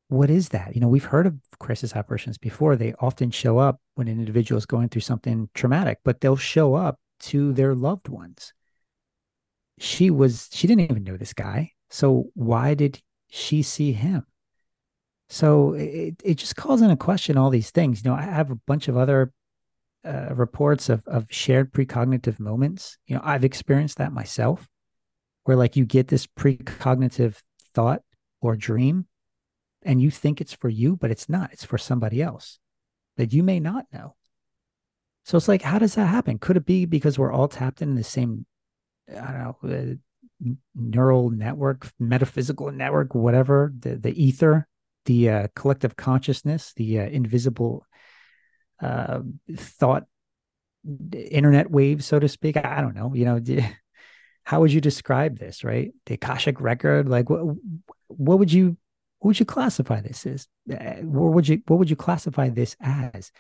[0.09, 0.75] what is that?
[0.75, 2.75] You know, we've heard of crisis apparitions before.
[2.75, 6.75] They often show up when an individual is going through something traumatic, but they'll show
[6.75, 8.53] up to their loved ones.
[9.79, 11.71] She was, she didn't even know this guy.
[11.89, 14.25] So why did she see him?
[15.29, 18.03] So it, it just calls into question all these things.
[18.03, 19.31] You know, I have a bunch of other
[20.05, 22.97] uh, reports of, of shared precognitive moments.
[23.07, 24.67] You know, I've experienced that myself,
[25.43, 27.37] where like you get this precognitive
[27.73, 28.01] thought
[28.41, 29.05] or dream,
[29.83, 31.51] and you think it's for you, but it's not.
[31.53, 32.59] It's for somebody else
[33.17, 34.15] that you may not know.
[35.25, 36.39] So it's like, how does that happen?
[36.39, 38.45] Could it be because we're all tapped in the same,
[39.09, 44.67] I don't know, uh, neural network, metaphysical network, whatever, the the ether,
[45.05, 47.85] the uh, collective consciousness, the uh, invisible
[48.81, 49.21] uh,
[49.55, 50.03] thought
[51.13, 52.57] internet wave, so to speak.
[52.57, 53.13] I, I don't know.
[53.13, 53.39] You know,
[54.43, 55.63] how would you describe this?
[55.63, 57.07] Right, the akashic record.
[57.09, 57.55] Like, what
[58.07, 58.77] what would you
[59.19, 60.47] what would you classify this as?
[60.71, 63.31] Uh, Or would you what would you classify this as?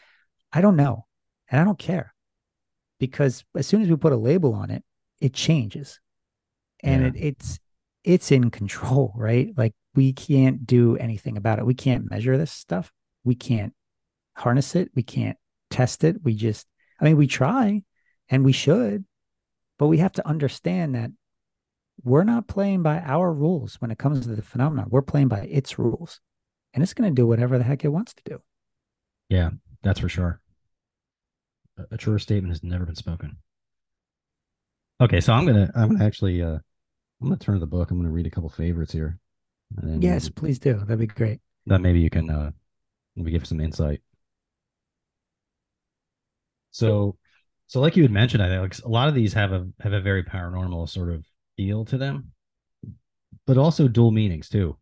[0.51, 1.05] I don't know,
[1.49, 2.13] and I don't care,
[2.99, 4.83] because as soon as we put a label on it,
[5.19, 5.99] it changes,
[6.83, 7.07] and Yeah.
[7.09, 7.59] it, it's
[8.03, 9.53] it's in control, right?
[9.57, 11.65] Like we can't do anything about it.
[11.65, 12.91] We can't measure this stuff.
[13.23, 13.73] We can't
[14.35, 14.89] harness it.
[14.95, 15.37] We can't
[15.69, 16.17] test it.
[16.23, 16.65] We just,
[16.99, 17.83] I mean, we try
[18.29, 19.05] and we should,
[19.79, 21.11] but we have to understand that
[22.03, 24.87] we're not playing by our rules when it comes to the phenomenon.
[24.89, 26.19] We're playing by its rules,
[26.73, 28.41] and it's going to do whatever the heck it wants to do.
[29.29, 29.51] Yeah,
[29.83, 30.41] that's for sure.
[31.77, 33.37] A, a truer statement has never been spoken.
[35.01, 36.57] Okay, so I'm gonna I'm gonna actually uh
[37.21, 37.89] I'm gonna turn to the book.
[37.91, 39.17] I'm gonna read a couple favorites here.
[39.77, 40.73] And then Yes, please do.
[40.75, 41.39] That'd be great.
[41.65, 42.51] that maybe you can uh
[43.15, 44.01] maybe give some insight.
[46.71, 47.17] So
[47.73, 49.99] so like you had mentioned, I think a lot of these have a have a
[49.99, 51.25] very paranormal sort of
[51.57, 52.31] feel to them,
[53.47, 54.77] but also dual meanings too.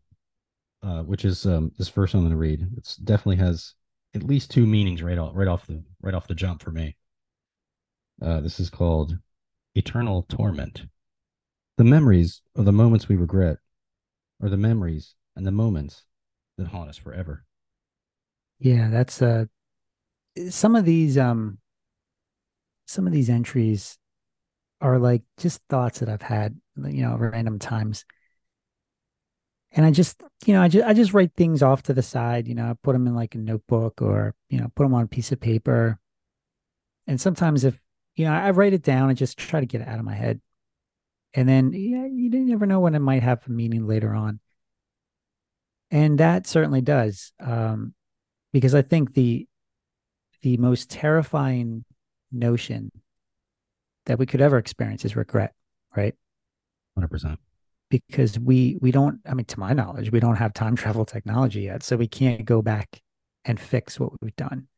[0.82, 2.68] Uh, which is um this first one I'm gonna read.
[2.76, 3.72] It definitely has
[4.14, 6.94] at least two meanings right off right off the right off the jump for me.
[8.20, 9.16] Uh, this is called
[9.74, 10.82] eternal torment.
[11.78, 13.56] The memories of the moments we regret
[14.42, 16.02] are the memories and the moments
[16.58, 17.46] that haunt us forever.
[18.58, 19.46] Yeah, that's uh
[20.50, 21.56] some of these um
[22.92, 23.98] some of these entries
[24.80, 28.04] are like just thoughts that I've had, you know, random times.
[29.72, 32.46] And I just, you know, I just I just write things off to the side,
[32.46, 35.04] you know, I put them in like a notebook or, you know, put them on
[35.04, 35.98] a piece of paper.
[37.06, 37.80] And sometimes if,
[38.14, 40.14] you know, I write it down and just try to get it out of my
[40.14, 40.40] head.
[41.32, 44.40] And then yeah, you never know when it might have a meaning later on.
[45.90, 47.32] And that certainly does.
[47.40, 47.94] Um,
[48.52, 49.46] because I think the
[50.42, 51.84] the most terrifying
[52.32, 52.90] notion
[54.06, 55.54] that we could ever experience is regret,
[55.96, 56.14] right?
[56.98, 57.36] 100%.
[57.90, 61.62] Because we we don't, I mean, to my knowledge, we don't have time travel technology
[61.62, 63.02] yet, so we can't go back
[63.44, 64.68] and fix what we've done.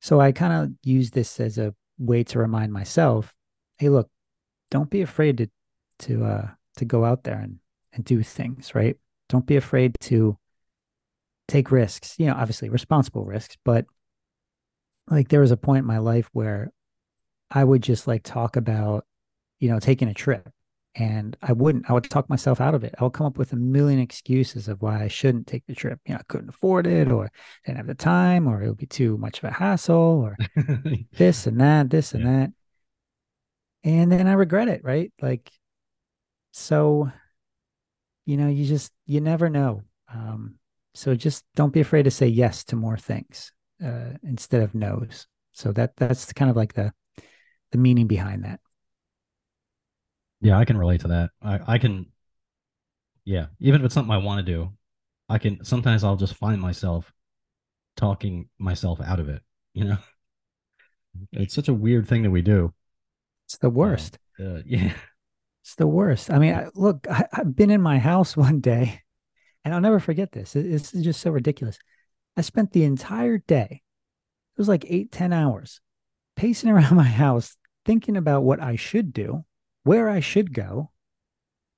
[0.00, 3.32] So I kind of use this as a way to remind myself,
[3.78, 4.10] hey, look,
[4.70, 5.46] don't be afraid to
[6.00, 7.58] to uh to go out there and
[7.94, 8.96] and do things, right?
[9.28, 10.36] Don't be afraid to
[11.48, 13.86] take risks, you know, obviously responsible risks, but
[15.08, 16.72] like there was a point in my life where
[17.50, 19.04] I would just like talk about,
[19.60, 20.48] you know, taking a trip
[20.94, 22.94] and I wouldn't, I would talk myself out of it.
[22.98, 26.00] I would come up with a million excuses of why I shouldn't take the trip.
[26.06, 27.30] You know, I couldn't afford it or
[27.64, 30.36] didn't have the time or it would be too much of a hassle or
[31.12, 32.50] this and that, this and that.
[33.82, 35.12] And then I regret it, right?
[35.20, 35.50] Like,
[36.52, 37.10] so,
[38.24, 39.82] you know, you just, you never know.
[40.12, 40.54] Um,
[40.94, 43.52] so just don't be afraid to say yes to more things
[43.82, 45.26] uh, instead of no's.
[45.52, 46.92] So that that's kind of like the
[47.72, 48.60] the meaning behind that.
[50.40, 51.30] yeah, I can relate to that.
[51.42, 52.06] I, I can,
[53.24, 54.72] yeah, even if it's something I want to do,
[55.28, 57.12] I can, sometimes I'll just find myself
[57.96, 59.42] talking myself out of it,
[59.74, 59.98] you know?
[61.32, 62.72] It's such a weird thing that we do.
[63.46, 64.18] It's the worst.
[64.40, 64.94] Uh, yeah.
[65.62, 66.30] It's the worst.
[66.30, 69.02] I mean, I, look, I, I've been in my house one day,
[69.64, 70.56] and I'll never forget this.
[70.56, 71.78] It- This is just so ridiculous.
[72.36, 73.82] I spent the entire day,
[74.56, 75.80] it was like eight, ten hours,
[76.36, 79.44] pacing around my house, thinking about what I should do,
[79.84, 80.90] where I should go,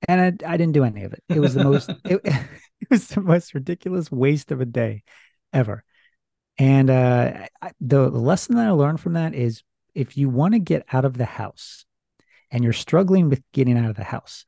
[0.07, 1.23] and I, I didn't do any of it.
[1.29, 5.03] It was the most, it, it was the most ridiculous waste of a day
[5.53, 5.83] ever.
[6.57, 10.53] And uh, I, the, the lesson that I learned from that is if you want
[10.53, 11.85] to get out of the house,
[12.51, 14.45] and you're struggling with getting out of the house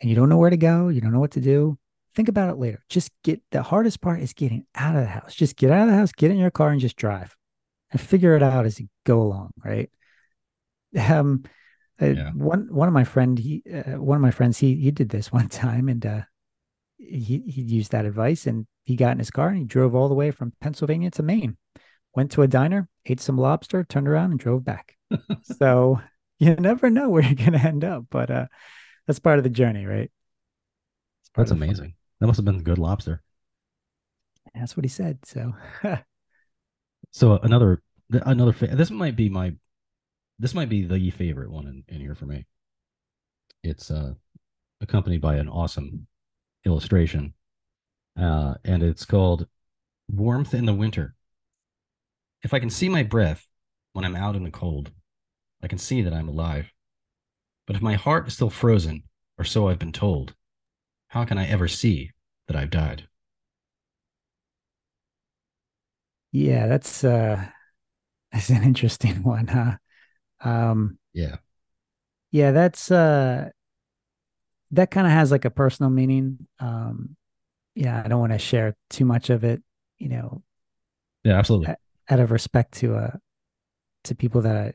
[0.00, 1.78] and you don't know where to go, you don't know what to do,
[2.14, 2.84] think about it later.
[2.88, 5.34] Just get the hardest part is getting out of the house.
[5.34, 7.36] Just get out of the house, get in your car and just drive
[7.90, 9.90] and figure it out as you go along, right?
[10.98, 11.44] Um,
[12.00, 12.30] uh, Yeah.
[12.32, 15.32] one one of my friend he uh, one of my friends he he did this
[15.32, 16.22] one time and uh
[16.98, 20.08] he he used that advice and he got in his car and he drove all
[20.08, 21.56] the way from Pennsylvania to Maine.
[22.14, 24.96] Went to a diner, ate some lobster, turned around and drove back.
[25.42, 26.00] so
[26.38, 28.46] you never know where you're going to end up, but uh
[29.06, 30.10] that's part of the journey, right?
[31.34, 31.94] That's amazing.
[32.22, 33.20] That must have been good lobster.
[34.54, 35.18] That's what he said.
[35.24, 35.54] So
[37.10, 39.54] So another another fa- this might be my
[40.38, 42.46] this might be the favorite one in, in here for me.
[43.64, 44.14] It's uh
[44.80, 46.06] accompanied by an awesome
[46.64, 47.34] illustration.
[48.16, 49.48] Uh and it's called
[50.08, 51.16] Warmth in the Winter.
[52.44, 53.48] If I can see my breath
[53.94, 54.92] when I'm out in the cold,
[55.60, 56.70] I can see that I'm alive.
[57.66, 59.02] But if my heart is still frozen,
[59.38, 60.36] or so I've been told,
[61.12, 62.10] how can I ever see
[62.48, 63.08] that I've died?
[66.32, 67.44] yeah, that's uh
[68.32, 69.76] that's an interesting one, huh?
[70.40, 71.36] Um Yeah.
[72.30, 73.50] yeah, that's uh
[74.72, 76.38] that kind of has like a personal meaning.
[76.58, 77.16] Um
[77.74, 79.62] yeah, I don't want to share too much of it,
[79.98, 80.42] you know,
[81.24, 81.72] Yeah, absolutely.
[81.72, 81.74] Uh,
[82.10, 83.16] out of respect to uh
[84.04, 84.74] to people that I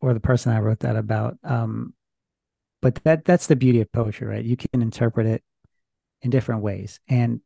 [0.00, 1.38] or the person I wrote that about.
[1.44, 1.94] Um
[2.82, 4.44] but that that's the beauty of poetry, right?
[4.44, 5.42] You can interpret it
[6.22, 7.00] in different ways.
[7.08, 7.40] And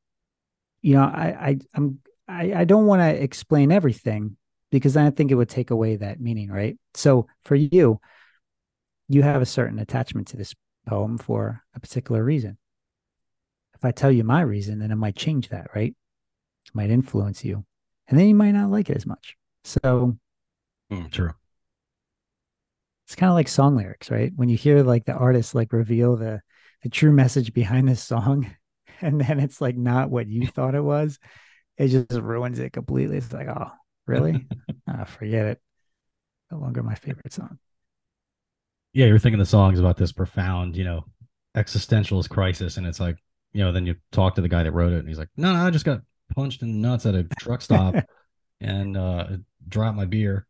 [0.83, 4.37] you know, I I I'm I, I don't want to explain everything
[4.71, 6.77] because then I think it would take away that meaning, right?
[6.95, 8.01] So for you,
[9.09, 10.55] you have a certain attachment to this
[10.87, 12.59] poem for a particular reason.
[13.75, 15.95] If I tell you my reason, then it might change that, right?
[16.67, 17.65] It might influence you.
[18.09, 19.37] And then you might not like it as much.
[19.65, 20.17] So
[20.91, 21.33] Mm, true.
[23.07, 24.33] It's kind of like song lyrics, right?
[24.35, 26.41] When you hear like the artist like reveal the
[26.83, 28.51] the true message behind this song,
[29.01, 31.19] and then it's like not what you thought it was,
[31.79, 33.17] it just ruins it completely.
[33.19, 33.71] It's like, oh,
[34.07, 34.47] really?
[34.89, 35.61] ah, forget it.
[36.51, 37.59] No longer my favorite song.
[38.93, 41.05] yeah, you're thinking the song's about this profound, you know,
[41.57, 43.17] existentialist crisis, and it's like,
[43.53, 45.53] you know, then you talk to the guy that wrote it, and he's like, no,
[45.53, 46.01] no, I just got
[46.35, 47.95] punched in the nuts at a truck stop
[48.61, 49.27] and uh
[49.69, 50.47] dropped my beer.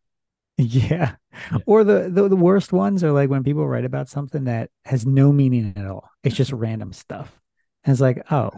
[0.57, 1.16] Yeah.
[1.50, 1.59] Yeah.
[1.66, 5.05] Or the, the the worst ones are like when people write about something that has
[5.07, 6.09] no meaning at all.
[6.22, 7.40] It's just random stuff.
[7.84, 8.50] And it's like, oh,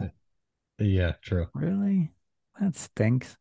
[0.79, 1.47] Yeah, true.
[1.53, 2.13] really?
[2.59, 3.35] That stinks.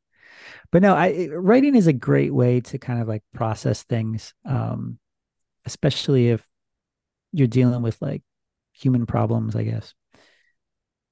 [0.72, 4.34] But no, I writing is a great way to kind of like process things.
[4.44, 4.98] Um,
[5.66, 6.46] especially if
[7.32, 8.22] you're dealing with like
[8.72, 9.94] human problems, I guess.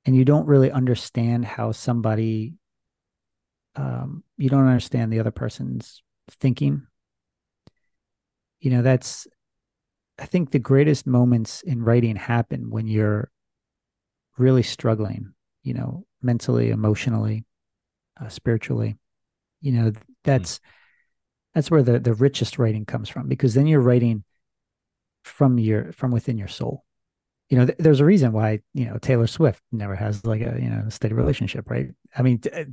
[0.05, 2.55] And you don't really understand how somebody
[3.77, 6.03] um you don't understand the other person's
[6.41, 6.87] thinking
[8.65, 9.27] you know that's
[10.19, 13.31] i think the greatest moments in writing happen when you're
[14.37, 17.45] really struggling you know mentally emotionally
[18.21, 18.97] uh, spiritually.
[19.61, 20.61] You know th- that's
[21.55, 24.25] that's where the the richest writing comes from because then you're writing
[25.25, 26.85] from your from within your soul.
[27.51, 30.59] You know th- there's a reason why you know taylor swift never has like a
[30.61, 31.91] you know a steady relationship right?
[32.17, 32.65] I mean t- uh,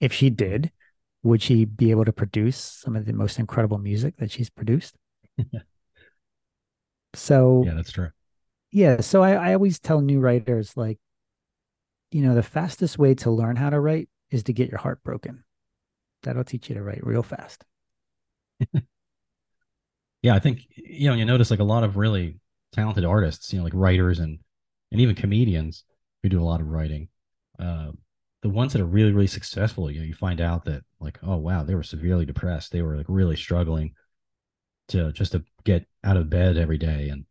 [0.00, 0.70] if she did
[1.22, 4.96] would she be able to produce some of the most incredible music that she's produced
[7.14, 8.10] so Yeah, that's true.
[8.70, 10.98] yeah so I, I always tell new writers like
[12.10, 15.02] you know the fastest way to learn how to write is to get your heart
[15.02, 15.44] broken
[16.22, 17.64] that'll teach you to write real fast
[20.22, 22.40] Yeah, I think you know, you notice like a lot of really
[22.72, 24.38] talented artists, you know, like writers and
[24.90, 25.84] and even comedians
[26.22, 27.08] who do a lot of writing.
[27.58, 27.92] Uh,
[28.42, 31.36] the ones that are really, really successful, you know, you find out that like, oh
[31.36, 32.72] wow, they were severely depressed.
[32.72, 33.94] They were like really struggling
[34.88, 37.24] to just to get out of bed every day, and,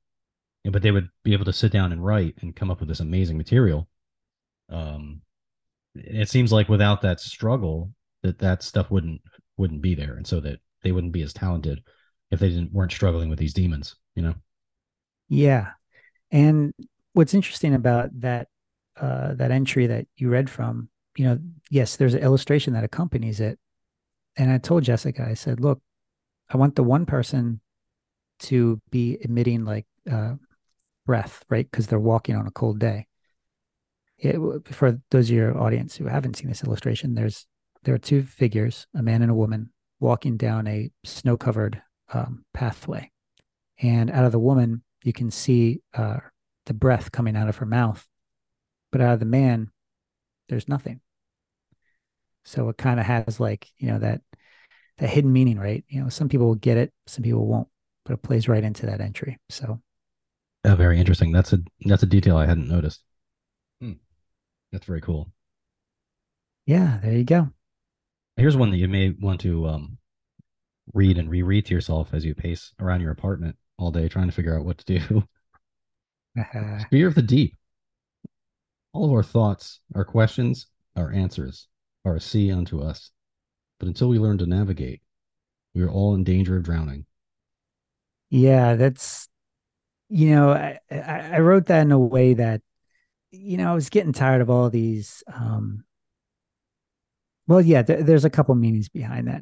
[0.65, 2.89] and but they would be able to sit down and write and come up with
[2.89, 3.87] this amazing material.
[4.69, 5.21] Um,
[5.95, 7.91] it seems like without that struggle,
[8.23, 9.21] that that stuff wouldn't
[9.57, 11.83] wouldn't be there, and so that they wouldn't be as talented
[12.31, 14.35] if they didn't weren't struggling with these demons, you know.
[15.29, 15.67] yeah
[16.31, 16.73] and
[17.13, 18.47] what's interesting about that
[18.99, 21.39] uh that entry that you read from you know
[21.69, 23.59] yes there's an illustration that accompanies it.
[24.37, 25.81] And i told jessica i said look
[26.49, 27.59] i want the one person
[28.39, 30.35] to be emitting like uh
[31.07, 31.69] breath right?
[31.69, 33.07] Because they're walking on a cold day.
[34.19, 34.35] It,
[34.67, 37.47] for those of your audience who haven't seen this illustration there's
[37.83, 41.81] there are two figures a man and a woman walking down a snow covered
[42.13, 43.11] um, pathway.
[43.79, 46.17] And out of the woman you can see uh,
[46.65, 48.05] the breath coming out of her mouth.
[48.91, 49.71] But out of the man
[50.49, 51.01] there's nothing
[52.47, 54.21] so it kind of has like you know that
[54.97, 57.67] that hidden meaning right you know some people will get it some people won't
[58.07, 59.37] but it plays right into that entry.
[59.49, 59.81] So
[60.63, 61.31] Oh, very interesting.
[61.31, 63.03] That's a that's a detail I hadn't noticed.
[63.81, 63.93] Hmm.
[64.71, 65.31] That's very cool.
[66.65, 67.49] yeah, there you go.
[68.37, 69.97] Here's one that you may want to um,
[70.93, 74.33] read and reread to yourself as you pace around your apartment all day trying to
[74.33, 75.23] figure out what to do.
[76.89, 77.55] Fear of the deep.
[78.93, 81.67] All of our thoughts, our questions, our answers
[82.07, 83.11] are a sea unto us.
[83.79, 85.01] But until we learn to navigate,
[85.73, 87.05] we are all in danger of drowning.
[88.29, 89.27] yeah, that's
[90.09, 92.61] you know, I, I wrote that in a way that
[93.31, 95.85] you know, I was getting tired of all these um
[97.47, 99.41] well, yeah, th- there's a couple meanings behind that.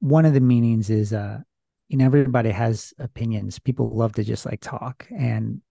[0.00, 1.40] One of the meanings is uh
[1.88, 3.58] you know, everybody has opinions.
[3.58, 5.62] People love to just like talk and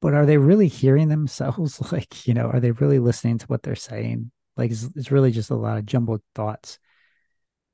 [0.00, 1.80] but are they really hearing themselves?
[1.92, 4.30] Like, you know, are they really listening to what they're saying?
[4.56, 6.78] Like, it's, it's really just a lot of jumbled thoughts.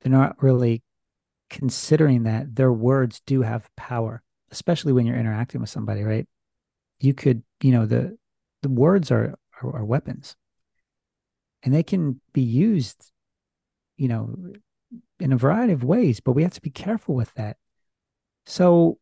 [0.01, 0.83] They're not really
[1.49, 4.21] considering that their words do have power,
[4.51, 6.27] especially when you're interacting with somebody, right?
[6.99, 8.17] You could, you know, the
[8.61, 10.35] the words are are, are weapons,
[11.63, 13.11] and they can be used,
[13.97, 14.35] you know,
[15.19, 16.19] in a variety of ways.
[16.19, 17.57] But we have to be careful with that.
[18.45, 18.99] So,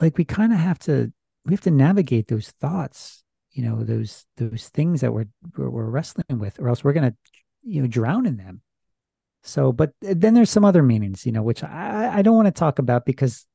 [0.00, 1.12] like, we kind of have to
[1.44, 3.22] we have to navigate those thoughts
[3.56, 5.26] you know those those things that we're
[5.56, 7.16] we're, we're wrestling with or else we're going to
[7.62, 8.60] you know drown in them.
[9.42, 12.52] So but then there's some other meanings you know which i i don't want to
[12.52, 13.46] talk about because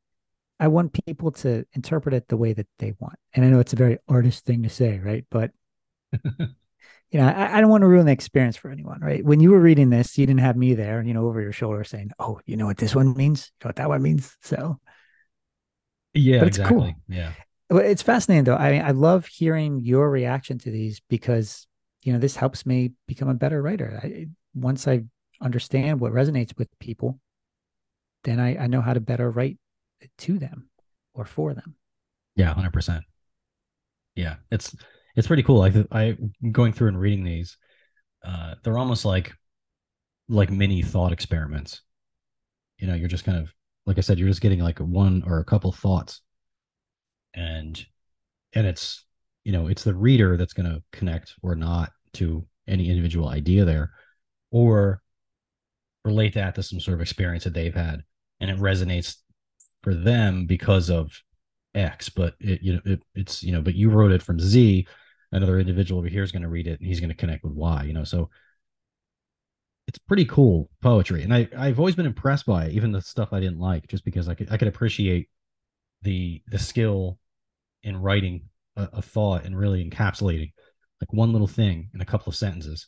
[0.60, 3.20] i want people to interpret it the way that they want.
[3.34, 5.24] And i know it's a very artist thing to say right?
[5.30, 5.52] But
[6.14, 6.50] you
[7.14, 9.24] know i, I don't want to ruin the experience for anyone right?
[9.24, 11.84] When you were reading this you didn't have me there you know over your shoulder
[11.84, 13.52] saying oh you know what this one means?
[13.60, 14.36] You know what that one means?
[14.42, 14.80] So
[16.16, 16.92] Yeah, But it's cool.
[17.08, 17.34] Yeah.
[17.72, 18.56] It's fascinating though.
[18.56, 21.68] I mean, I love hearing your reaction to these because
[22.04, 24.00] you know this helps me become a better writer.
[24.04, 25.04] I, once I
[25.42, 27.20] understand what resonates with people,
[28.24, 29.58] then I, I know how to better write
[30.20, 30.70] to them
[31.14, 31.76] or for them.
[32.36, 33.04] Yeah, hundred percent.
[34.16, 34.76] Yeah, it's
[35.16, 35.60] it's pretty cool.
[35.60, 36.18] Like I
[36.52, 37.58] going through and reading these,
[38.26, 39.34] uh, they're almost like
[40.28, 41.82] like mini thought experiments.
[42.80, 43.54] You know, you're just kind of
[43.86, 46.22] like I said, you're just getting like one or a couple thoughts,
[47.34, 47.84] and
[48.54, 49.06] and it's
[49.44, 53.66] you know it's the reader that's going to connect or not to any individual idea
[53.66, 53.92] there,
[54.52, 55.02] or
[56.06, 58.04] relate that to some sort of experience that they've had,
[58.40, 59.18] and it resonates
[59.84, 61.22] for them because of
[61.76, 64.88] X, but it you know it, it's you know, but you wrote it from Z.
[65.34, 67.54] Another individual over here is going to read it and he's going to connect with
[67.54, 67.84] Y.
[67.84, 68.30] You know, so
[69.88, 73.34] it's pretty cool poetry, and I I've always been impressed by it, even the stuff
[73.34, 75.30] I didn't like, just because I could I could appreciate
[76.02, 77.20] the the skill
[77.84, 78.42] in writing
[78.76, 80.52] a, a thought and really encapsulating
[81.02, 82.88] like one little thing in a couple of sentences,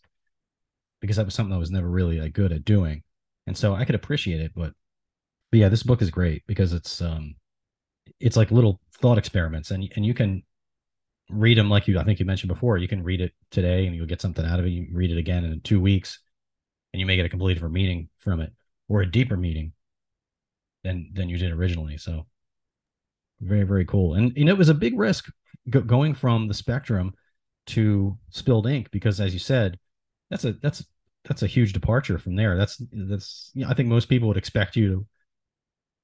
[1.01, 3.03] because that was something I was never really like good at doing,
[3.47, 4.73] and so I could appreciate it, but
[5.51, 7.35] but yeah, this book is great because it's um
[8.19, 10.43] it's like little thought experiments and and you can
[11.29, 12.77] read them like you I think you mentioned before.
[12.77, 14.69] You can read it today and you'll get something out of it.
[14.69, 16.19] You read it again in two weeks
[16.93, 18.51] and you may get a completely different meaning from it
[18.89, 19.73] or a deeper meaning
[20.83, 21.97] than than you did originally.
[21.97, 22.25] So
[23.43, 24.15] very very cool.
[24.15, 25.29] And you know it was a big risk
[25.69, 27.13] go- going from the spectrum
[27.67, 29.77] to spilled ink because as you said,
[30.29, 30.85] that's a that's
[31.25, 32.57] that's a huge departure from there.
[32.57, 35.05] That's that's you know, I think most people would expect you to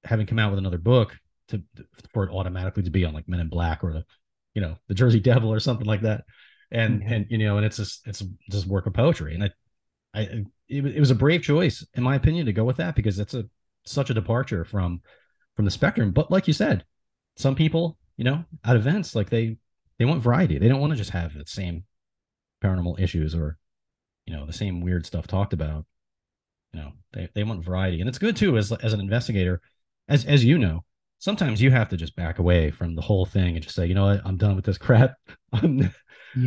[0.05, 1.15] having come out with another book
[1.49, 1.61] to
[2.13, 4.05] for it automatically to be on like Men in Black or the
[4.53, 6.23] you know the Jersey Devil or something like that,
[6.71, 7.13] and Yeah.
[7.13, 9.49] and you know and it's just it's just work of poetry, and I
[10.13, 10.21] I
[10.69, 13.19] it, was- it was a brave choice in my opinion to go with that because
[13.19, 13.45] it's a
[13.85, 15.01] such a departure from
[15.55, 16.11] from the spectrum.
[16.11, 16.85] But like you said,
[17.39, 19.57] some people you know at events like they
[19.97, 20.59] they want variety.
[20.59, 21.85] They don't want to just have the same
[22.63, 23.57] paranormal issues or
[24.25, 25.85] you know the same weird stuff talked about.
[26.73, 29.61] You know they they want variety, and it's good too as as an investigator
[30.07, 30.83] as as you know,
[31.19, 33.95] sometimes you have to just back away from the whole thing and just say, you
[33.95, 35.15] know what, I'm done with this crap.
[35.53, 35.93] I'm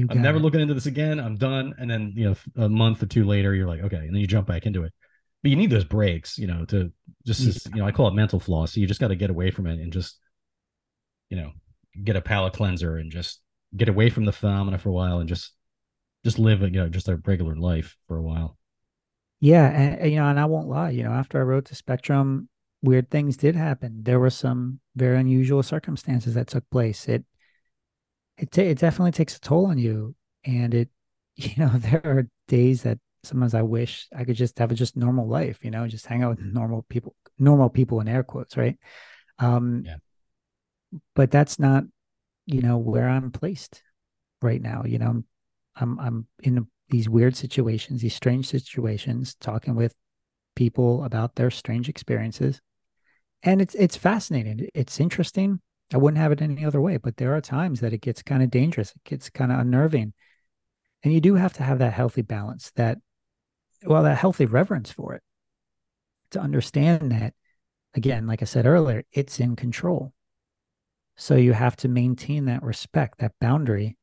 [0.09, 0.41] I'm never it.
[0.41, 1.19] looking into this again.
[1.19, 1.75] I'm done.
[1.79, 4.27] And then you know, a month or two later, you're like, okay, and then you
[4.27, 4.93] jump back into it.
[5.43, 6.93] But you need those breaks, you know, to
[7.27, 7.53] just Yeah.
[7.75, 8.73] you know, I call it mental floss.
[8.75, 10.19] So you just got to get away from it and just,
[11.33, 11.53] you know,
[12.05, 13.41] get a palate cleanser and just
[13.75, 15.55] get away from the phenomena for a while and just
[16.27, 18.59] just live, you know, just a regular life for a while.
[19.41, 22.51] Yeah, and, you know, and I won't lie, you know, after I wrote the Spectrum,
[22.83, 24.03] weird things did happen.
[24.03, 27.09] There were some very unusual circumstances that took place.
[27.09, 27.25] It
[28.39, 30.15] it ta- it definitely takes a toll on you,
[30.45, 30.89] and it
[31.37, 34.97] you know there are days that sometimes I wish I could just have a just
[34.97, 38.57] normal life, you know, just hang out with normal people, normal people in air quotes,
[38.57, 38.77] right?
[39.39, 39.97] Um, Yeah.
[41.15, 41.85] But that's not,
[42.47, 43.83] you know, where I'm placed
[44.43, 44.85] right now.
[44.85, 45.25] You know,
[45.77, 49.95] I'm I'm in these weird situations, these strange situations, talking with
[50.57, 52.61] people about their strange experiences.
[53.43, 54.69] and it's it's fascinating.
[54.75, 55.61] It's interesting.
[55.95, 58.43] I wouldn't have it any other way, but there are times that it gets kind
[58.43, 58.93] of dangerous.
[58.93, 60.15] It gets kind of unnerving.
[61.05, 62.99] And you do have to have that healthy balance, that
[63.85, 65.23] well, that healthy reverence for it
[66.31, 67.35] to understand that
[67.95, 70.13] again, like I said earlier, it's in control.
[71.17, 73.97] So you have to maintain that respect, that boundary.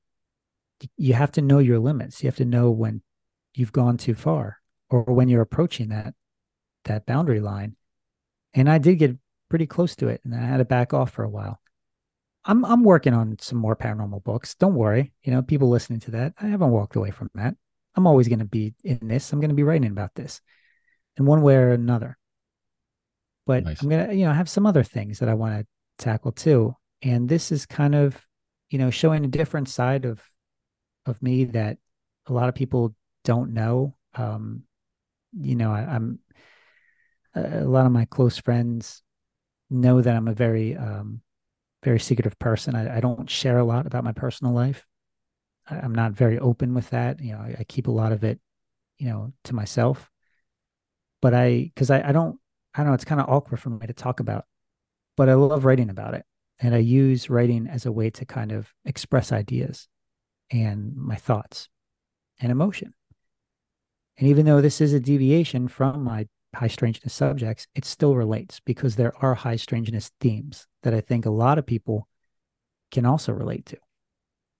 [0.96, 2.24] You have to know your limits.
[2.24, 3.02] You have to know when
[3.54, 4.58] you've gone too far
[4.90, 6.14] or when you're approaching that
[6.86, 7.76] that boundary line.
[8.54, 9.18] And I did get
[9.50, 11.60] pretty close to it and I had to back off for a while.
[12.46, 14.56] I'm I'm working on some more paranormal books.
[14.56, 15.12] Don't worry.
[15.24, 17.56] You know, people listening to that, I haven't walked away from that.
[17.96, 19.34] I'm always going to be in this.
[19.34, 20.42] I'm going to be writing about this
[21.18, 22.18] in one way or another.
[23.46, 23.82] But nice.
[23.82, 26.76] I'm going to, you know, have some other things that I want to tackle too.
[27.02, 28.26] And this is kind of,
[28.70, 30.22] you know, showing a different side of
[31.06, 31.78] of me that
[32.28, 33.96] a lot of people don't know.
[34.16, 34.64] Um,
[35.34, 36.20] you know, I, am
[37.36, 39.02] a lot of my close friends
[39.70, 41.22] know that I'm a very um,
[41.84, 42.76] very secretive person.
[42.76, 44.86] I, I, don't share a lot about my personal life.
[45.70, 47.22] I, am not very open with that.
[47.22, 48.40] You know, I, I, keep a lot of it,
[48.98, 50.10] you know, to myself.
[51.22, 52.40] But I, because I, I don't,
[52.74, 54.46] I don't know, it's kind of awkward for me to talk about,
[55.18, 56.26] but I love writing about it.
[56.60, 59.88] And I use writing as a way to kind of express ideas
[60.52, 61.70] and my thoughts
[62.40, 62.94] and emotion.
[64.18, 68.60] And even though this is a deviation from my high strangeness subjects, it still relates
[68.60, 72.08] because there are high strangeness themes that I think a lot of people
[72.92, 73.78] can also relate to.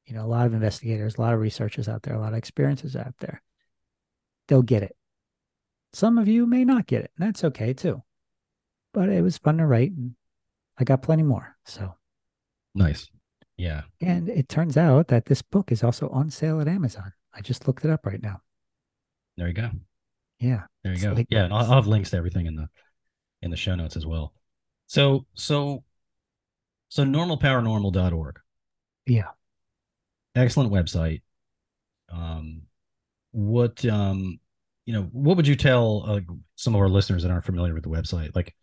[0.06, 2.38] You know, a lot of investigators, a lot of researchers out there, a lot of
[2.38, 3.42] experiences out there.
[4.48, 4.96] They'll get it.
[5.94, 8.04] Some of you may not get it, and that's okay too.
[8.94, 10.16] But it was fun to write, and
[10.80, 11.56] I got plenty more.
[11.66, 11.94] So
[12.74, 13.10] nice.
[13.58, 13.82] Yeah.
[14.02, 17.12] And it turns out that this book is also on sale at Amazon.
[17.34, 18.42] I just looked it up right now.
[19.36, 19.70] There you go.
[20.40, 20.64] Yeah.
[20.84, 21.12] There you go.
[21.12, 22.70] Like, yeah, I'll, I'll have links to everything in the
[23.42, 24.34] in the show notes as well.
[24.88, 25.84] So so
[26.88, 28.40] so normalparanormal.org.
[29.06, 29.28] Yeah.
[30.36, 31.22] Excellent website.
[32.10, 32.64] Um
[33.32, 34.40] what um
[34.86, 36.20] you know, what would you tell uh,
[36.56, 38.36] some of our listeners that aren't familiar with the website?
[38.36, 38.56] Like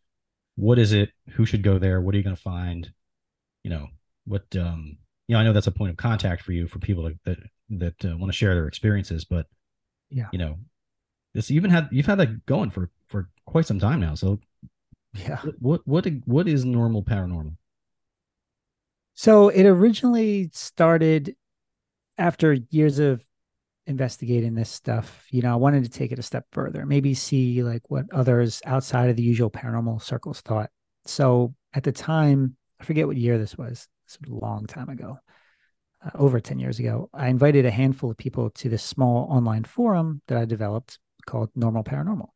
[0.57, 1.11] what is it?
[1.31, 2.01] Who should go there?
[2.01, 2.91] What are you going to find?
[3.63, 3.89] You know,
[4.27, 4.99] what um
[5.29, 7.39] you know, I know that's a point of contact for you for people that
[7.71, 9.47] that uh, want to share their experiences, but
[10.11, 10.29] yeah.
[10.33, 10.59] You know,
[11.35, 14.15] this even had you've had that going for for quite some time now.
[14.15, 14.41] So
[15.15, 17.57] yeah, what what what is normal paranormal?
[19.15, 21.35] So it originally started
[22.19, 23.25] after years of
[23.87, 25.27] investigating this stuff.
[25.31, 28.61] You know, I wanted to take it a step further, maybe see like what others
[28.65, 30.71] outside of the usual paranormal circles thought.
[31.07, 33.89] So at the time, I forget what year this was.
[34.07, 35.19] This a long time ago,
[36.05, 37.11] uh, over 10 years ago.
[37.13, 41.51] I invited a handful of people to this small online forum that I developed called
[41.55, 42.29] Normal Paranormal.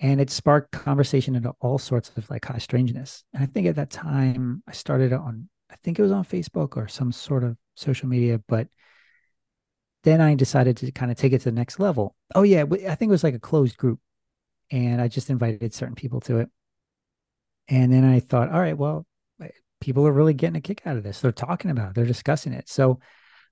[0.00, 3.24] And it sparked conversation into all sorts of like high strangeness.
[3.32, 6.76] And I think at that time I started on, I think it was on Facebook
[6.76, 8.68] or some sort of social media, but
[10.06, 12.14] then I decided to kind of take it to the next level.
[12.34, 12.62] Oh, yeah.
[12.62, 13.98] I think it was like a closed group.
[14.70, 16.48] And I just invited certain people to it.
[17.68, 19.04] And then I thought, all right, well,
[19.80, 21.20] people are really getting a kick out of this.
[21.20, 22.68] They're talking about it, they're discussing it.
[22.68, 23.00] So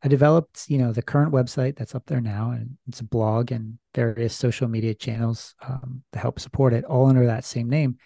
[0.03, 3.51] I developed, you know, the current website that's up there now, and it's a blog
[3.51, 7.97] and various social media channels um, to help support it, all under that same name.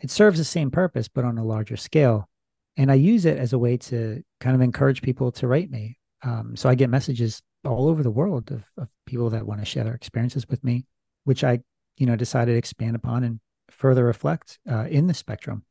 [0.00, 2.28] It serves the same purpose, but on a larger scale.
[2.76, 5.98] And I use it as a way to kind of encourage people to write me.
[6.22, 9.66] Um, so I get messages all over the world of, of people that want to
[9.66, 10.86] share their experiences with me,
[11.24, 11.60] which I,
[11.96, 13.40] you know, decided to expand upon and
[13.70, 15.64] further reflect uh, in the spectrum.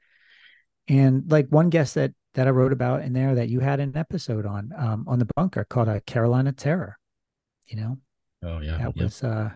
[0.87, 3.95] And like one guest that that I wrote about in there that you had an
[3.95, 6.99] episode on um, on the bunker called a uh, Carolina Terror.
[7.67, 7.97] You know.
[8.43, 8.77] Oh yeah.
[8.77, 9.51] That was uh,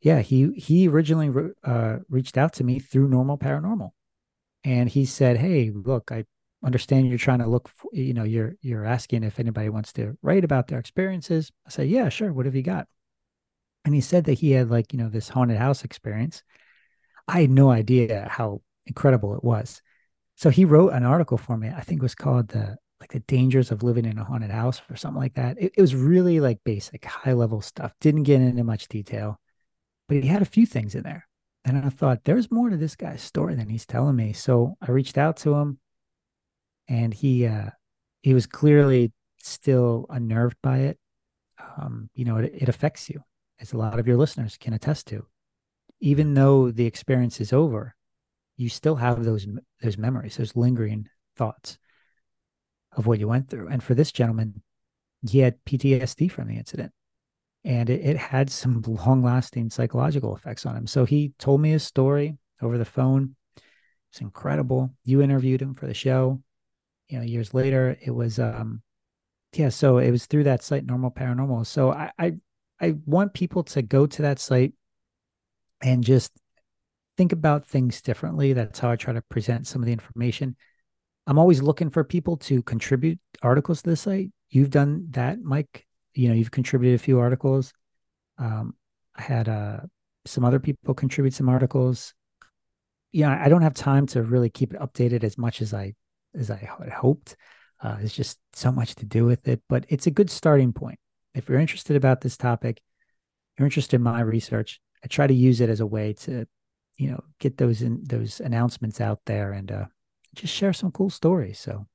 [0.00, 0.20] yeah.
[0.20, 3.90] He he originally re- uh, reached out to me through Normal Paranormal,
[4.62, 6.26] and he said, "Hey, look, I
[6.64, 7.68] understand you're trying to look.
[7.68, 11.70] For, you know, you're you're asking if anybody wants to write about their experiences." I
[11.70, 12.32] said, "Yeah, sure.
[12.32, 12.88] What have you got?"
[13.84, 16.42] And he said that he had like you know this haunted house experience.
[17.28, 19.82] I had no idea how incredible it was
[20.36, 21.68] so he wrote an article for me.
[21.68, 24.80] I think it was called the like the dangers of living in a haunted house
[24.88, 25.56] or something like that.
[25.56, 27.92] It, it was really like basic, high level stuff.
[28.00, 29.40] Didn't get into much detail,
[30.08, 31.28] but he had a few things in there.
[31.64, 34.32] And I thought there's more to this guy's story than he's telling me.
[34.32, 35.78] So I reached out to him
[36.88, 37.70] and he uh
[38.22, 40.98] he was clearly still unnerved by it.
[41.76, 43.22] Um, you know, it, it affects you,
[43.60, 45.26] as a lot of your listeners can attest to.
[46.00, 47.94] Even though the experience is over,
[48.56, 49.46] you still have those
[49.82, 51.78] those memories, those lingering thoughts
[52.96, 53.68] of what you went through.
[53.68, 54.62] And for this gentleman,
[55.28, 56.92] he had PTSD from the incident,
[57.64, 60.86] and it, it had some long lasting psychological effects on him.
[60.86, 63.36] So he told me his story over the phone,
[64.10, 64.94] It's incredible.
[65.04, 66.42] You interviewed him for the show.
[67.08, 68.82] You know, years later, it was um
[69.54, 71.66] yeah, so it was through that site, Normal Paranormal.
[71.66, 72.32] So I I,
[72.80, 74.72] I want people to go to that site
[75.82, 76.32] and just
[77.16, 78.52] think about things differently.
[78.52, 80.56] That's how I try to present some of the information.
[81.26, 84.30] I'm always looking for people to contribute articles to the site.
[84.50, 85.86] You've done that, Mike.
[86.14, 87.72] You know, you've contributed a few articles.
[88.38, 88.74] Um,
[89.14, 89.80] I had uh,
[90.24, 92.14] some other people contribute some articles.
[93.12, 95.94] Yeah, I don't have time to really keep it updated as much as I
[96.34, 97.36] as I had hoped.
[97.82, 100.98] Uh, there's just so much to do with it, but it's a good starting point.
[101.34, 102.80] If you're interested about this topic,
[103.58, 104.80] you're interested in my research.
[105.04, 106.46] I try to use it as a way to,
[106.96, 109.84] you know, get those in those announcements out there and uh,
[110.34, 111.58] just share some cool stories.
[111.58, 111.86] So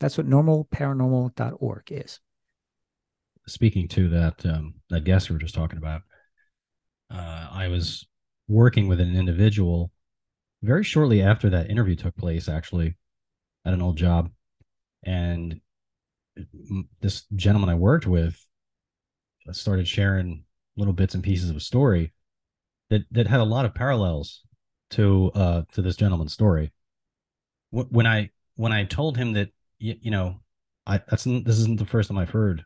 [0.00, 2.20] that's what normalparanormal.org is.
[3.46, 6.02] Speaking to that um, that guest we were just talking about,
[7.10, 8.06] uh, I was
[8.46, 9.92] working with an individual
[10.62, 12.96] very shortly after that interview took place, actually,
[13.68, 14.30] at an old job,
[15.04, 15.60] and
[17.00, 18.42] this gentleman I worked with
[19.52, 20.44] started sharing
[20.76, 22.12] little bits and pieces of a story
[22.90, 24.42] that that had a lot of parallels
[24.90, 26.72] to uh to this gentleman's story
[27.70, 30.40] when I when I told him that you, you know
[30.86, 32.64] I that's this isn't the first time I've heard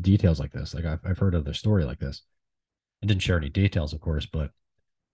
[0.00, 0.74] details like this.
[0.74, 2.22] Like I've I've heard of their story like this.
[3.02, 4.50] I didn't share any details, of course, but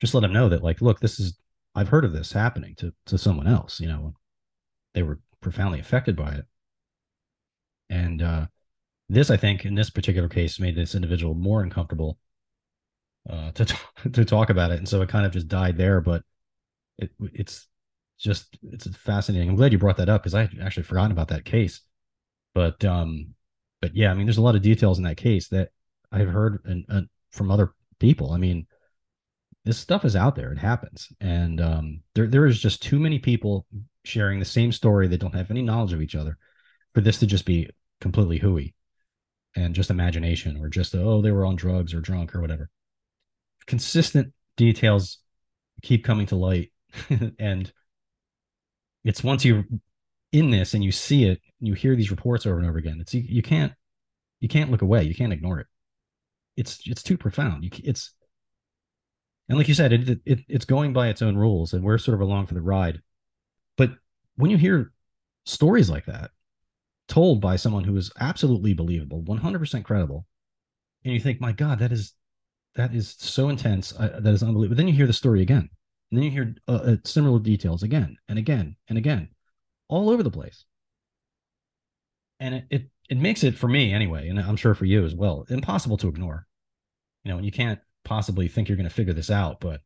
[0.01, 1.39] just let him know that like, look, this is
[1.75, 3.81] I've heard of this happening to to someone else.
[3.81, 4.15] You know,
[4.95, 6.45] they were profoundly affected by it,
[7.89, 8.47] and uh,
[9.09, 12.19] this I think in this particular case made this individual more uncomfortable
[13.29, 13.65] uh, to
[14.13, 16.01] to talk about it, and so it kind of just died there.
[16.01, 16.23] But
[16.99, 17.69] it it's
[18.19, 19.49] just it's fascinating.
[19.49, 21.81] I'm glad you brought that up because I actually forgotten about that case.
[22.55, 23.35] But um,
[23.81, 25.71] but yeah, I mean, there's a lot of details in that case that
[26.13, 28.33] I've heard and from other people.
[28.33, 28.67] I mean,
[29.65, 33.19] this stuff is out there; it happens, and um, there there is just too many
[33.19, 33.67] people
[34.05, 36.39] sharing the same story that don't have any knowledge of each other
[36.95, 37.69] for this to just be
[38.01, 38.75] completely hooey
[39.57, 42.71] and just imagination or just oh they were on drugs or drunk or whatever.
[43.67, 45.19] Consistent details
[45.83, 46.73] keep coming to light
[47.39, 47.73] and
[49.05, 49.65] it's once you're
[50.33, 52.99] in this and you see it, you hear these reports over and over again.
[53.01, 53.73] It's you, you can't
[54.41, 55.03] you can't look away.
[55.03, 55.67] You can't ignore it.
[56.57, 57.65] It's it's too profound.
[57.65, 58.13] You it's
[59.51, 62.15] and like you said, it, it it's going by its own rules, and we're sort
[62.15, 63.03] of along for the ride.
[63.77, 63.91] But
[64.37, 64.93] when you hear
[65.45, 66.31] stories like that
[67.09, 70.25] told by someone who is absolutely believable, 100% credible,
[71.05, 72.13] and you think, my God, that is
[72.77, 73.93] that is so intense.
[73.93, 74.77] Uh, that is unbelievable.
[74.77, 75.69] But then you hear the story again,
[76.13, 79.31] and then you hear uh, uh, similar details again and again and again,
[79.89, 80.65] all over the place.
[82.39, 85.17] And it, it it makes it for me anyway, and I'm sure for you as
[85.17, 86.47] well, impossible to ignore.
[87.25, 89.81] You know, and you can't possibly think you're going to figure this out, but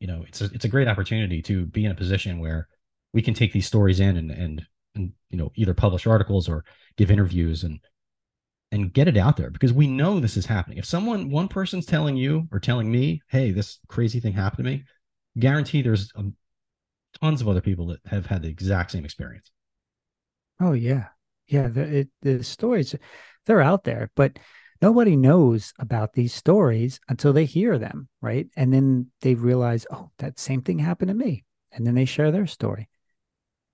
[0.00, 2.68] you know, it's a, it's a great opportunity to be in a position where
[3.12, 6.64] we can take these stories in and and and you know either publish articles or
[6.96, 7.80] give interviews and
[8.72, 10.78] and get it out there because we know this is happening.
[10.78, 14.70] If someone one person's telling you or telling me, "Hey, this crazy thing happened to
[14.70, 14.84] me,"
[15.38, 16.34] guarantee there's um,
[17.20, 19.50] tons of other people that have had the exact same experience.
[20.60, 21.08] Oh yeah,
[21.46, 21.68] yeah.
[21.68, 22.94] The it, the stories
[23.46, 24.38] they're out there, but
[24.82, 28.48] nobody knows about these stories until they hear them, right?
[28.56, 32.30] And then they realize, oh, that same thing happened to me, and then they share
[32.30, 32.88] their story.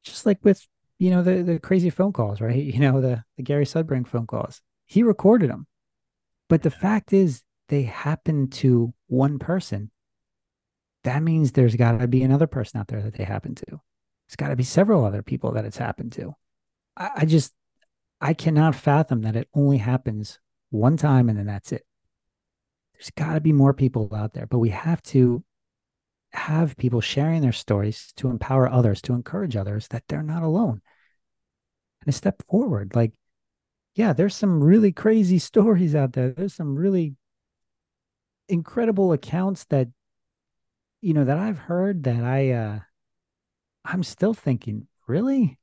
[0.04, 0.66] Just like with
[0.98, 2.56] you know the the crazy phone calls, right?
[2.74, 4.60] You know the the Gary Sudbrink phone calls.
[4.86, 5.66] He recorded them,
[6.48, 9.90] but the fact is they happened to one person
[11.06, 13.80] that means there's got to be another person out there that they happen to.
[14.26, 16.34] It's got to be several other people that it's happened to.
[16.96, 17.54] I, I just,
[18.20, 20.40] I cannot fathom that it only happens
[20.70, 21.86] one time and then that's it.
[22.94, 25.44] There's got to be more people out there, but we have to
[26.32, 30.80] have people sharing their stories to empower others, to encourage others that they're not alone
[32.06, 32.94] and a step forward.
[32.94, 33.12] Like,
[33.94, 36.30] yeah, there's some really crazy stories out there.
[36.30, 37.16] There's some really
[38.48, 39.88] incredible accounts that
[41.00, 42.78] you know that I've heard that I uh
[43.84, 45.58] I'm still thinking, really?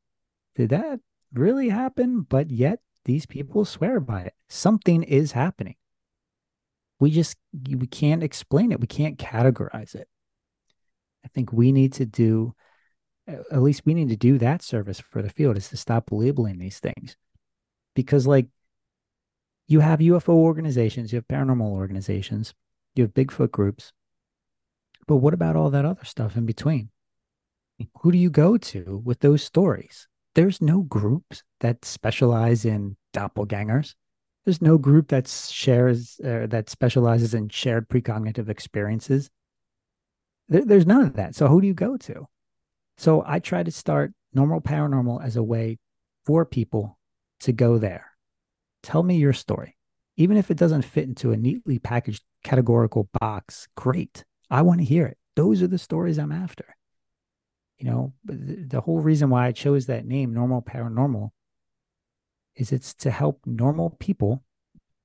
[0.56, 1.00] Did that
[1.34, 2.22] really happen?
[2.22, 4.34] But yet these people swear by it.
[4.48, 5.76] Something is happening.
[7.00, 8.80] We just we can't explain it.
[8.80, 10.08] We can't categorize it.
[11.26, 12.56] I think we need to do
[13.28, 16.58] at least we need to do that service for the field is to stop labeling
[16.58, 17.16] these things.
[17.96, 18.48] Because like
[19.68, 22.54] you have UFO organizations, you have paranormal organizations,
[22.96, 23.94] you have Bigfoot groups,
[25.08, 26.90] but what about all that other stuff in between?
[28.02, 30.08] Who do you go to with those stories?
[30.35, 33.93] There's no groups that specialize in doppelgangers.
[34.45, 39.30] There's no group that shares uh, that specializes in shared precognitive experiences.
[40.49, 41.35] There, there's none of that.
[41.35, 42.27] So who do you go to?
[42.97, 45.77] So I try to start normal paranormal as a way
[46.26, 46.97] for people
[47.41, 48.11] to go there.
[48.81, 49.77] Tell me your story.
[50.18, 54.23] Even if it doesn't fit into a neatly packaged categorical box, great.
[54.49, 55.18] I want to hear it.
[55.35, 56.76] Those are the stories I'm after.
[57.78, 61.32] You know, the, the whole reason why I chose that name, Normal Paranormal,
[62.56, 64.44] is it's to help normal people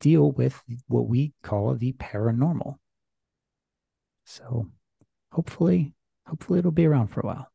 [0.01, 2.77] deal with what we call the paranormal.
[4.27, 4.71] So
[5.33, 5.95] hopefully,
[6.27, 7.51] hopefully it'll be around for a while.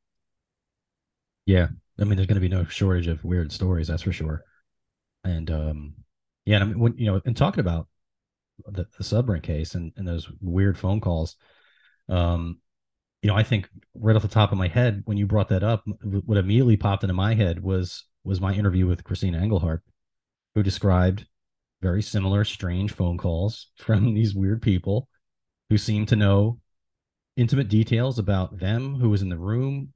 [1.45, 1.67] Yeah.
[1.99, 4.43] I mean, there's going to be no shortage of weird stories, that's for sure.
[5.23, 5.93] And um,
[6.45, 7.87] yeah, and I mean, when you know, and talking about
[8.65, 11.35] the, the Sudbrink case and, and those weird phone calls,
[12.09, 12.59] um,
[13.23, 15.63] you know, I think right off the top of my head, when you brought that
[15.63, 19.79] up, what immediately popped into my head was was my interview with Christina Engelhart,
[20.53, 21.25] who described
[21.81, 25.07] very similar strange phone calls from these weird people
[25.69, 26.59] who seemed to know
[27.37, 29.93] intimate details about them, who was in the room,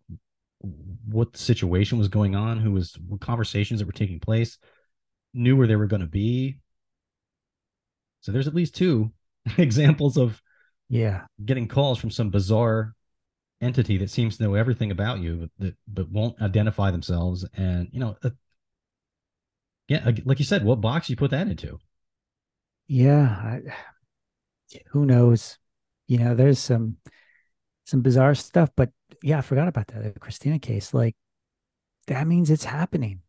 [1.06, 4.58] what situation was going on, who was what conversations that were taking place,
[5.34, 6.60] knew where they were going to be.
[8.22, 9.12] So there's at least two
[9.58, 10.42] examples of
[10.90, 12.96] yeah getting calls from some bizarre
[13.62, 17.46] entity that seems to know everything about you that but won't identify themselves.
[17.56, 18.30] And you know uh,
[19.88, 21.80] yeah like you said what box you put that into?
[22.88, 23.62] Yeah I,
[24.92, 25.58] who knows?
[26.08, 26.98] You know there's some
[27.86, 28.90] some bizarre stuff but
[29.24, 30.94] yeah i forgot about that the christina case.
[30.94, 31.16] Like
[32.08, 33.22] that means it's happening.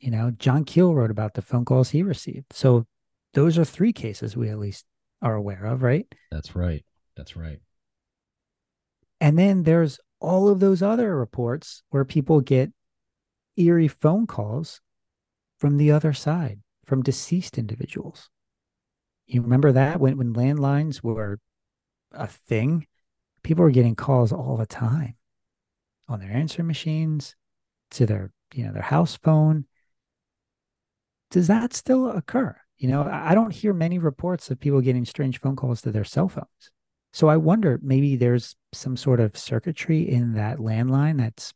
[0.00, 2.52] You know john keel wrote about the phone calls he received.
[2.52, 2.86] So
[3.34, 4.84] those are three cases we at least
[5.22, 6.06] are aware of right?
[6.30, 6.84] That's right.
[7.16, 7.60] That's right
[9.24, 12.70] and then there's all of those other reports where people get
[13.56, 14.82] eerie phone calls
[15.58, 18.28] from the other side, from deceased individuals.
[19.26, 21.38] You remember that when, when landlines were
[22.12, 22.86] a thing?
[23.42, 25.14] People were getting calls all the time
[26.06, 27.34] on their answer machines,
[27.92, 29.64] to their, you know, their house phone.
[31.30, 32.54] Does that still occur?
[32.76, 36.04] You know, I don't hear many reports of people getting strange phone calls to their
[36.04, 36.73] cell phones.
[37.14, 41.54] So I wonder maybe there's some sort of circuitry in that landline that's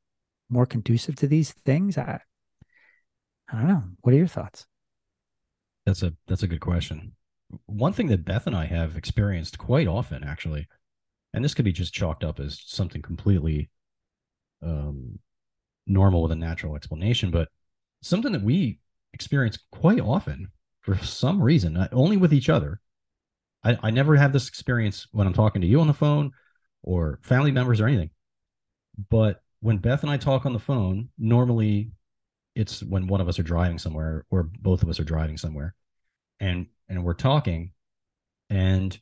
[0.49, 1.99] more conducive to these things.
[1.99, 2.21] I,
[3.53, 3.83] I don't know.
[4.03, 4.69] What are your thoughts?
[5.85, 7.17] That's a that's a good question.
[7.67, 10.69] One thing that Beth and I have experienced quite often, actually,
[11.35, 13.69] and this could be just chalked up as something completely
[14.63, 15.19] um,
[15.89, 17.49] normal with a natural explanation, but
[18.01, 18.79] something that we
[19.13, 20.53] experience quite often
[20.83, 22.81] for some reason, not only with each other,
[23.65, 26.33] I, I never have this experience when I'm talking to you on the phone
[26.83, 28.11] or family members or anything.
[29.11, 31.93] But when Beth and I talk on the phone, normally
[32.55, 35.75] it's when one of us are driving somewhere or both of us are driving somewhere
[36.41, 37.73] and and we're talking
[38.51, 38.99] and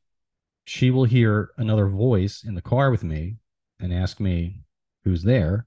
[0.66, 3.37] she will hear another voice in the car with me
[3.81, 4.61] and ask me
[5.05, 5.66] who's there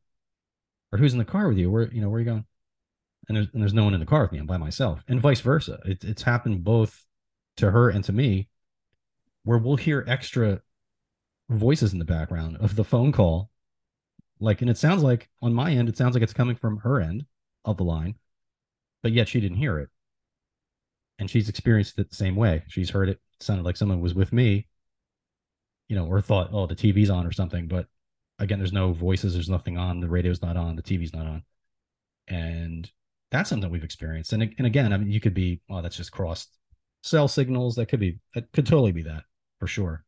[0.91, 1.71] or who's in the car with you?
[1.71, 2.45] Where you know where are you going?
[3.27, 4.39] And there's, and there's no one in the car with me.
[4.39, 5.79] I'm by myself and vice versa.
[5.85, 7.05] It, it's happened both
[7.57, 8.49] to her and to me
[9.43, 10.61] where we'll hear extra
[11.49, 13.49] voices in the background of the phone call.
[14.39, 17.01] Like, and it sounds like on my end, it sounds like it's coming from her
[17.01, 17.25] end
[17.65, 18.15] of the line,
[19.03, 19.89] but yet she didn't hear it.
[21.17, 22.63] And she's experienced it the same way.
[22.67, 24.67] She's heard it, it sounded like someone was with me,
[25.89, 27.67] you know, or thought, oh, the TV's on or something.
[27.67, 27.87] But
[28.37, 31.43] again, there's no voices, there's nothing on, the radio's not on, the TV's not on.
[32.29, 32.89] And
[33.31, 34.31] that's something we've experienced.
[34.31, 36.58] And, and again, I mean, you could be, oh, that's just crossed
[37.01, 37.75] cell signals.
[37.75, 39.23] That could be, that could totally be that
[39.59, 40.03] for sure.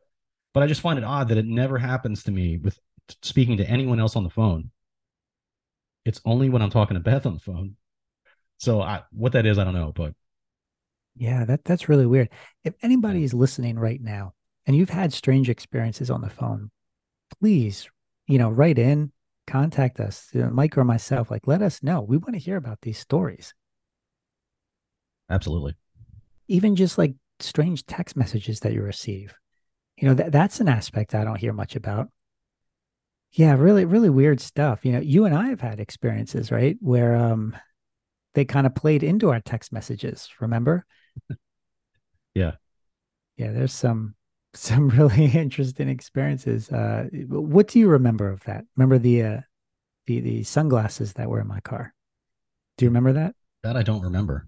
[0.53, 2.77] But I just find it odd that it never happens to me with
[3.21, 4.71] speaking to anyone else on the phone.
[6.05, 7.75] It's only when I'm talking to Beth on the phone.
[8.57, 10.13] So I, what that is, I don't know, but
[11.15, 12.29] yeah, that that's really weird.
[12.63, 14.33] If anybody is listening right now
[14.65, 16.71] and you've had strange experiences on the phone,
[17.39, 17.89] please,
[18.27, 19.11] you know, write in,
[19.47, 21.31] contact us, you know, Mike or myself.
[21.31, 22.01] Like, let us know.
[22.01, 23.53] We want to hear about these stories.
[25.29, 25.75] Absolutely.
[26.51, 29.33] Even just like strange text messages that you receive.
[29.95, 32.09] You know that that's an aspect i don't hear much about.
[33.31, 34.83] Yeah really really weird stuff.
[34.83, 37.55] You know you and i have had experiences right where um
[38.33, 40.85] they kind of played into our text messages remember?
[42.33, 42.53] Yeah.
[43.37, 44.15] Yeah there's some
[44.53, 46.69] some really interesting experiences.
[46.69, 48.65] Uh what do you remember of that?
[48.75, 49.41] Remember the uh
[50.05, 51.93] the the sunglasses that were in my car?
[52.77, 53.35] Do you remember that?
[53.63, 54.47] That i don't remember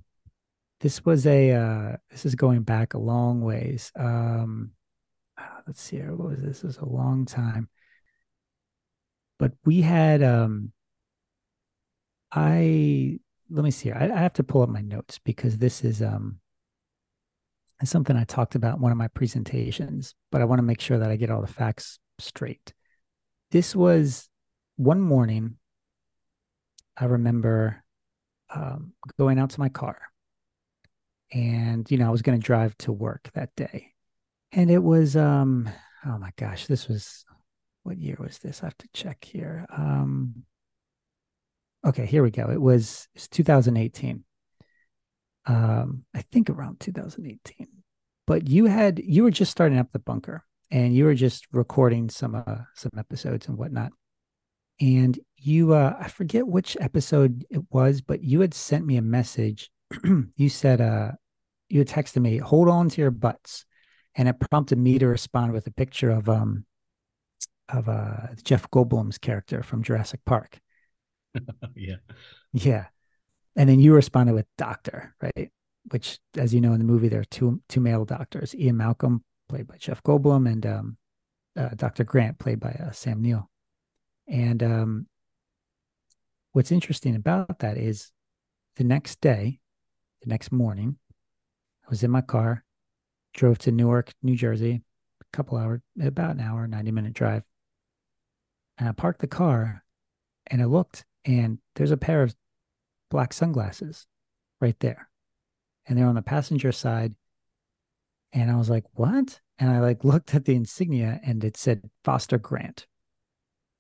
[0.84, 4.72] this was a uh this is going back a long ways um
[5.68, 6.16] let's see here.
[6.16, 6.62] What was this?
[6.62, 7.70] This was a long time.
[9.40, 10.72] But we had um
[12.32, 13.20] I
[13.50, 13.92] let me see.
[13.92, 16.40] I, I have to pull up my notes because this is um
[17.82, 21.00] is something I talked about one of my presentations, but I want to make sure
[21.00, 22.74] that I get all the facts straight.
[23.52, 24.30] This was
[24.78, 25.58] one morning,
[26.98, 27.84] I remember
[28.54, 30.00] um, going out to my car,
[31.34, 33.94] and you know I was going to drive to work that day,
[34.52, 35.70] and it was um
[36.06, 37.26] oh my gosh, this was
[37.84, 38.62] what year was this?
[38.62, 39.66] I have to check here.
[39.76, 40.44] Um,
[41.86, 42.50] okay, here we go.
[42.50, 44.24] It was, it was 2018.
[45.46, 47.68] Um, I think around 2018.
[48.26, 52.10] But you had you were just starting up the bunker and you were just recording
[52.10, 53.92] some uh some episodes and whatnot.
[54.80, 59.02] And you uh I forget which episode it was, but you had sent me a
[59.02, 59.70] message.
[60.38, 61.12] you said uh
[61.70, 63.66] you texted me, hold on to your butts.
[64.16, 66.66] And it prompted me to respond with a picture of um
[67.70, 70.60] of uh Jeff Goldblum's character from Jurassic Park.
[71.76, 71.96] yeah.
[72.52, 72.86] Yeah.
[73.56, 75.52] And then you responded with doctor, right?
[75.92, 79.24] Which, as you know, in the movie, there are two two male doctors: Ian Malcolm,
[79.50, 80.98] played by Jeff Goldblum, and um,
[81.58, 82.04] uh, Dr.
[82.04, 83.50] Grant, played by uh, Sam Neill.
[84.28, 85.08] And um,
[86.54, 88.12] what's interesting about that is
[88.78, 89.60] the next day,
[90.22, 90.98] the next morning,
[91.86, 92.64] I was in my car,
[93.34, 94.82] drove to Newark, New Jersey,
[95.22, 97.44] a couple hours, about an hour, 90 minute drive.
[98.78, 99.84] And I parked the car
[100.48, 102.36] and I looked, and there's a pair of
[103.10, 104.08] black sunglasses
[104.60, 105.10] right there.
[105.86, 107.14] And they're on the passenger side.
[108.32, 109.40] And I was like, what?
[109.60, 112.88] And I like looked at the insignia and it said Foster Grant.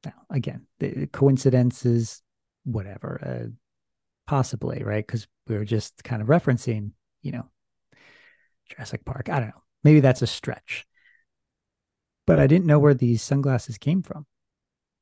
[0.05, 2.21] Now, again, the coincidences,
[2.65, 3.49] whatever, uh,
[4.27, 5.05] possibly, right?
[5.05, 7.45] Because we were just kind of referencing, you know,
[8.69, 9.29] Jurassic Park.
[9.29, 9.63] I don't know.
[9.83, 10.85] Maybe that's a stretch.
[12.25, 14.25] But I didn't know where these sunglasses came from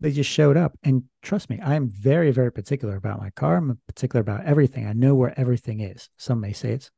[0.02, 0.78] they just showed up.
[0.84, 3.58] And trust me, I'm very, very particular about my car.
[3.58, 4.88] I'm particular about everything.
[4.88, 6.10] I know where everything is.
[6.18, 6.92] Some may say it's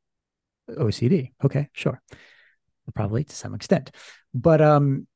[0.70, 1.32] OCD.
[1.44, 2.02] Okay, sure.
[2.94, 3.90] Probably to some extent.
[4.32, 5.06] But um,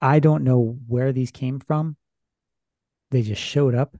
[0.00, 1.96] I don't know where these came from.
[3.10, 3.96] They just showed up.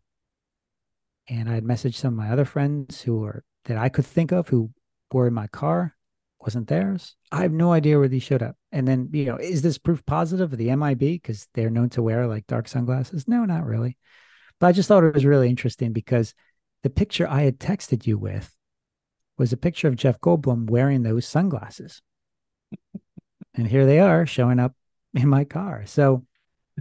[1.28, 4.32] And I had messaged some of my other friends who were that I could think
[4.32, 4.70] of who
[5.12, 5.96] were in my car
[6.40, 7.16] wasn't theirs.
[7.30, 8.56] I have no idea where these showed up.
[8.72, 12.02] And then, you know, is this proof positive of the MIB because they're known to
[12.02, 13.28] wear like dark sunglasses?
[13.28, 13.96] No, not really.
[14.58, 16.34] But I just thought it was really interesting because
[16.82, 18.54] the picture I had texted you with
[19.36, 22.02] was a picture of Jeff Goldblum wearing those sunglasses.
[23.54, 24.74] and here they are showing up
[25.14, 25.84] in my car.
[25.86, 26.24] So,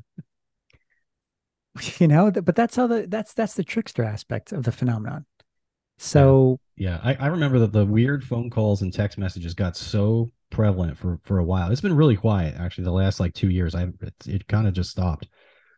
[1.98, 5.26] you know, but that's how the that's that's the trickster aspect of the phenomenon.
[6.00, 10.32] So yeah, I, I remember that the weird phone calls and text messages got so
[10.50, 11.72] prevalent for for a while.
[11.72, 13.76] It's been really quiet actually the last like two years.
[13.76, 15.28] I it, it kind of just stopped,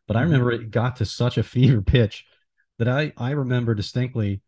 [0.08, 0.32] but I mm-hmm.
[0.32, 2.24] remember it got to such a fever pitch
[2.78, 4.42] that I I remember distinctly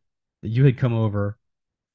[0.43, 1.39] that you had come over,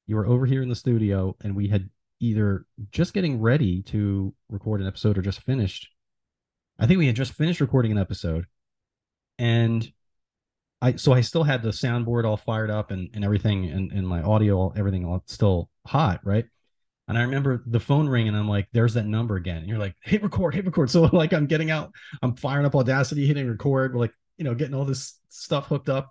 [0.07, 1.89] you were over here in the studio, and we had
[2.19, 5.87] either just getting ready to record an episode or just finished.
[6.77, 8.45] I think we had just finished recording an episode,
[9.37, 9.89] and
[10.81, 14.07] I so I still had the soundboard all fired up and, and everything and, and
[14.07, 16.45] my audio, everything all still hot, right?
[17.07, 19.57] And I remember the phone ring and I'm like, there's that number again.
[19.57, 20.89] And you're like, hit record, hit record.
[20.91, 21.91] So like I'm getting out,
[22.21, 25.89] I'm firing up Audacity, hitting record, We're like, you know, getting all this stuff hooked
[25.89, 26.09] up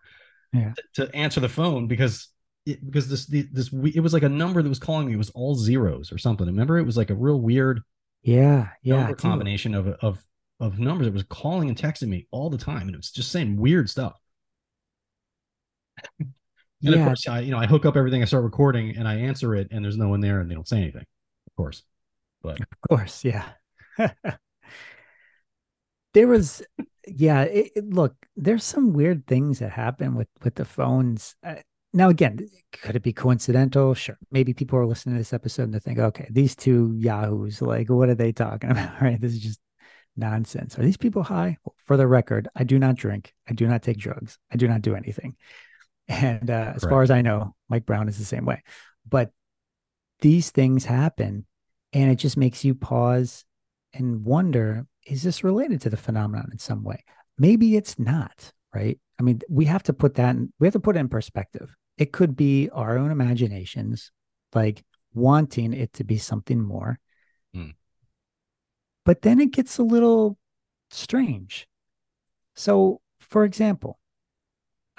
[0.52, 0.72] yeah.
[0.94, 2.28] to, to answer the phone because
[2.66, 5.16] it, because this the, this it was like a number that was calling me it
[5.16, 6.46] was all zeros or something.
[6.46, 7.80] Remember, it was like a real weird
[8.22, 10.22] yeah yeah combination of of
[10.60, 11.06] of numbers.
[11.06, 13.88] It was calling and texting me all the time, and it was just saying weird
[13.88, 14.14] stuff.
[16.20, 16.30] and
[16.80, 16.96] yeah.
[16.96, 19.54] of course, I you know I hook up everything, I start recording, and I answer
[19.54, 21.04] it, and there's no one there, and they don't say anything.
[21.46, 21.82] Of course,
[22.42, 23.44] but of course, yeah.
[26.14, 26.62] there was,
[27.06, 27.42] yeah.
[27.42, 31.34] It, it, look, there's some weird things that happen with with the phones.
[31.44, 31.56] Uh,
[31.92, 33.94] now, again, could it be coincidental?
[33.94, 34.18] Sure.
[34.30, 37.88] Maybe people are listening to this episode and they think, okay, these two yahoos, like,
[37.88, 39.00] what are they talking about?
[39.00, 39.20] Right?
[39.20, 39.60] This is just
[40.16, 40.78] nonsense.
[40.78, 41.56] Are these people high?
[41.64, 43.32] Well, for the record, I do not drink.
[43.48, 44.38] I do not take drugs.
[44.52, 45.36] I do not do anything.
[46.08, 48.62] And uh, as far as I know, Mike Brown is the same way.
[49.08, 49.30] But
[50.20, 51.46] these things happen,
[51.92, 53.44] and it just makes you pause
[53.92, 57.02] and wonder is this related to the phenomenon in some way?
[57.38, 58.98] Maybe it's not, right?
[59.18, 61.74] I mean, we have to put that in, we have to put it in perspective.
[61.96, 64.12] It could be our own imaginations,
[64.54, 67.00] like wanting it to be something more.
[67.56, 67.74] Mm.
[69.04, 70.36] But then it gets a little
[70.90, 71.66] strange.
[72.54, 73.97] So, for example,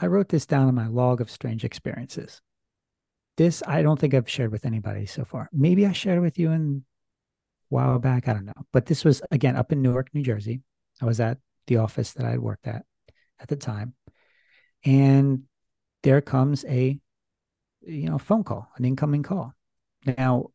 [0.01, 2.41] I wrote this down in my log of strange experiences.
[3.37, 5.49] This I don't think I've shared with anybody so far.
[5.51, 8.27] Maybe I shared with you in a while back.
[8.27, 8.65] I don't know.
[8.71, 10.61] But this was again up in Newark, New Jersey.
[11.01, 12.85] I was at the office that I worked at
[13.39, 13.93] at the time.
[14.85, 15.43] And
[16.03, 16.99] there comes a
[17.81, 19.53] you know phone call, an incoming call.
[20.05, 20.47] Now,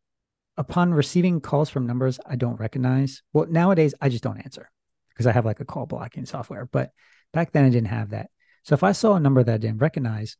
[0.56, 4.70] upon receiving calls from numbers I don't recognize, well, nowadays I just don't answer
[5.08, 6.68] because I have like a call blocking software.
[6.70, 6.90] But
[7.32, 8.30] back then I didn't have that.
[8.64, 10.36] So if I saw a number that I didn't recognize,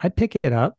[0.00, 0.76] I'd pick it up,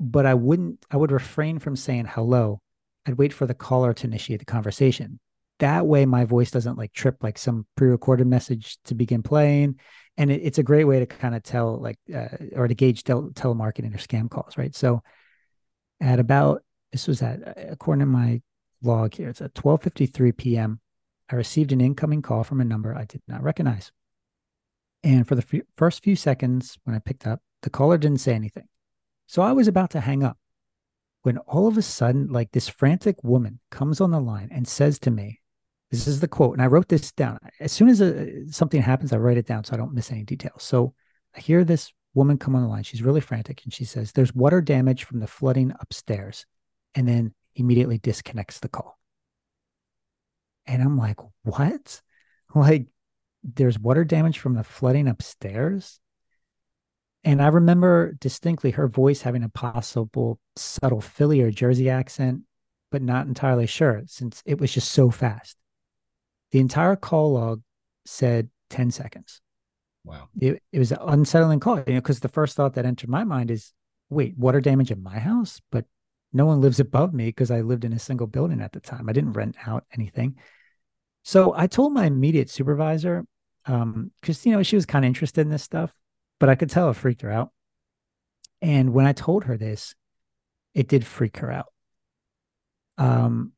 [0.00, 2.60] but I wouldn't, I would refrain from saying hello.
[3.06, 5.20] I'd wait for the caller to initiate the conversation.
[5.58, 9.80] That way, my voice doesn't like trip like some pre recorded message to begin playing.
[10.16, 13.04] And it, it's a great way to kind of tell, like, uh, or to gauge
[13.04, 14.74] tel- telemarketing or scam calls, right?
[14.74, 15.02] So
[16.00, 16.62] at about,
[16.92, 18.42] this was at, according to my
[18.82, 20.80] log here, it's at 12.53 p.m.
[21.30, 23.90] I received an incoming call from a number I did not recognize.
[25.02, 28.34] And for the f- first few seconds when I picked up, the caller didn't say
[28.34, 28.68] anything.
[29.26, 30.38] So I was about to hang up
[31.26, 35.00] when all of a sudden, like this frantic woman comes on the line and says
[35.00, 35.40] to me,
[35.90, 36.52] This is the quote.
[36.52, 37.40] And I wrote this down.
[37.58, 40.22] As soon as uh, something happens, I write it down so I don't miss any
[40.22, 40.62] details.
[40.62, 40.94] So
[41.34, 42.84] I hear this woman come on the line.
[42.84, 46.46] She's really frantic and she says, There's water damage from the flooding upstairs.
[46.94, 48.96] And then immediately disconnects the call.
[50.64, 52.02] And I'm like, What?
[52.54, 52.86] Like,
[53.54, 56.00] there's water damage from the flooding upstairs?
[57.24, 62.42] And I remember distinctly her voice having a possible subtle Philly or Jersey accent,
[62.92, 65.56] but not entirely sure since it was just so fast.
[66.52, 67.62] The entire call log
[68.04, 69.40] said 10 seconds.
[70.04, 70.28] Wow.
[70.40, 73.24] It, it was an unsettling call, you know, because the first thought that entered my
[73.24, 73.72] mind is,
[74.08, 75.60] wait, water damage in my house?
[75.72, 75.84] But
[76.32, 79.08] no one lives above me because I lived in a single building at the time.
[79.08, 80.36] I didn't rent out anything.
[81.24, 83.24] So I told my immediate supervisor,
[83.66, 85.92] um, because you know, she was kind of interested in this stuff
[86.38, 87.50] but I could tell it freaked her out.
[88.62, 89.94] And when I told her this,
[90.74, 91.72] it did freak her out.
[92.98, 93.52] Um,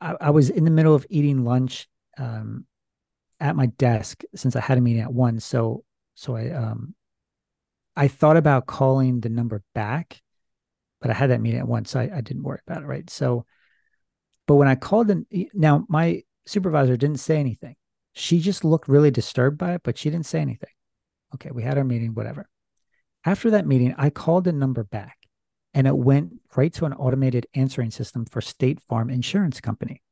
[0.00, 2.66] I, I was in the middle of eating lunch um,
[3.40, 5.40] at my desk since I had a meeting at one.
[5.40, 5.84] So,
[6.14, 6.94] so I, um,
[7.96, 10.20] I thought about calling the number back,
[11.00, 12.86] but I had that meeting at one, so I, I didn't worry about it.
[12.86, 13.08] Right.
[13.10, 13.44] So,
[14.46, 17.76] but when I called in, now my supervisor didn't say anything.
[18.12, 20.70] She just looked really disturbed by it, but she didn't say anything.
[21.34, 22.48] Okay, we had our meeting, whatever.
[23.24, 25.16] After that meeting, I called the number back
[25.74, 30.02] and it went right to an automated answering system for State Farm Insurance Company.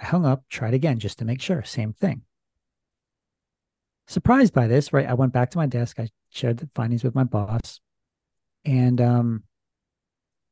[0.00, 2.22] I hung up, tried again just to make sure, same thing.
[4.06, 5.06] Surprised by this, right?
[5.06, 6.00] I went back to my desk.
[6.00, 7.80] I shared the findings with my boss.
[8.64, 9.44] And um,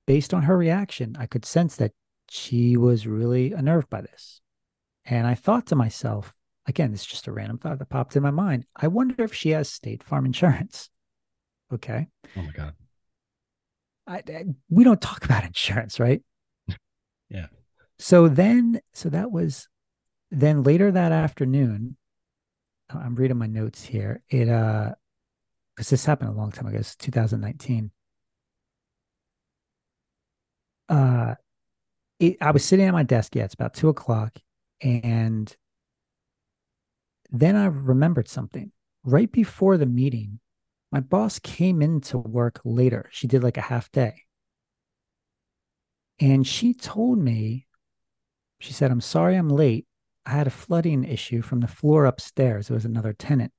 [0.06, 1.92] based on her reaction, I could sense that
[2.30, 4.40] she was really unnerved by this.
[5.04, 6.32] And I thought to myself,
[6.66, 8.66] again, it's just a random thought that popped in my mind.
[8.76, 10.88] I wonder if she has state farm insurance.
[11.72, 12.08] Okay.
[12.36, 12.74] Oh my God.
[14.06, 16.22] I, I, we don't talk about insurance, right?
[17.28, 17.46] yeah.
[17.98, 19.68] So then, so that was
[20.30, 21.96] then later that afternoon.
[22.90, 24.22] I'm reading my notes here.
[24.28, 24.92] It, uh,
[25.74, 27.90] because this happened a long time ago, it's 2019.
[30.88, 31.34] Uh,
[32.20, 33.34] it, I was sitting at my desk.
[33.34, 34.36] Yeah, it's about two o'clock,
[34.82, 35.54] and
[37.32, 38.70] then I remembered something.
[39.04, 40.38] Right before the meeting,
[40.92, 43.08] my boss came into work later.
[43.10, 44.22] She did like a half day.
[46.20, 47.66] And she told me,
[48.60, 49.86] she said, I'm sorry I'm late.
[50.24, 52.70] I had a flooding issue from the floor upstairs.
[52.70, 53.52] It was another tenant.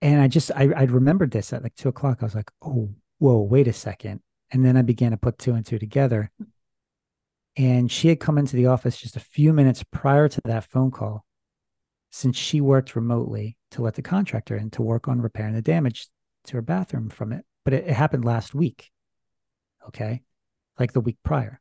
[0.00, 2.18] And I just, I, I remembered this at like two o'clock.
[2.20, 4.20] I was like, oh, whoa, wait a second.
[4.50, 6.30] And then I began to put two and two together.
[7.58, 10.92] And she had come into the office just a few minutes prior to that phone
[10.92, 11.24] call,
[12.08, 16.08] since she worked remotely to let the contractor in to work on repairing the damage
[16.44, 17.44] to her bathroom from it.
[17.64, 18.90] But it, it happened last week.
[19.88, 20.22] Okay.
[20.78, 21.60] Like the week prior.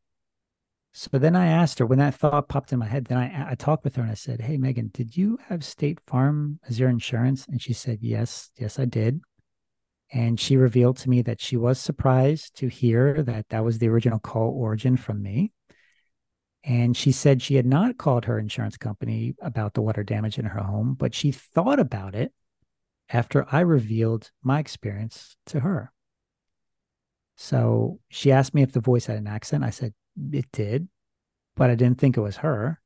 [0.93, 3.05] So then I asked her when that thought popped in my head.
[3.05, 5.99] Then I, I talked with her and I said, Hey, Megan, did you have State
[6.05, 7.47] Farm as your insurance?
[7.47, 9.21] And she said, Yes, yes, I did.
[10.11, 13.89] And she revealed to me that she was surprised to hear that that was the
[13.89, 15.51] original call origin from me.
[16.63, 20.45] And she said she had not called her insurance company about the water damage in
[20.45, 22.33] her home, but she thought about it
[23.09, 25.91] after I revealed my experience to her.
[27.35, 29.63] So she asked me if the voice had an accent.
[29.63, 29.93] I said
[30.31, 30.89] it did,
[31.55, 32.81] but I didn't think it was her.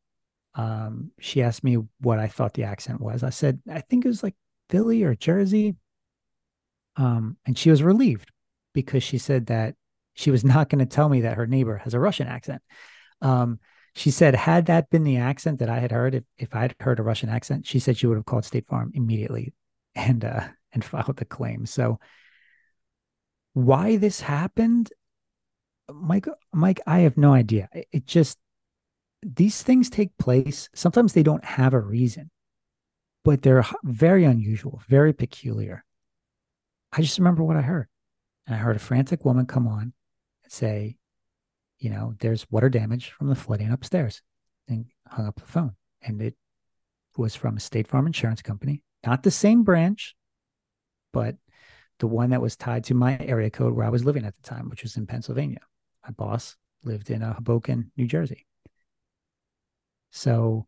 [0.54, 3.24] Um, she asked me what I thought the accent was.
[3.24, 4.36] I said, I think it was like
[4.70, 5.76] Philly or Jersey.
[6.98, 8.32] Um, and she was relieved
[8.74, 9.76] because she said that
[10.14, 12.62] she was not going to tell me that her neighbor has a Russian accent.
[13.22, 13.60] Um,
[13.94, 17.00] she said, had that been the accent that I had heard, if, if I'd heard
[17.00, 19.54] a Russian accent, she said she would have called State Farm immediately
[19.96, 21.66] and uh, and filed the claim.
[21.66, 22.00] So
[23.54, 24.92] why this happened,
[25.92, 27.68] Mike, Mike, I have no idea.
[27.92, 28.38] It just
[29.22, 30.70] these things take place.
[30.74, 32.32] Sometimes they don't have a reason,
[33.24, 35.84] but they're very unusual, very peculiar.
[36.92, 37.88] I just remember what I heard.
[38.48, 39.94] And I heard a frantic woman come on
[40.44, 40.98] and say,
[41.82, 44.22] you know, there's water damage from the flooding upstairs
[44.70, 45.76] and hung up the phone.
[46.04, 46.36] And it
[47.18, 48.84] was from a State Farm insurance company.
[49.06, 50.16] not the same branch,
[51.12, 51.36] but
[51.98, 54.44] the one that was tied to my area code where I was living at the
[54.44, 55.60] time, which was in Pennsylvania.
[56.06, 58.46] My boss lived in uh, Hoboken, New Jersey.
[60.12, 60.68] So,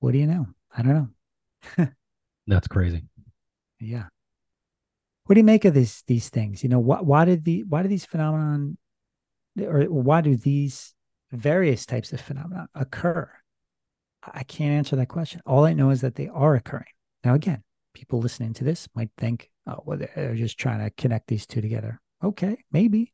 [0.00, 0.46] what do you know?
[0.74, 1.10] I don't
[1.76, 1.88] know.
[2.46, 3.04] That's crazy.
[3.78, 4.06] Yeah.
[5.24, 6.62] What do you make of these these things?
[6.62, 8.78] You know, why why did the why do these phenomenon
[9.60, 10.94] or why do these
[11.32, 13.30] various types of phenomena occur?
[14.22, 15.40] I can't answer that question.
[15.46, 16.84] All I know is that they are occurring.
[17.24, 17.62] Now, again,
[17.94, 21.60] people listening to this might think, oh, well, they're just trying to connect these two
[21.60, 22.00] together.
[22.22, 23.12] Okay, maybe.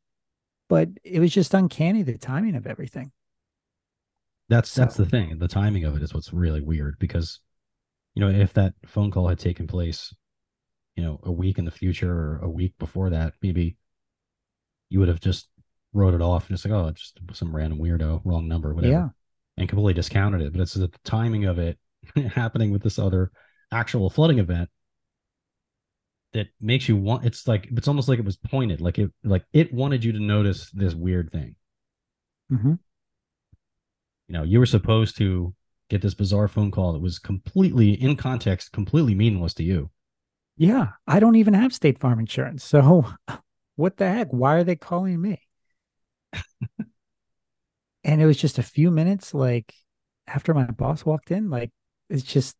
[0.68, 3.12] But it was just uncanny the timing of everything.
[4.48, 5.38] That's that's the thing.
[5.38, 7.40] The timing of it is what's really weird because,
[8.14, 10.14] you know, if that phone call had taken place,
[10.96, 13.76] you know, a week in the future or a week before that, maybe
[14.90, 15.48] you would have just
[15.94, 18.92] wrote it off and just like, oh, just some random weirdo, wrong number, whatever.
[18.92, 19.08] Yeah.
[19.56, 20.52] And completely discounted it.
[20.52, 21.78] But it's the timing of it
[22.34, 23.30] happening with this other
[23.72, 24.68] actual flooding event
[26.34, 29.44] that makes you want it's like it's almost like it was pointed like it like
[29.52, 31.54] it wanted you to notice this weird thing
[32.52, 32.72] mm-hmm.
[32.72, 35.54] you know you were supposed to
[35.88, 39.90] get this bizarre phone call that was completely in context completely meaningless to you
[40.56, 43.06] yeah i don't even have state farm insurance so
[43.76, 45.40] what the heck why are they calling me
[48.04, 49.74] and it was just a few minutes like
[50.26, 51.70] after my boss walked in like
[52.08, 52.56] it's just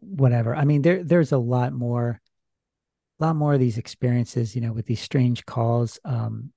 [0.00, 0.54] whatever.
[0.54, 2.20] I mean, there there's a lot more,
[3.20, 5.98] a lot more of these experiences, you know, with these strange calls.
[6.04, 6.52] Um,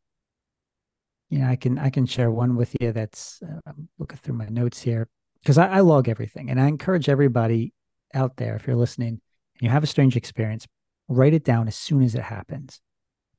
[1.29, 2.91] you know, I can I can share one with you.
[2.91, 5.07] That's uh, I'm looking through my notes here
[5.41, 7.73] because I, I log everything, and I encourage everybody
[8.13, 10.67] out there, if you're listening and you have a strange experience,
[11.07, 12.81] write it down as soon as it happens,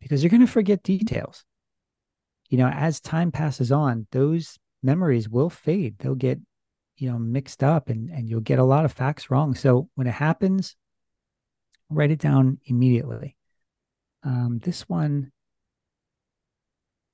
[0.00, 1.44] because you're going to forget details.
[2.48, 5.98] You know, as time passes on, those memories will fade.
[5.98, 6.38] They'll get
[6.98, 10.06] you know mixed up and and you'll get a lot of facts wrong so when
[10.06, 10.76] it happens
[11.90, 13.36] write it down immediately
[14.24, 15.30] um this one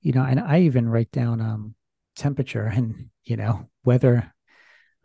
[0.01, 1.75] you know and i even write down um
[2.15, 4.33] temperature and you know weather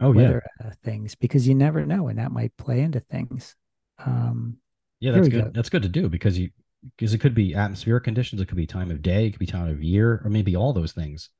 [0.00, 0.66] oh weather yeah.
[0.68, 3.56] uh, things because you never know and that might play into things
[4.04, 4.56] um
[5.00, 5.50] yeah that's good go.
[5.52, 6.50] that's good to do because you
[6.96, 9.46] because it could be atmospheric conditions it could be time of day it could be
[9.46, 11.30] time of year or maybe all those things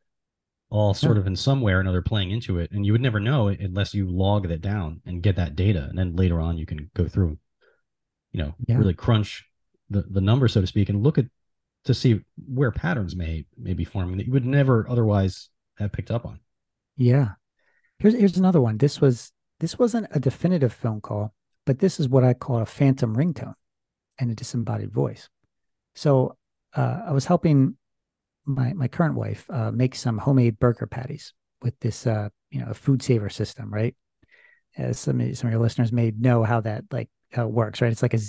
[0.71, 1.21] all sort yeah.
[1.21, 2.71] of in some way or another playing into it.
[2.73, 5.87] And you would never know unless you log that down and get that data.
[5.89, 7.39] And then later on you can go through,
[8.33, 8.77] you know, yeah.
[8.77, 9.47] really crunch
[9.89, 11.27] the, the number, so to speak, and look at
[11.85, 15.49] to see where patterns may may be forming that you would never otherwise
[15.79, 16.41] have picked up on.
[16.97, 17.31] Yeah.
[17.99, 18.77] Here's here's another one.
[18.77, 21.33] This was this wasn't a definitive phone call,
[21.65, 23.55] but this is what I call a phantom ringtone
[24.19, 25.29] and a disembodied voice.
[25.95, 26.37] So
[26.75, 27.77] uh, I was helping
[28.45, 32.69] my my current wife uh, makes some homemade burger patties with this uh you know
[32.71, 33.95] a food saver system, right?
[34.77, 37.93] As some some of your listeners may know how that like how it works, right?
[37.93, 38.21] It's like a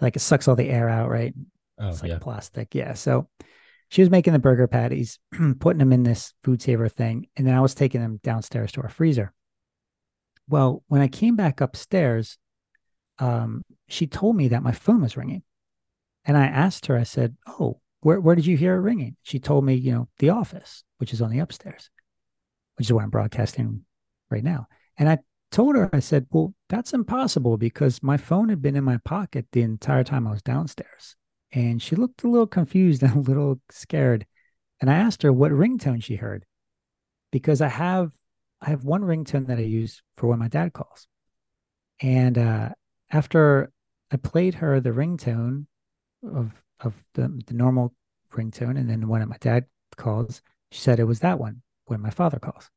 [0.00, 1.34] like it sucks all the air out, right?
[1.78, 2.18] Oh, it's like yeah.
[2.18, 2.94] plastic, yeah.
[2.94, 3.28] So
[3.90, 5.18] she was making the burger patties,
[5.60, 8.82] putting them in this food saver thing, and then I was taking them downstairs to
[8.82, 9.32] our freezer.
[10.48, 12.38] Well, when I came back upstairs,
[13.18, 15.42] um, she told me that my phone was ringing,
[16.24, 16.96] and I asked her.
[16.96, 19.16] I said, "Oh, where, where did you hear it ringing?
[19.22, 21.90] She told me, you know, the office, which is on the upstairs,
[22.76, 23.84] which is where I'm broadcasting
[24.30, 24.66] right now.
[24.96, 25.18] And I
[25.50, 29.46] told her, I said, well, that's impossible because my phone had been in my pocket
[29.52, 31.16] the entire time I was downstairs.
[31.52, 34.26] And she looked a little confused and a little scared.
[34.80, 36.44] And I asked her what ringtone she heard
[37.32, 38.12] because I have
[38.60, 41.06] I have one ringtone that I use for when my dad calls.
[42.00, 42.70] And uh,
[43.10, 43.70] after
[44.10, 45.66] I played her the ringtone
[46.22, 47.94] of of the, the normal
[48.32, 48.78] ringtone.
[48.78, 49.66] And then when my dad
[49.96, 52.70] calls, she said it was that one when my father calls.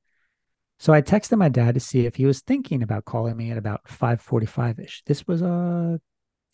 [0.80, 3.58] So I texted my dad to see if he was thinking about calling me at
[3.58, 5.04] about 545 ish.
[5.06, 5.98] This was, uh,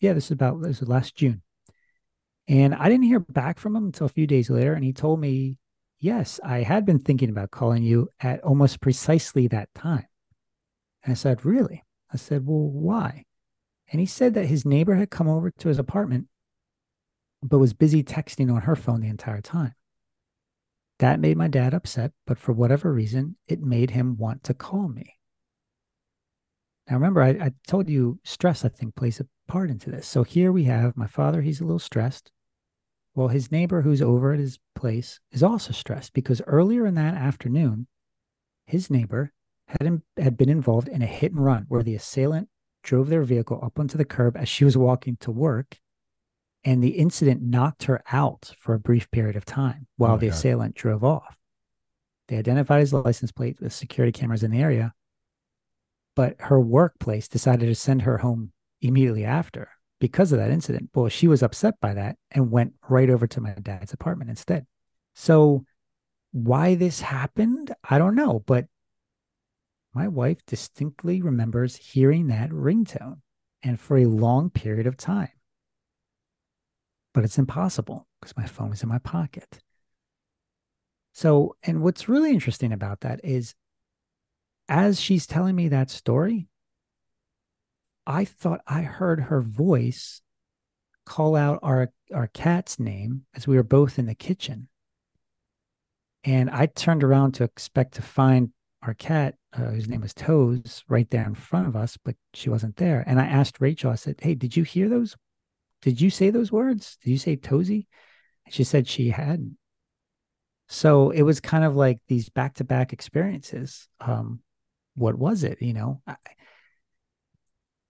[0.00, 1.42] yeah, this is about, this was last June.
[2.46, 4.74] And I didn't hear back from him until a few days later.
[4.74, 5.56] And he told me,
[5.98, 10.06] yes, I had been thinking about calling you at almost precisely that time.
[11.04, 11.84] And I said, really?
[12.12, 13.24] I said, well, why?
[13.90, 16.28] And he said that his neighbor had come over to his apartment
[17.42, 19.74] but was busy texting on her phone the entire time.
[20.98, 24.88] That made my dad upset, but for whatever reason, it made him want to call
[24.88, 25.14] me.
[26.88, 30.08] Now, remember, I, I, told you stress, I think, plays a part into this.
[30.08, 32.32] So here we have my father, he's a little stressed.
[33.14, 37.14] Well, his neighbor who's over at his place is also stressed because earlier in that
[37.14, 37.86] afternoon,
[38.66, 39.32] his neighbor
[39.66, 42.48] had, had been involved in a hit and run where the assailant
[42.88, 45.78] drove their vehicle up onto the curb as she was walking to work
[46.64, 50.28] and the incident knocked her out for a brief period of time while oh the
[50.28, 50.34] God.
[50.34, 51.36] assailant drove off.
[52.28, 54.94] They identified his license plate with security cameras in the area,
[56.16, 59.68] but her workplace decided to send her home immediately after
[60.00, 60.88] because of that incident.
[60.94, 64.66] Well, she was upset by that and went right over to my dad's apartment instead.
[65.14, 65.66] So,
[66.32, 68.64] why this happened, I don't know, but
[69.94, 73.20] my wife distinctly remembers hearing that ringtone
[73.62, 75.30] and for a long period of time.
[77.14, 79.60] But it's impossible because my phone is in my pocket.
[81.12, 83.54] So, and what's really interesting about that is
[84.68, 86.46] as she's telling me that story,
[88.06, 90.22] I thought I heard her voice
[91.04, 94.68] call out our our cat's name as we were both in the kitchen.
[96.24, 98.50] And I turned around to expect to find
[98.82, 102.50] our cat, uh, whose name was Toes, right there in front of us, but she
[102.50, 103.02] wasn't there.
[103.06, 105.16] And I asked Rachel, I said, Hey, did you hear those?
[105.82, 106.98] Did you say those words?
[107.02, 107.86] Did you say Tozy?
[108.44, 109.56] And she said she hadn't.
[110.68, 113.88] So it was kind of like these back to back experiences.
[114.00, 114.40] Um,
[114.94, 115.62] what was it?
[115.62, 116.16] You know, I,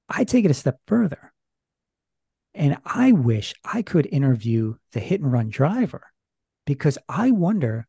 [0.08, 1.32] I take it a step further.
[2.54, 6.10] And I wish I could interview the hit and run driver
[6.66, 7.86] because I wonder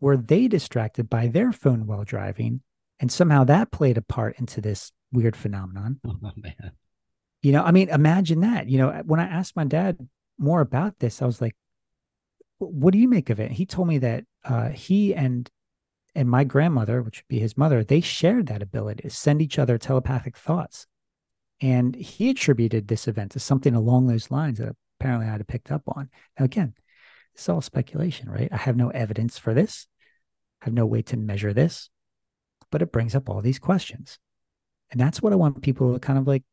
[0.00, 2.60] were they distracted by their phone while driving?
[3.00, 6.00] And somehow that played a part into this weird phenomenon.
[6.06, 6.72] Oh, man.
[7.42, 8.68] You know, I mean, imagine that.
[8.68, 9.98] You know, when I asked my dad
[10.38, 11.54] more about this, I was like,
[12.58, 13.52] what do you make of it?
[13.52, 15.48] He told me that uh, he and
[16.14, 19.58] and my grandmother, which would be his mother, they shared that ability to send each
[19.58, 20.86] other telepathic thoughts.
[21.60, 25.70] And he attributed this event to something along those lines that apparently I had picked
[25.70, 26.08] up on.
[26.38, 26.72] Now, again,
[27.34, 28.48] it's all speculation, right?
[28.50, 29.86] I have no evidence for this.
[30.62, 31.90] I have no way to measure this,
[32.70, 34.18] but it brings up all these questions.
[34.90, 36.44] And that's what I want people to kind of like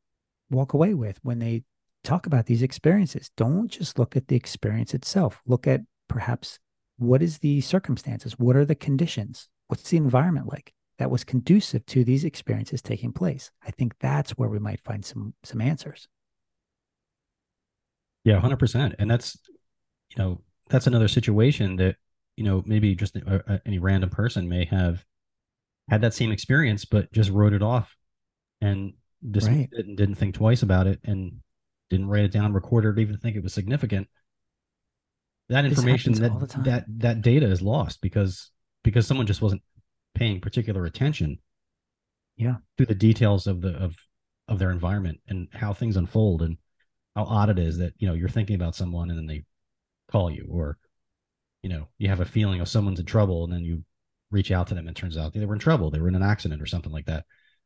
[0.49, 1.63] walk away with when they
[2.03, 3.31] talk about these experiences.
[3.37, 5.41] Don't just look at the experience itself.
[5.45, 6.59] Look at perhaps
[6.97, 8.37] what is the circumstances?
[8.37, 9.49] What are the conditions?
[9.67, 13.51] What's the environment like that was conducive to these experiences taking place?
[13.65, 16.07] I think that's where we might find some some answers.
[18.23, 18.95] Yeah, hundred percent.
[18.99, 19.37] And that's,
[20.15, 21.97] you know, that's another situation that
[22.37, 23.17] you know maybe just
[23.65, 25.03] any random person may have
[25.89, 27.95] had that same experience, but just wrote it off
[28.61, 28.93] and
[29.29, 29.85] dismissed Right.
[29.85, 31.41] and didn't think twice about it and
[31.89, 34.07] didn't write it down, record it, or even think it was significant.
[35.49, 36.63] That information, that all the time.
[36.63, 38.51] that that data is lost because
[38.83, 39.61] because someone just wasn't
[40.15, 41.39] paying particular attention.
[42.37, 42.55] Yeah.
[42.77, 43.95] To the details of the of
[44.47, 46.57] of their environment and how things unfold and
[47.15, 49.43] how odd it is that you know you're thinking about someone and then they
[50.11, 50.77] call you or
[51.61, 53.83] you know you have a feeling of someone's in trouble and then you
[54.33, 55.89] reach out to them and it turns out they were in trouble.
[55.91, 57.25] They were in an accident or something like that.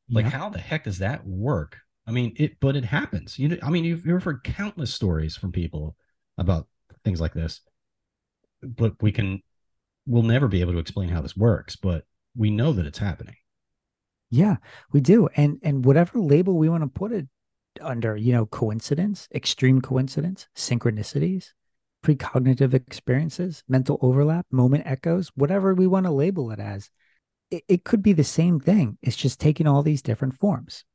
[0.09, 0.31] Like Yeah.
[0.31, 1.77] how the heck does that work?
[2.05, 3.39] I mean it but it happens.
[3.39, 5.95] You know i mean you've, you've heard countless stories from people
[6.37, 6.67] about
[7.03, 7.61] things like this
[8.61, 9.41] but we can
[10.05, 13.35] we'll never be able to explain how this works but we know that it's happening.
[14.29, 14.57] Yeah,
[14.91, 15.27] we do.
[15.35, 17.27] And and whatever label we want to put it
[17.81, 21.51] under, you know, coincidence, extreme coincidence, synchronicities,
[22.03, 26.89] precognitive experiences, mental overlap, moment echoes, whatever we want to label it as,
[27.51, 28.97] it, it could be the same thing.
[29.01, 30.85] It's just taking all these different forms.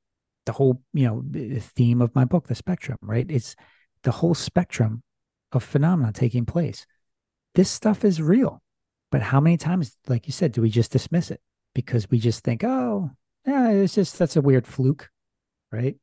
[0.47, 3.27] The whole, you know, the theme of my book, The Spectrum, right?
[3.29, 3.55] It's
[4.03, 5.03] the whole spectrum
[5.53, 6.87] of phenomena taking place.
[7.55, 8.63] This stuff is real.
[9.11, 11.41] But how many times, like you said, do we just dismiss it?
[11.75, 13.11] Because we just think, oh,
[13.47, 15.11] yeah, it's just that's a weird fluke,
[15.71, 15.97] right?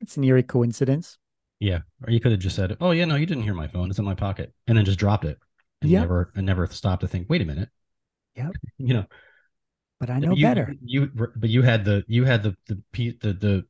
[0.00, 1.18] It's an eerie coincidence.
[1.62, 3.88] Yeah or you could have just said oh yeah no you didn't hear my phone
[3.88, 5.38] it's in my pocket and then just dropped it
[5.80, 6.00] and Yeah.
[6.00, 7.68] never and never stopped to think wait a minute
[8.36, 8.52] Yep.
[8.78, 9.04] you know
[10.00, 10.74] But I know you, better.
[10.84, 11.06] You,
[11.36, 13.64] but you had the you had the the the the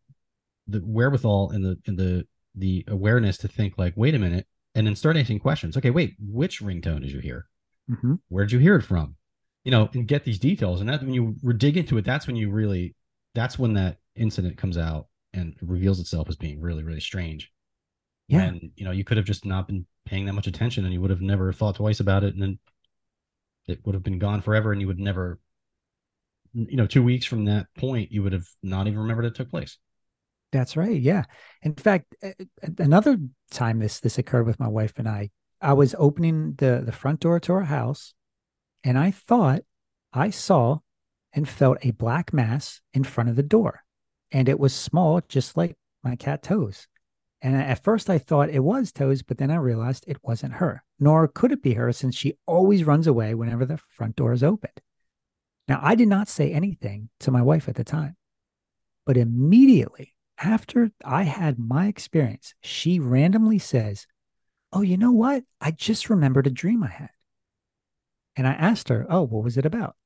[0.68, 4.86] the wherewithal and the and the the awareness to think like, wait a minute, and
[4.86, 5.76] then start asking questions.
[5.76, 7.46] Okay, wait, which ringtone did you hear?
[7.90, 8.18] Mhm.
[8.28, 9.16] Where did you hear it from?
[9.64, 10.80] You know, and get these details.
[10.80, 12.94] And that when you dig into it, that's when you really,
[13.34, 17.50] that's when that incident comes out and reveals itself as being really really strange.
[18.28, 18.42] Yeah.
[18.42, 21.00] And you know, you could have just not been paying that much attention, and you
[21.00, 22.58] would have never thought twice about it, and then
[23.66, 25.38] it would have been gone forever, and you would never
[26.54, 29.50] you know, two weeks from that point, you would have not even remembered it took
[29.50, 29.78] place.
[30.50, 31.00] That's right.
[31.00, 31.24] Yeah.
[31.62, 32.14] In fact,
[32.78, 33.16] another
[33.50, 35.30] time this this occurred with my wife and I,
[35.60, 38.12] I was opening the the front door to our house,
[38.84, 39.62] and I thought
[40.12, 40.78] I saw
[41.32, 43.82] and felt a black mass in front of the door,
[44.30, 46.86] and it was small, just like my cat Toes.
[47.42, 50.84] And at first, I thought it was Toes, but then I realized it wasn't her,
[51.00, 54.44] nor could it be her, since she always runs away whenever the front door is
[54.44, 54.80] opened.
[55.66, 58.16] Now, I did not say anything to my wife at the time,
[59.04, 64.06] but immediately after I had my experience, she randomly says,
[64.72, 65.44] Oh, you know what?
[65.60, 67.10] I just remembered a dream I had.
[68.36, 69.96] And I asked her, Oh, what was it about?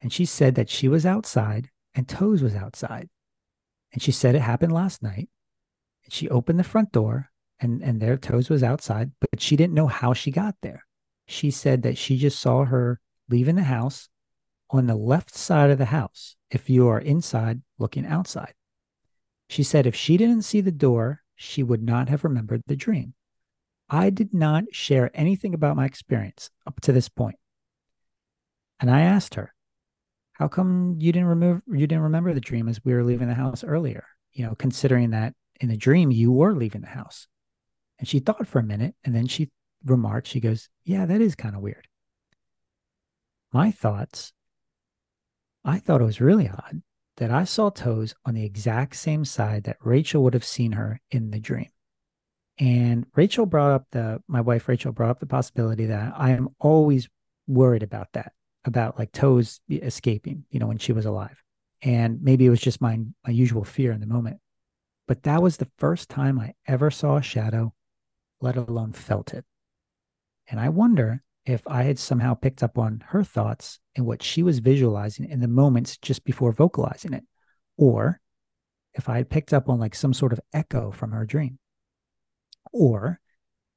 [0.00, 3.08] And she said that she was outside and Toes was outside.
[3.92, 5.28] And she said it happened last night.
[6.08, 9.86] She opened the front door and, and their Toes was outside, but she didn't know
[9.86, 10.84] how she got there.
[11.26, 14.08] She said that she just saw her leaving the house
[14.70, 18.54] on the left side of the house if you are inside looking outside.
[19.48, 23.14] She said if she didn't see the door, she would not have remembered the dream.
[23.88, 27.36] I did not share anything about my experience up to this point.
[28.80, 29.54] And I asked her,
[30.32, 33.34] how come you didn't remove you didn't remember the dream as we were leaving the
[33.34, 34.04] house earlier?
[34.32, 37.26] You know, considering that in the dream you were leaving the house.
[37.98, 39.50] And she thought for a minute and then she
[39.84, 41.86] remarked, she goes, Yeah, that is kind of weird.
[43.52, 44.32] My thoughts,
[45.64, 46.82] I thought it was really odd
[47.16, 51.00] that I saw toes on the exact same side that Rachel would have seen her
[51.10, 51.68] in the dream.
[52.58, 56.48] And Rachel brought up the, my wife Rachel brought up the possibility that I am
[56.58, 57.08] always
[57.46, 58.32] worried about that,
[58.64, 61.40] about like toes escaping, you know, when she was alive.
[61.82, 64.38] And maybe it was just my, my usual fear in the moment.
[65.06, 67.74] But that was the first time I ever saw a shadow,
[68.40, 69.44] let alone felt it.
[70.48, 74.42] And I wonder if I had somehow picked up on her thoughts and what she
[74.42, 77.24] was visualizing in the moments just before vocalizing it,
[77.76, 78.20] or
[78.94, 81.58] if I had picked up on like some sort of echo from her dream,
[82.72, 83.20] or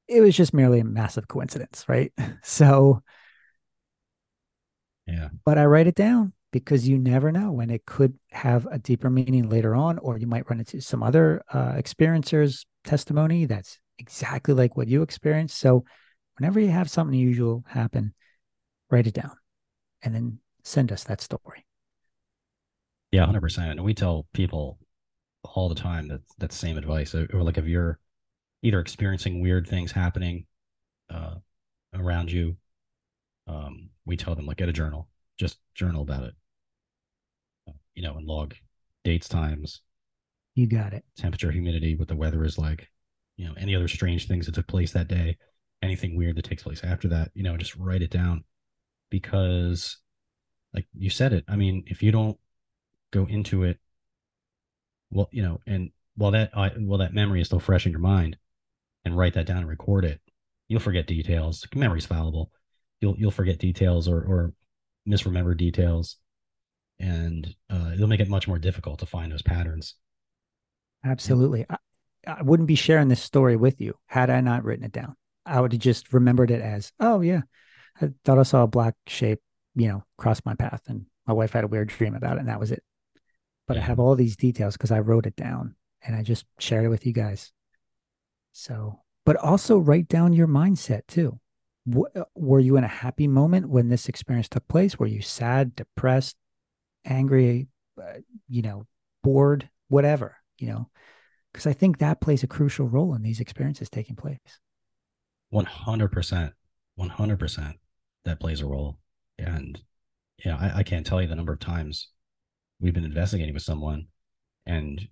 [0.07, 2.13] it was just merely a massive coincidence, right?
[2.43, 3.03] So,
[5.05, 5.29] yeah.
[5.45, 6.33] But I write it down
[6.63, 10.27] because you never know when it could have a deeper meaning later on, or you
[10.27, 15.57] might run into some other uh, experiencers' testimony that's exactly like what you experienced.
[15.57, 15.85] So,
[16.37, 18.13] whenever you have something unusual happen,
[18.89, 19.35] write it down
[20.01, 21.65] and then send us that story.
[23.11, 23.71] Yeah, 100%.
[23.71, 24.79] And we tell people
[25.43, 27.15] all the time that that same advice.
[27.15, 27.99] Or like if you're
[28.61, 30.45] either experiencing weird things happening
[31.09, 31.35] uh,
[31.93, 32.57] around you,
[33.47, 35.07] um, we tell them like get a journal,
[35.37, 36.33] just journal about it.
[37.97, 38.53] You know, and log
[39.03, 39.81] dates, times.
[40.55, 41.03] You got it.
[41.17, 42.87] Temperature, humidity, what the weather is like.
[43.35, 45.37] You know, any other strange things that took place that day
[45.81, 48.43] anything weird that takes place after that, you know, just write it down
[49.09, 49.97] because
[50.73, 51.45] like you said it.
[51.47, 52.37] I mean, if you don't
[53.11, 53.79] go into it,
[55.11, 58.01] well, you know, and while that, uh, while that memory is still fresh in your
[58.01, 58.37] mind
[59.05, 60.19] and write that down and record it,
[60.67, 61.65] you'll forget details.
[61.73, 62.51] Memory's fallible.
[62.99, 64.53] You'll, you'll forget details or, or
[65.05, 66.17] misremember details
[66.99, 69.95] and uh, it'll make it much more difficult to find those patterns.
[71.03, 71.65] Absolutely.
[71.69, 71.77] I,
[72.25, 75.15] I wouldn't be sharing this story with you had I not written it down.
[75.45, 77.41] I would have just remembered it as, oh yeah,
[78.01, 79.39] I thought I saw a black shape,
[79.75, 82.49] you know, cross my path, and my wife had a weird dream about it, and
[82.49, 82.83] that was it.
[83.67, 83.83] But yeah.
[83.83, 85.75] I have all these details because I wrote it down
[86.05, 87.51] and I just shared it with you guys.
[88.53, 91.39] So, but also write down your mindset too.
[91.87, 94.97] W- uh, were you in a happy moment when this experience took place?
[94.97, 96.37] Were you sad, depressed,
[97.07, 97.67] angry,
[98.01, 98.85] uh, you know,
[99.23, 100.89] bored, whatever, you know?
[101.51, 104.59] Because I think that plays a crucial role in these experiences taking place.
[105.53, 106.51] 100%.
[106.99, 107.73] 100%
[108.25, 108.99] that plays a role.
[109.37, 109.79] And,
[110.43, 112.09] you know, I, I can't tell you the number of times
[112.79, 114.07] we've been investigating with someone
[114.65, 115.07] and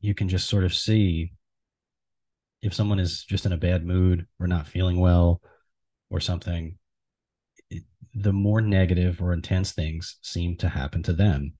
[0.00, 1.32] you can just sort of see
[2.62, 5.40] if someone is just in a bad mood or not feeling well
[6.10, 6.78] or something
[8.14, 11.54] the more negative or intense things seem to happen to them.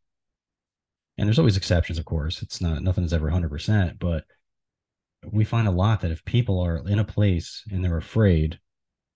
[1.18, 2.42] And there's always exceptions of course.
[2.42, 4.24] It's not nothing is ever 100% but
[5.32, 8.58] we find a lot that if people are in a place and they're afraid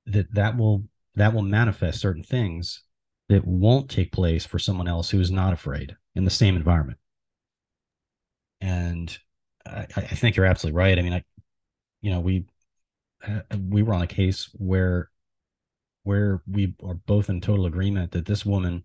[0.07, 0.85] that that will
[1.15, 2.83] that will manifest certain things
[3.29, 6.99] that won't take place for someone else who is not afraid in the same environment.
[8.61, 9.17] And
[9.65, 10.99] I, I think you're absolutely right.
[10.99, 11.25] I mean i
[12.03, 12.47] you know we
[13.27, 15.10] uh, we were on a case where
[16.11, 18.83] where we are both in total agreement that this woman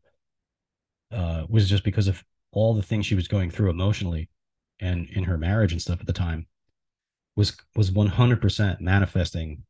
[1.12, 4.30] uh, was just because of all the things she was going through emotionally
[4.80, 6.46] and in her marriage and stuff at the time
[7.36, 9.64] was was 100% manifesting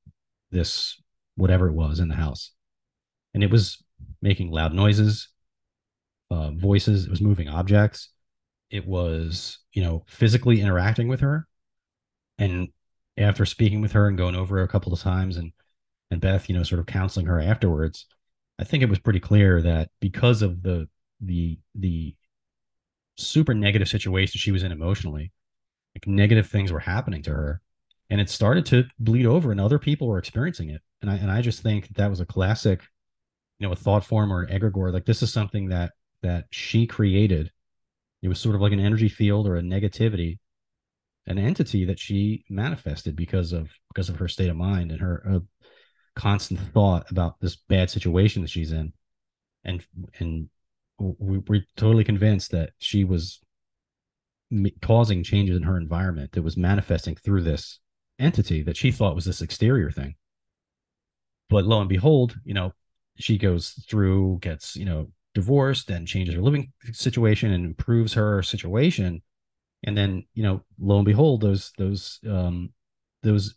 [0.51, 1.01] this
[1.37, 2.51] whatever it was in the house.
[3.33, 3.81] And it was
[4.21, 5.29] making loud noises
[6.29, 8.09] uh, voices it was moving objects
[8.69, 11.47] it was you know physically interacting with her
[12.37, 12.67] and
[13.15, 15.53] after speaking with her and going over a couple of times and
[16.15, 18.05] and beth you know sort of counseling her afterwards
[18.57, 20.87] i think it was pretty clear that because of the
[21.21, 22.15] the the
[23.17, 25.31] super negative situation she was in emotionally
[25.95, 27.61] like negative things were happening to her
[28.09, 30.81] and it started to bleed over and other people were experiencing it.
[31.01, 32.81] And i and i just think that was a classic
[33.59, 36.87] you know a thought form or an egregore like this is something that that she
[36.87, 37.51] created.
[38.21, 40.39] It was sort of like an energy field or a negativity
[41.27, 45.23] an entity that she manifested because of because of her state of mind and her
[45.29, 45.39] uh,
[46.15, 48.93] constant thought about this bad situation that she's in
[49.63, 49.85] and
[50.19, 50.49] and
[50.97, 53.41] we, we're totally convinced that she was
[54.81, 57.79] causing changes in her environment that was manifesting through this
[58.19, 60.15] entity that she thought was this exterior thing.
[61.49, 62.73] But lo and behold, you know,
[63.17, 68.41] she goes through, gets, you know, divorced and changes her living situation and improves her
[68.41, 69.21] situation.
[69.83, 72.71] And then, you know, lo and behold, those those um
[73.21, 73.55] those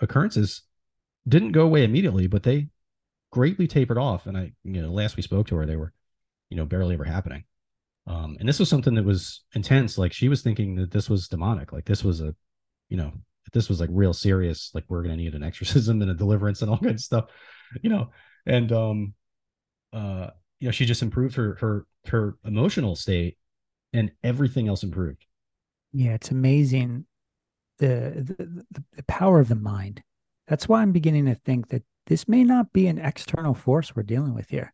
[0.00, 0.62] occurrences
[1.28, 2.68] didn't go away immediately, but they
[3.32, 4.26] greatly tapered off.
[4.26, 5.92] And I, you know, last we spoke to her, they were,
[6.50, 7.44] you know, barely ever happening.
[8.06, 9.98] Um, and this was something that was intense.
[9.98, 11.72] Like she was thinking that this was demonic.
[11.72, 12.34] Like this was a,
[12.88, 13.12] you know,
[13.52, 14.70] this was like real serious.
[14.74, 17.26] Like we're gonna need an exorcism and a deliverance and all of stuff,
[17.82, 18.10] you know.
[18.46, 19.14] And um,
[19.92, 20.30] uh,
[20.60, 23.36] you know, she just improved her her her emotional state,
[23.92, 25.24] and everything else improved.
[25.92, 27.06] Yeah, it's amazing
[27.78, 30.02] the, the the power of the mind.
[30.46, 34.04] That's why I'm beginning to think that this may not be an external force we're
[34.04, 34.72] dealing with here,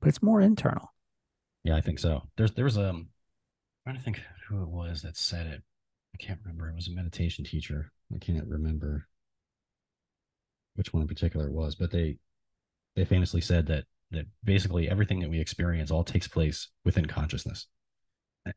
[0.00, 0.92] but it's more internal.
[1.62, 2.22] Yeah, I think so.
[2.36, 3.08] There's there was um
[3.86, 5.62] I'm trying to think who it was that said it.
[6.14, 6.68] I can't remember.
[6.68, 7.90] It was a meditation teacher.
[8.14, 9.08] I can't remember
[10.76, 12.18] which one in particular it was, but they
[12.96, 17.66] they famously said that that basically everything that we experience all takes place within consciousness.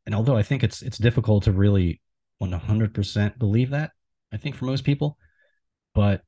[0.05, 2.01] And although I think it's it's difficult to really
[2.41, 3.91] 100% believe that,
[4.31, 5.17] I think for most people,
[5.95, 6.21] but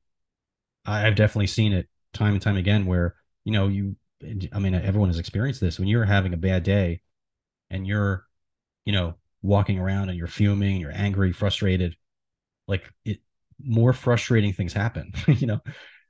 [0.90, 3.14] I've definitely seen it time and time again where,
[3.44, 3.96] you know, you
[4.52, 5.78] I mean, everyone has experienced this.
[5.78, 7.00] When you're having a bad day
[7.70, 8.26] and you're,
[8.84, 11.96] you know, walking around and you're fuming, you're angry, frustrated,
[12.68, 13.20] like it
[13.62, 15.60] more frustrating things happen, you know,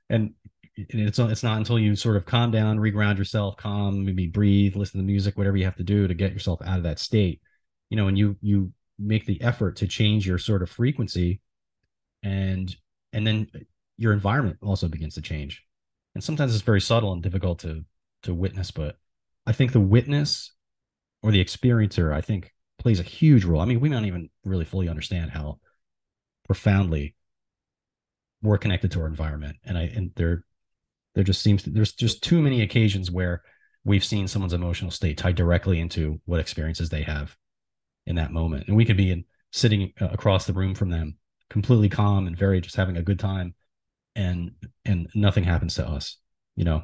[0.09, 0.33] and
[0.75, 4.99] it's it's not until you sort of calm down, reground yourself, calm, maybe breathe, listen
[4.99, 7.41] to music, whatever you have to do to get yourself out of that state,
[7.89, 11.41] you know, and you you make the effort to change your sort of frequency,
[12.23, 12.75] and
[13.13, 13.47] and then
[14.01, 15.63] your environment also begins to change,
[16.15, 17.85] and sometimes it's very subtle and difficult to
[18.23, 18.97] to witness, but
[19.45, 20.53] I think the witness
[21.21, 23.61] or the experiencer, I think, plays a huge role.
[23.61, 25.59] I mean, we don't even really fully understand how
[26.45, 27.15] profoundly
[28.41, 30.45] we're connected to our environment, and I and there
[31.13, 33.43] there just seems to, there's just too many occasions where
[33.83, 37.35] we've seen someone's emotional state tied directly into what experiences they have
[38.07, 41.17] in that moment, and we could be in sitting uh, across the room from them,
[41.49, 43.53] completely calm and very just having a good time,
[44.15, 44.51] and
[44.85, 46.17] and nothing happens to us,
[46.55, 46.83] you know,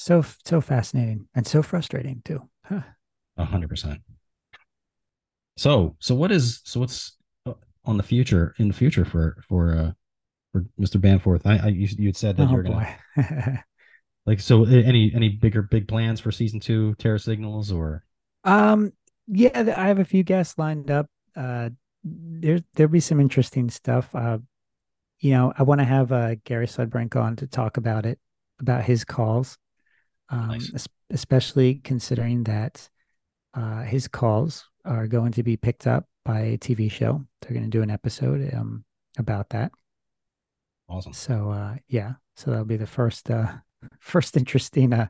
[0.00, 2.48] so so fascinating and so frustrating too.
[2.70, 4.00] A hundred percent.
[5.58, 7.52] So so what is so what's uh,
[7.84, 9.92] on the future in the future for for uh
[10.52, 10.98] for Mr.
[10.98, 12.96] Bamforth I, I you you had said that oh, you're gonna
[14.26, 18.02] like so any any bigger big plans for season two Terra Signals or
[18.44, 18.94] um
[19.26, 21.08] yeah I have a few guests lined up.
[21.36, 21.68] Uh
[22.02, 24.14] there there'll be some interesting stuff.
[24.14, 24.38] Uh
[25.20, 28.18] you know I want to have uh Gary Sudbrink on to talk about it
[28.60, 29.58] about his calls
[30.30, 30.86] um, nice.
[31.10, 32.88] especially considering that
[33.54, 37.24] uh, his calls are going to be picked up by a TV show.
[37.40, 38.84] They're going to do an episode um,
[39.18, 39.72] about that.
[40.88, 41.12] Awesome.
[41.12, 43.52] So uh, yeah, so that'll be the first uh,
[44.00, 45.08] first interesting uh,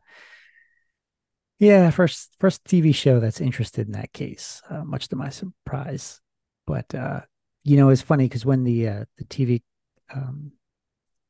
[1.59, 4.63] yeah first first TV show that's interested in that case.
[4.69, 6.21] Uh, much to my surprise,
[6.67, 7.21] but uh,
[7.65, 9.63] you know it's funny because when the uh, the TV
[10.15, 10.53] um,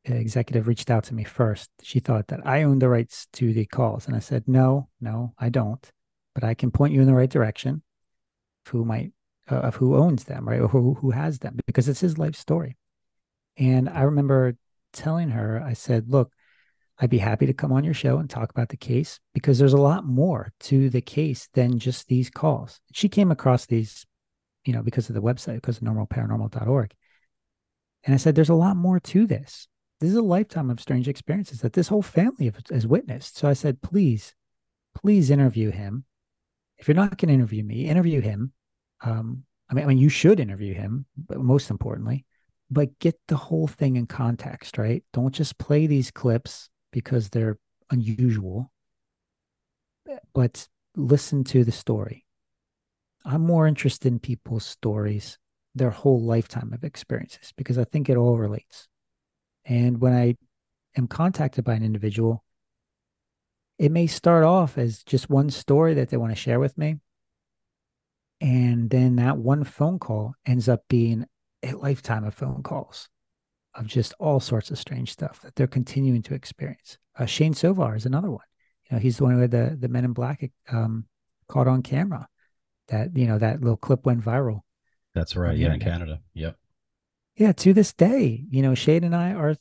[0.04, 1.70] executive reached out to me first.
[1.82, 4.06] She thought that I owned the rights to the calls.
[4.06, 5.90] And I said, no, no, I don't.
[6.34, 7.82] But I can point you in the right direction
[8.66, 9.12] of who might,
[9.50, 10.60] uh, of who owns them, right?
[10.60, 12.76] Or who, who has them, because it's his life story.
[13.56, 14.56] And I remember
[14.92, 16.32] telling her, I said, look,
[16.98, 19.72] I'd be happy to come on your show and talk about the case because there's
[19.72, 22.80] a lot more to the case than just these calls.
[22.92, 24.04] She came across these,
[24.66, 26.94] you know, because of the website, because of normalparanormal.org.
[28.04, 29.68] And I said, there's a lot more to this
[30.00, 33.36] this is a lifetime of strange experiences that this whole family has witnessed.
[33.36, 34.34] So I said, please,
[34.94, 36.04] please interview him.
[36.78, 38.52] If you're not going to interview me, interview him.
[39.02, 42.24] Um, I mean, I mean, you should interview him, but most importantly,
[42.70, 45.04] but get the whole thing in context, right?
[45.12, 47.58] Don't just play these clips because they're
[47.90, 48.72] unusual,
[50.32, 50.66] but
[50.96, 52.24] listen to the story.
[53.24, 55.38] I'm more interested in people's stories,
[55.74, 58.88] their whole lifetime of experiences, because I think it all relates.
[59.64, 60.36] And when I
[60.96, 62.44] am contacted by an individual,
[63.78, 66.96] it may start off as just one story that they want to share with me.
[68.40, 71.26] And then that one phone call ends up being
[71.62, 73.08] a lifetime of phone calls
[73.74, 76.98] of just all sorts of strange stuff that they're continuing to experience.
[77.18, 78.44] Uh, Shane Sovar is another one.
[78.90, 81.06] You know, he's the one who had the, the Men in Black um,
[81.48, 82.26] caught on camera.
[82.88, 84.62] That you know that little clip went viral.
[85.14, 85.56] That's right.
[85.56, 86.20] Yeah, in Canada.
[86.34, 86.56] Yep
[87.40, 89.56] yeah, to this day, you know, Shade and I are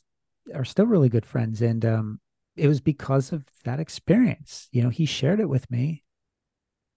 [0.54, 2.20] are still really good friends, and um,
[2.54, 4.68] it was because of that experience.
[4.70, 6.04] You know, he shared it with me,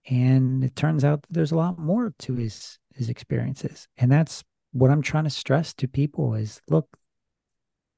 [0.10, 3.88] And it turns out that there's a lot more to his his experiences.
[3.98, 6.88] And that's what I'm trying to stress to people is look,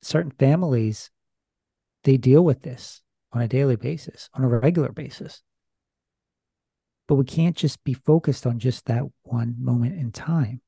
[0.01, 1.09] certain families,
[2.03, 3.01] they deal with this
[3.33, 5.41] on a daily basis, on a regular basis.
[7.07, 10.61] But we can't just be focused on just that one moment in time.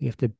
[0.00, 0.32] We have to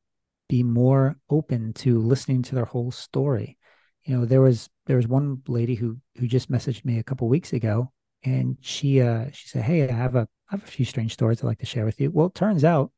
[0.49, 3.57] be more open to listening to their whole story.
[4.05, 7.29] You know, there was there was one lady who who just messaged me a couple
[7.29, 7.93] weeks ago
[8.25, 11.43] and she uh she said, "Hey, I have a I have a few strange stories
[11.43, 12.93] I'd like to share with you." Well, it turns out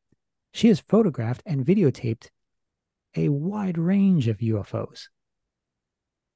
[0.52, 2.28] she has photographed and videotaped
[3.16, 5.08] a wide range of UFOs.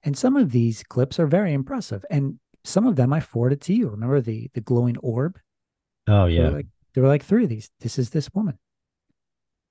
[0.02, 2.04] And some of these clips are very impressive.
[2.10, 3.88] And some of them I forwarded to you.
[3.88, 5.38] Remember the the glowing orb?
[6.08, 7.70] Oh There yeah, were like there were like three of these.
[7.80, 8.58] This is this woman.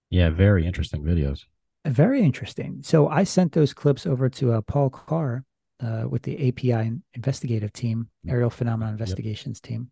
[0.09, 1.43] yeah, very interesting videos.
[1.85, 2.80] Very interesting.
[2.84, 5.43] So I sent those clips over to uh, Paul Carr
[5.81, 8.99] uh, with the API investigative team, Aerial Phenomena Yep.
[8.99, 9.91] Investigations team.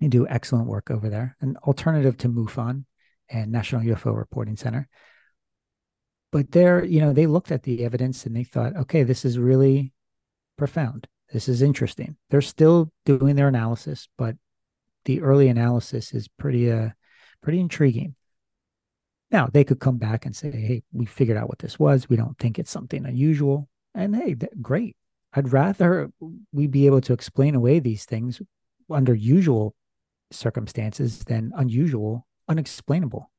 [0.00, 2.84] They do excellent work over there, an alternative to MUFON
[3.28, 4.88] and National UFO Reporting Center.
[6.32, 9.38] But they're, you know, they looked at the evidence and they thought, okay, this is
[9.38, 9.92] really
[10.56, 11.06] profound.
[11.32, 12.16] This is interesting.
[12.30, 14.36] They're still doing their analysis, but
[15.04, 16.90] the early analysis is pretty, uh,
[17.42, 18.14] pretty intriguing.
[19.30, 22.08] Now they could come back and say, "Hey, we figured out what this was.
[22.08, 24.96] We don't think it's something unusual." And hey, great.
[25.32, 26.10] I'd rather
[26.52, 28.42] we be able to explain away these things
[28.90, 29.74] under usual
[30.30, 33.30] circumstances than unusual, unexplainable,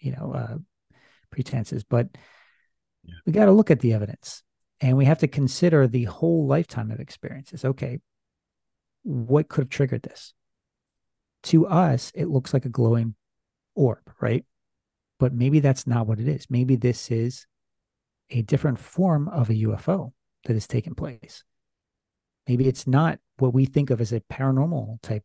[0.00, 0.58] you know, uh,
[1.30, 1.84] pretenses.
[1.84, 2.08] But
[3.04, 3.14] Yeah.
[3.24, 4.42] we got to look at the evidence,
[4.80, 7.64] and we have to consider the whole lifetime of experiences.
[7.64, 8.00] Okay,
[9.02, 10.34] what could have triggered this?
[11.44, 13.14] To us, it looks like a glowing
[13.74, 14.44] orb, right?
[15.18, 16.46] but maybe that's not what it is.
[16.48, 17.46] Maybe this is
[18.30, 20.12] a different form of a UFO
[20.44, 21.44] that has taken place.
[22.46, 25.24] Maybe it's not what we think of as a paranormal type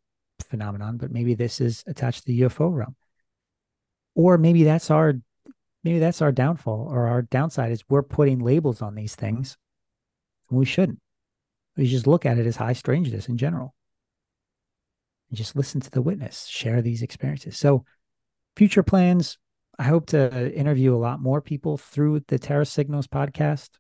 [0.49, 2.95] phenomenon, but maybe this is attached to the UFO realm.
[4.15, 5.13] Or maybe that's our
[5.83, 9.57] maybe that's our downfall or our downside is we're putting labels on these things.
[10.49, 10.99] We shouldn't.
[11.77, 13.73] We just look at it as high strangeness in general.
[15.33, 17.57] And just listen to the witness, share these experiences.
[17.57, 17.85] So
[18.55, 19.39] future plans,
[19.79, 23.71] I hope to interview a lot more people through the Terra Signals podcast,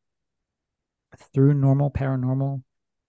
[1.31, 2.63] through Normal Paranormal,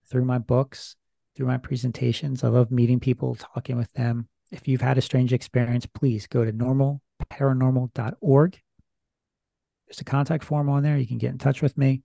[0.07, 0.95] through my books,
[1.35, 2.43] through my presentations.
[2.43, 4.27] I love meeting people, talking with them.
[4.51, 8.61] If you've had a strange experience, please go to normalparanormal.org.
[9.87, 10.99] There's a contact form on there.
[10.99, 12.03] You can get in touch with me.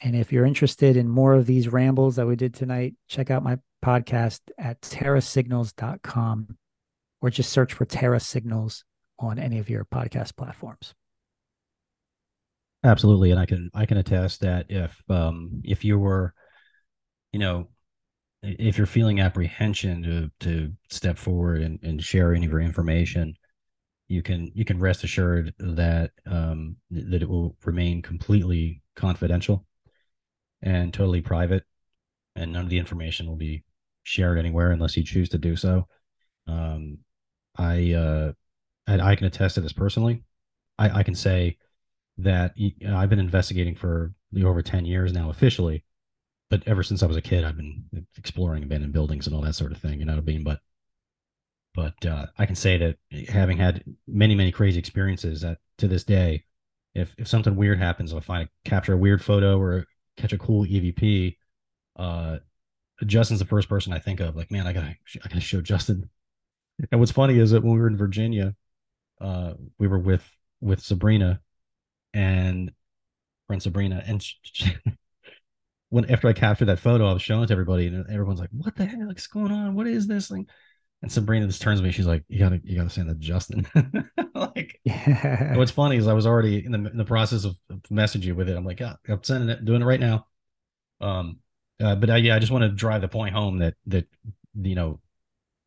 [0.00, 3.44] And if you're interested in more of these rambles that we did tonight, check out
[3.44, 6.56] my podcast at terrasignals.com
[7.20, 8.84] or just search for Terra Signals
[9.18, 10.94] on any of your podcast platforms.
[12.82, 16.34] Absolutely, and I can I can attest that if um if you were,
[17.32, 17.68] you know,
[18.42, 23.34] if you're feeling apprehension to to step forward and, and share any of your information,
[24.08, 29.66] you can you can rest assured that um that it will remain completely confidential
[30.60, 31.64] and totally private,
[32.36, 33.62] and none of the information will be
[34.04, 35.88] shared anywhere unless you choose to do so.
[36.46, 36.98] Um,
[37.56, 38.32] I uh,
[38.86, 40.22] I can attest to this personally.
[40.78, 41.56] I, I can say
[42.18, 42.54] that
[42.88, 44.12] I've been investigating for
[44.42, 45.84] over 10 years now officially,
[46.50, 47.84] but ever since I was a kid, I've been
[48.16, 50.44] exploring abandoned buildings and all that sort of thing, you know what I mean?
[50.44, 50.60] But,
[51.74, 56.04] but uh, I can say that having had many, many crazy experiences that to this
[56.04, 56.44] day,
[56.94, 59.86] if, if something weird happens, if I capture a weird photo or
[60.16, 61.36] catch a cool EVP,
[61.96, 62.38] uh,
[63.06, 64.36] Justin's the first person I think of.
[64.36, 66.08] Like, man, I gotta, I gotta show Justin.
[66.90, 68.54] And what's funny is that when we were in Virginia,
[69.20, 70.28] uh, we were with
[70.60, 71.40] with Sabrina
[72.14, 72.72] and
[73.46, 74.76] friend Sabrina, and she,
[75.90, 78.50] when after I captured that photo, I was showing it to everybody, and everyone's like,
[78.52, 79.74] "What the heck is going on?
[79.74, 80.46] What is this thing?"
[81.02, 83.20] And Sabrina just turns to me, she's like, "You gotta, you gotta send that to
[83.20, 83.66] Justin."
[84.34, 85.56] like, Yeah.
[85.56, 88.34] what's funny is I was already in the in the process of, of messaging you
[88.34, 88.56] with it.
[88.56, 90.26] I'm like, "Yeah, I'm sending it, doing it right now."
[91.00, 91.40] Um,
[91.80, 94.06] uh, but I, yeah, I just want to drive the point home that that
[94.60, 95.00] you know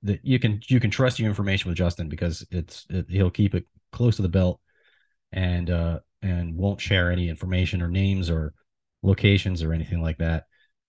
[0.03, 3.55] that you can you can trust your information with Justin because it's it, he'll keep
[3.55, 4.59] it close to the belt
[5.31, 8.53] and uh and won't share any information or names or
[9.03, 10.45] locations or anything like that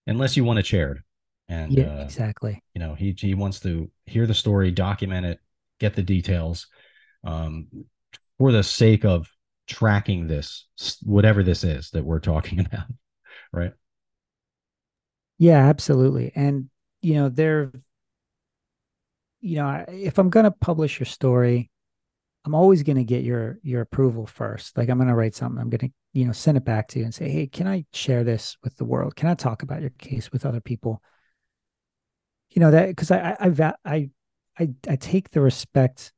[0.07, 1.03] unless you want it shared.
[1.49, 2.63] And yeah, uh, exactly.
[2.75, 5.39] you know he he wants to hear the story, document it,
[5.81, 6.67] get the details,
[7.25, 7.69] um,
[8.39, 9.29] for the sake of
[9.67, 10.67] tracking this
[11.03, 12.87] whatever this is that we're talking about,
[13.53, 13.73] right?
[15.39, 16.33] Yeah, absolutely.
[16.35, 16.69] And
[17.01, 17.71] you know, there
[19.41, 21.71] you know, if I'm going to publish your story,
[22.45, 24.77] I'm always going to get your your approval first.
[24.77, 26.99] Like I'm going to write something, I'm going to, you know, send it back to
[26.99, 29.17] you and say, "Hey, can I share this with the world?
[29.17, 31.03] Can I talk about your case with other people?"
[32.51, 34.11] You know, that cuz I I I,
[34.57, 36.13] I I, take the respect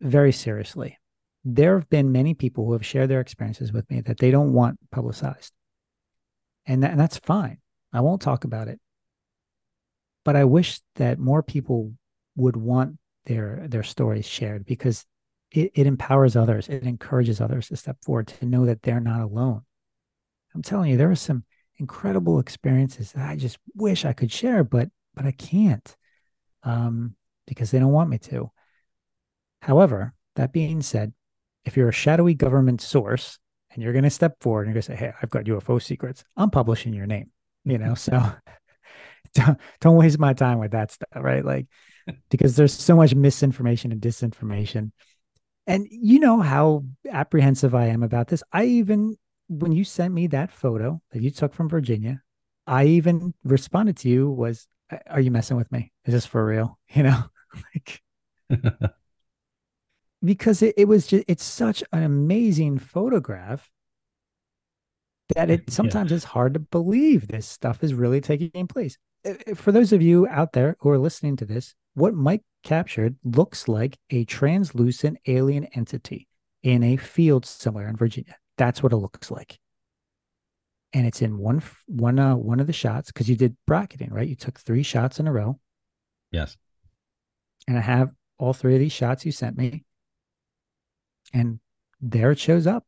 [0.00, 0.98] very seriously.
[1.44, 4.52] There have been many people who have shared their experiences with me that they don't
[4.52, 5.52] want publicized.
[6.66, 7.58] And, that, and that's fine.
[7.92, 8.80] I won't talk about it.
[10.24, 11.94] But I wish that more people
[12.36, 15.04] would want their their stories shared because
[15.50, 16.68] it, it empowers others.
[16.68, 19.62] It encourages others to step forward to know that they're not alone.
[20.54, 21.44] I'm telling you, there are some
[21.78, 25.96] incredible experiences that I just wish I could share, but but I can't
[26.62, 28.50] um, because they don't want me to.
[29.62, 31.12] However, that being said,
[31.64, 33.38] if you're a shadowy government source
[33.70, 35.82] and you're going to step forward and you're going to say, "Hey, I've got UFO
[35.82, 37.30] secrets," I'm publishing your name.
[37.64, 38.12] You know, so
[39.34, 41.44] don't, don't waste my time with that stuff, right?
[41.44, 41.66] Like,
[42.30, 44.92] because there's so much misinformation and disinformation.
[45.66, 48.42] And you know how apprehensive I am about this.
[48.52, 49.16] I even,
[49.48, 52.22] when you sent me that photo that you took from Virginia,
[52.66, 54.66] I even responded to you was,
[55.08, 55.92] "Are you messing with me?
[56.04, 57.24] Is this for real?" You know,
[57.74, 58.02] like
[60.24, 63.70] because it, it was just it's such an amazing photograph
[65.34, 66.16] that it sometimes yeah.
[66.16, 68.96] it's hard to believe this stuff is really taking place.
[69.54, 73.68] For those of you out there who are listening to this, what Mike captured looks
[73.68, 76.28] like a translucent alien entity
[76.62, 78.36] in a field somewhere in Virginia.
[78.56, 79.58] That's what it looks like.
[80.92, 84.26] And it's in one one uh, one of the shots because you did bracketing, right?
[84.26, 85.60] You took three shots in a row.
[86.32, 86.56] Yes.
[87.68, 89.84] And I have all three of these shots you sent me.
[91.32, 91.60] And
[92.00, 92.84] there it shows up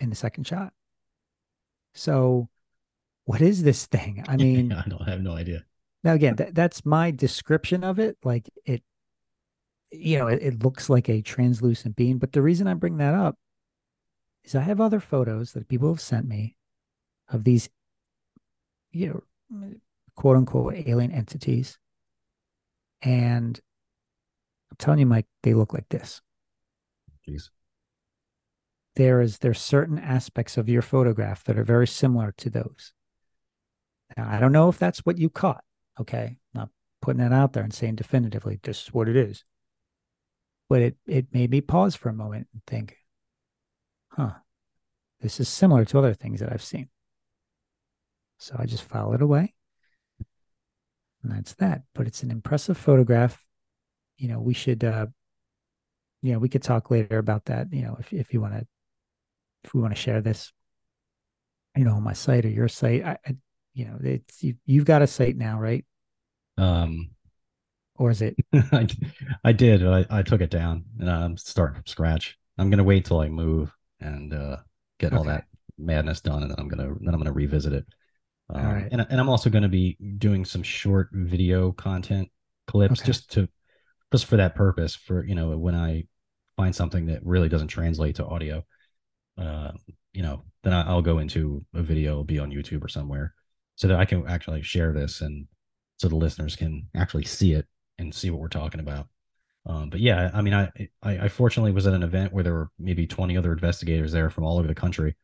[0.00, 0.72] in the second shot.
[1.94, 2.48] So,
[3.24, 4.24] what is this thing?
[4.28, 5.64] I mean, I don't I have no idea.
[6.04, 8.16] Now, again, that, that's my description of it.
[8.24, 8.82] Like it,
[9.90, 12.18] you know, it, it looks like a translucent being.
[12.18, 13.36] But the reason I bring that up
[14.44, 16.56] is I have other photos that people have sent me
[17.28, 17.68] of these,
[18.90, 19.72] you know,
[20.16, 21.78] quote unquote alien entities.
[23.00, 23.60] And
[24.70, 26.20] I'm telling you, Mike, they look like this.
[27.28, 27.50] Jeez
[28.96, 32.92] there is there's certain aspects of your photograph that are very similar to those.
[34.16, 35.64] Now, I don't know if that's what you caught.
[36.00, 36.68] Okay, not
[37.00, 39.44] putting it out there and saying definitively this is what it is,
[40.68, 42.96] but it it made me pause for a moment and think,
[44.10, 44.32] huh,
[45.20, 46.88] this is similar to other things that I've seen.
[48.38, 49.54] So I just filed it away,
[51.22, 51.82] and that's that.
[51.94, 53.42] But it's an impressive photograph.
[54.18, 55.06] You know, we should uh,
[56.22, 58.66] you know, we could talk later about that, you know, if if you want to
[59.64, 60.52] if we want to share this,
[61.76, 63.36] you know, on my site or your site, I, I
[63.74, 65.84] you know, it's you, you've got a site now, right?
[66.58, 67.10] Um,
[67.96, 68.36] or is it?
[68.52, 68.86] I,
[69.44, 69.86] I did.
[69.86, 72.38] I, I took it down and I'm starting from scratch.
[72.58, 74.56] I'm gonna wait till I move and uh,
[74.98, 75.16] get okay.
[75.16, 75.44] all that
[75.78, 77.86] madness done, and then I'm gonna then I'm gonna revisit it.
[78.50, 78.88] Um, all right.
[78.90, 82.28] And and I'm also gonna be doing some short video content
[82.66, 83.06] clips okay.
[83.06, 83.48] just to
[84.12, 84.94] just for that purpose.
[84.94, 86.04] For you know, when I
[86.56, 88.64] find something that really doesn't translate to audio,
[89.42, 89.72] uh,
[90.12, 93.34] you know, then I'll go into a video, will be on YouTube or somewhere,
[93.74, 95.46] so that I can actually share this and
[95.96, 97.66] so the listeners can actually see it
[97.98, 99.06] and see what we're talking about.
[99.66, 100.68] Um, but yeah, I mean, I,
[101.02, 104.28] I, I fortunately was at an event where there were maybe 20 other investigators there
[104.28, 105.16] from all over the country,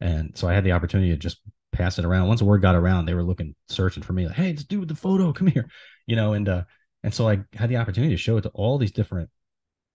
[0.00, 1.38] and so I had the opportunity to just
[1.72, 2.28] pass it around.
[2.28, 4.80] Once the word got around, they were looking, searching for me, like, "Hey, this dude
[4.80, 5.68] with the photo, come here,"
[6.06, 6.64] you know, and uh,
[7.02, 9.30] and so I had the opportunity to show it to all these different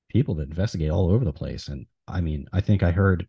[0.10, 1.68] people that investigate all over the place.
[1.68, 3.28] And I mean, I think I heard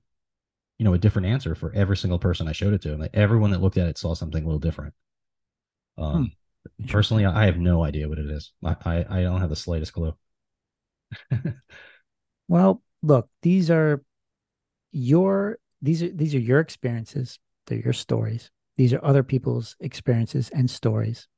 [0.83, 2.91] you know a different answer for every single person I showed it to.
[2.91, 4.95] and Like everyone that looked at it saw something a little different.
[5.97, 6.33] Um,
[6.81, 6.87] hmm.
[6.87, 8.53] personally, I have no idea what it is.
[8.65, 10.13] I I, I don't have the slightest clue.
[12.49, 14.03] well, look, these are
[14.91, 17.39] your these are these are your experiences.
[17.69, 18.51] They're your stories.
[18.77, 21.29] These are other people's experiences and stories.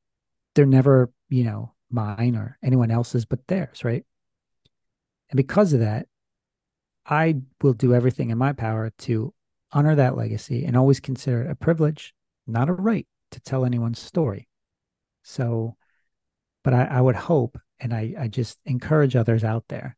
[0.55, 4.07] They're never, you know, mine or anyone else's, but theirs, right?
[5.29, 6.07] And because of that,
[7.07, 9.35] I will do everything in my power to
[9.73, 12.15] honor that legacy and always consider it a privilege,
[12.47, 14.49] not a right to tell anyone's story.
[15.23, 15.77] So,
[16.63, 19.97] but I, I would hope, and I, I just encourage others out there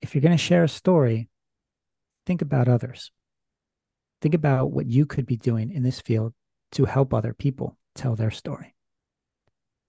[0.00, 1.28] if you're going to share a story,
[2.26, 3.10] think about others.
[4.20, 6.34] Think about what you could be doing in this field
[6.72, 8.74] to help other people tell their story.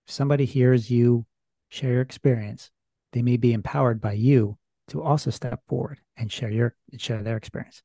[0.07, 1.25] If somebody hears you
[1.69, 2.71] share your experience,
[3.13, 4.57] they may be empowered by you
[4.89, 7.81] to also step forward and share your share their experience.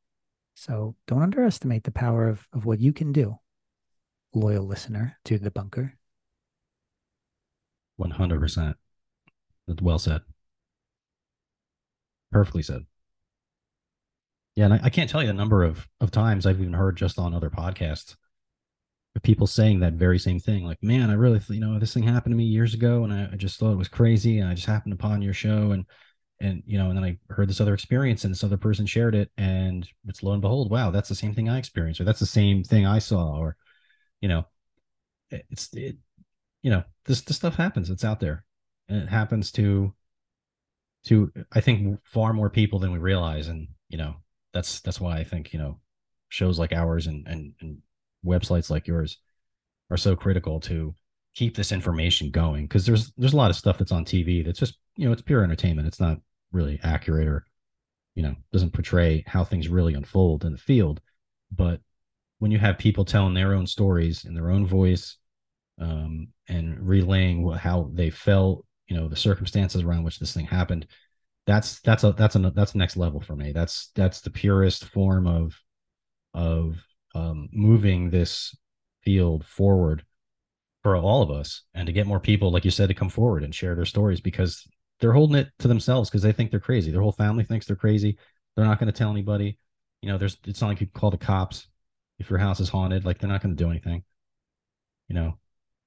[0.54, 3.38] So don't underestimate the power of, of what you can do,
[4.34, 5.96] loyal listener to the bunker.
[8.00, 8.74] 100%.
[9.66, 10.20] That's well said.
[12.30, 12.86] Perfectly said.
[14.54, 16.96] Yeah, and I, I, can't tell you the number of, of times I've even heard
[16.96, 18.14] just on other podcasts
[19.22, 20.64] people saying that very same thing.
[20.64, 23.28] Like, man, I really, you know, this thing happened to me years ago, and I,
[23.32, 25.84] I just thought it was crazy, and I just happened upon your show, and
[26.44, 29.14] and you know, and then I heard this other experience, and this other person shared
[29.14, 32.20] it, and it's lo and behold, wow, that's the same thing I experienced, or that's
[32.20, 33.56] the same thing I saw, or
[34.20, 34.46] you know,
[35.30, 35.96] it's it,
[36.62, 37.90] you know, this this stuff happens.
[37.90, 38.44] It's out there,
[38.88, 39.94] and it happens to
[41.06, 44.16] to I think far more people than we realize, and you know,
[44.52, 45.80] that's that's why I think you know,
[46.28, 47.78] shows like ours and and and
[48.24, 49.18] websites like yours
[49.90, 50.94] are so critical to
[51.34, 54.58] keep this information going because there's there's a lot of stuff that's on TV that's
[54.58, 55.88] just you know it's pure entertainment.
[55.88, 56.18] It's not
[56.54, 57.44] really accurate or
[58.14, 61.00] you know doesn't portray how things really unfold in the field.
[61.52, 61.80] But
[62.38, 65.16] when you have people telling their own stories in their own voice
[65.80, 70.86] um, and relaying how they felt, you know, the circumstances around which this thing happened,
[71.46, 73.52] that's that's a that's a that's next level for me.
[73.52, 75.58] That's that's the purest form of
[76.32, 78.56] of um, moving this
[79.02, 80.04] field forward
[80.82, 83.42] for all of us and to get more people like you said to come forward
[83.42, 84.66] and share their stories because
[85.04, 87.76] they're holding it to themselves because they think they're crazy their whole family thinks they're
[87.76, 88.16] crazy
[88.56, 89.58] they're not going to tell anybody
[90.00, 91.66] you know there's it's not like you call the cops
[92.18, 94.02] if your house is haunted like they're not going to do anything
[95.08, 95.36] you know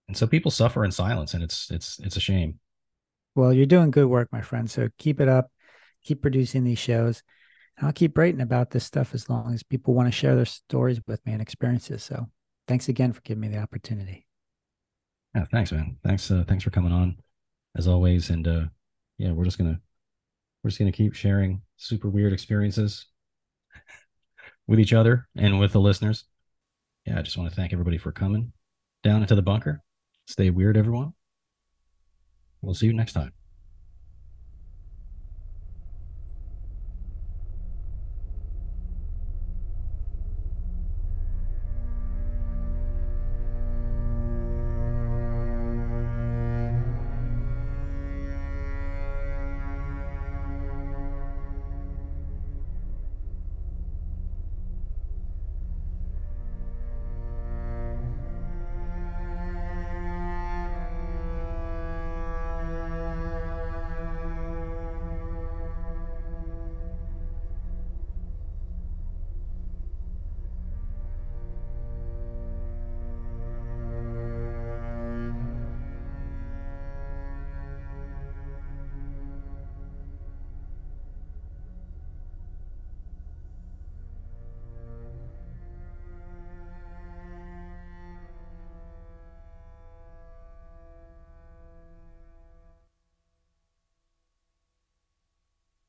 [0.07, 2.59] and so people suffer in silence and it's it's it's a shame
[3.33, 5.49] well you're doing good work my friend so keep it up
[6.03, 7.23] keep producing these shows
[7.79, 10.99] I'll keep writing about this stuff as long as people want to share their stories
[11.05, 12.03] with me and experiences.
[12.03, 12.27] So
[12.67, 14.25] thanks again for giving me the opportunity.
[15.35, 15.97] Yeah, thanks, man.
[16.03, 17.17] Thanks, uh, thanks for coming on,
[17.75, 18.31] as always.
[18.31, 18.65] And uh,
[19.17, 19.79] yeah, we're just gonna
[20.63, 23.05] we're just gonna keep sharing super weird experiences
[24.67, 26.25] with each other and with the listeners.
[27.05, 28.51] Yeah, I just want to thank everybody for coming
[29.03, 29.81] down into the bunker.
[30.25, 31.13] Stay weird, everyone.
[32.61, 33.31] We'll see you next time.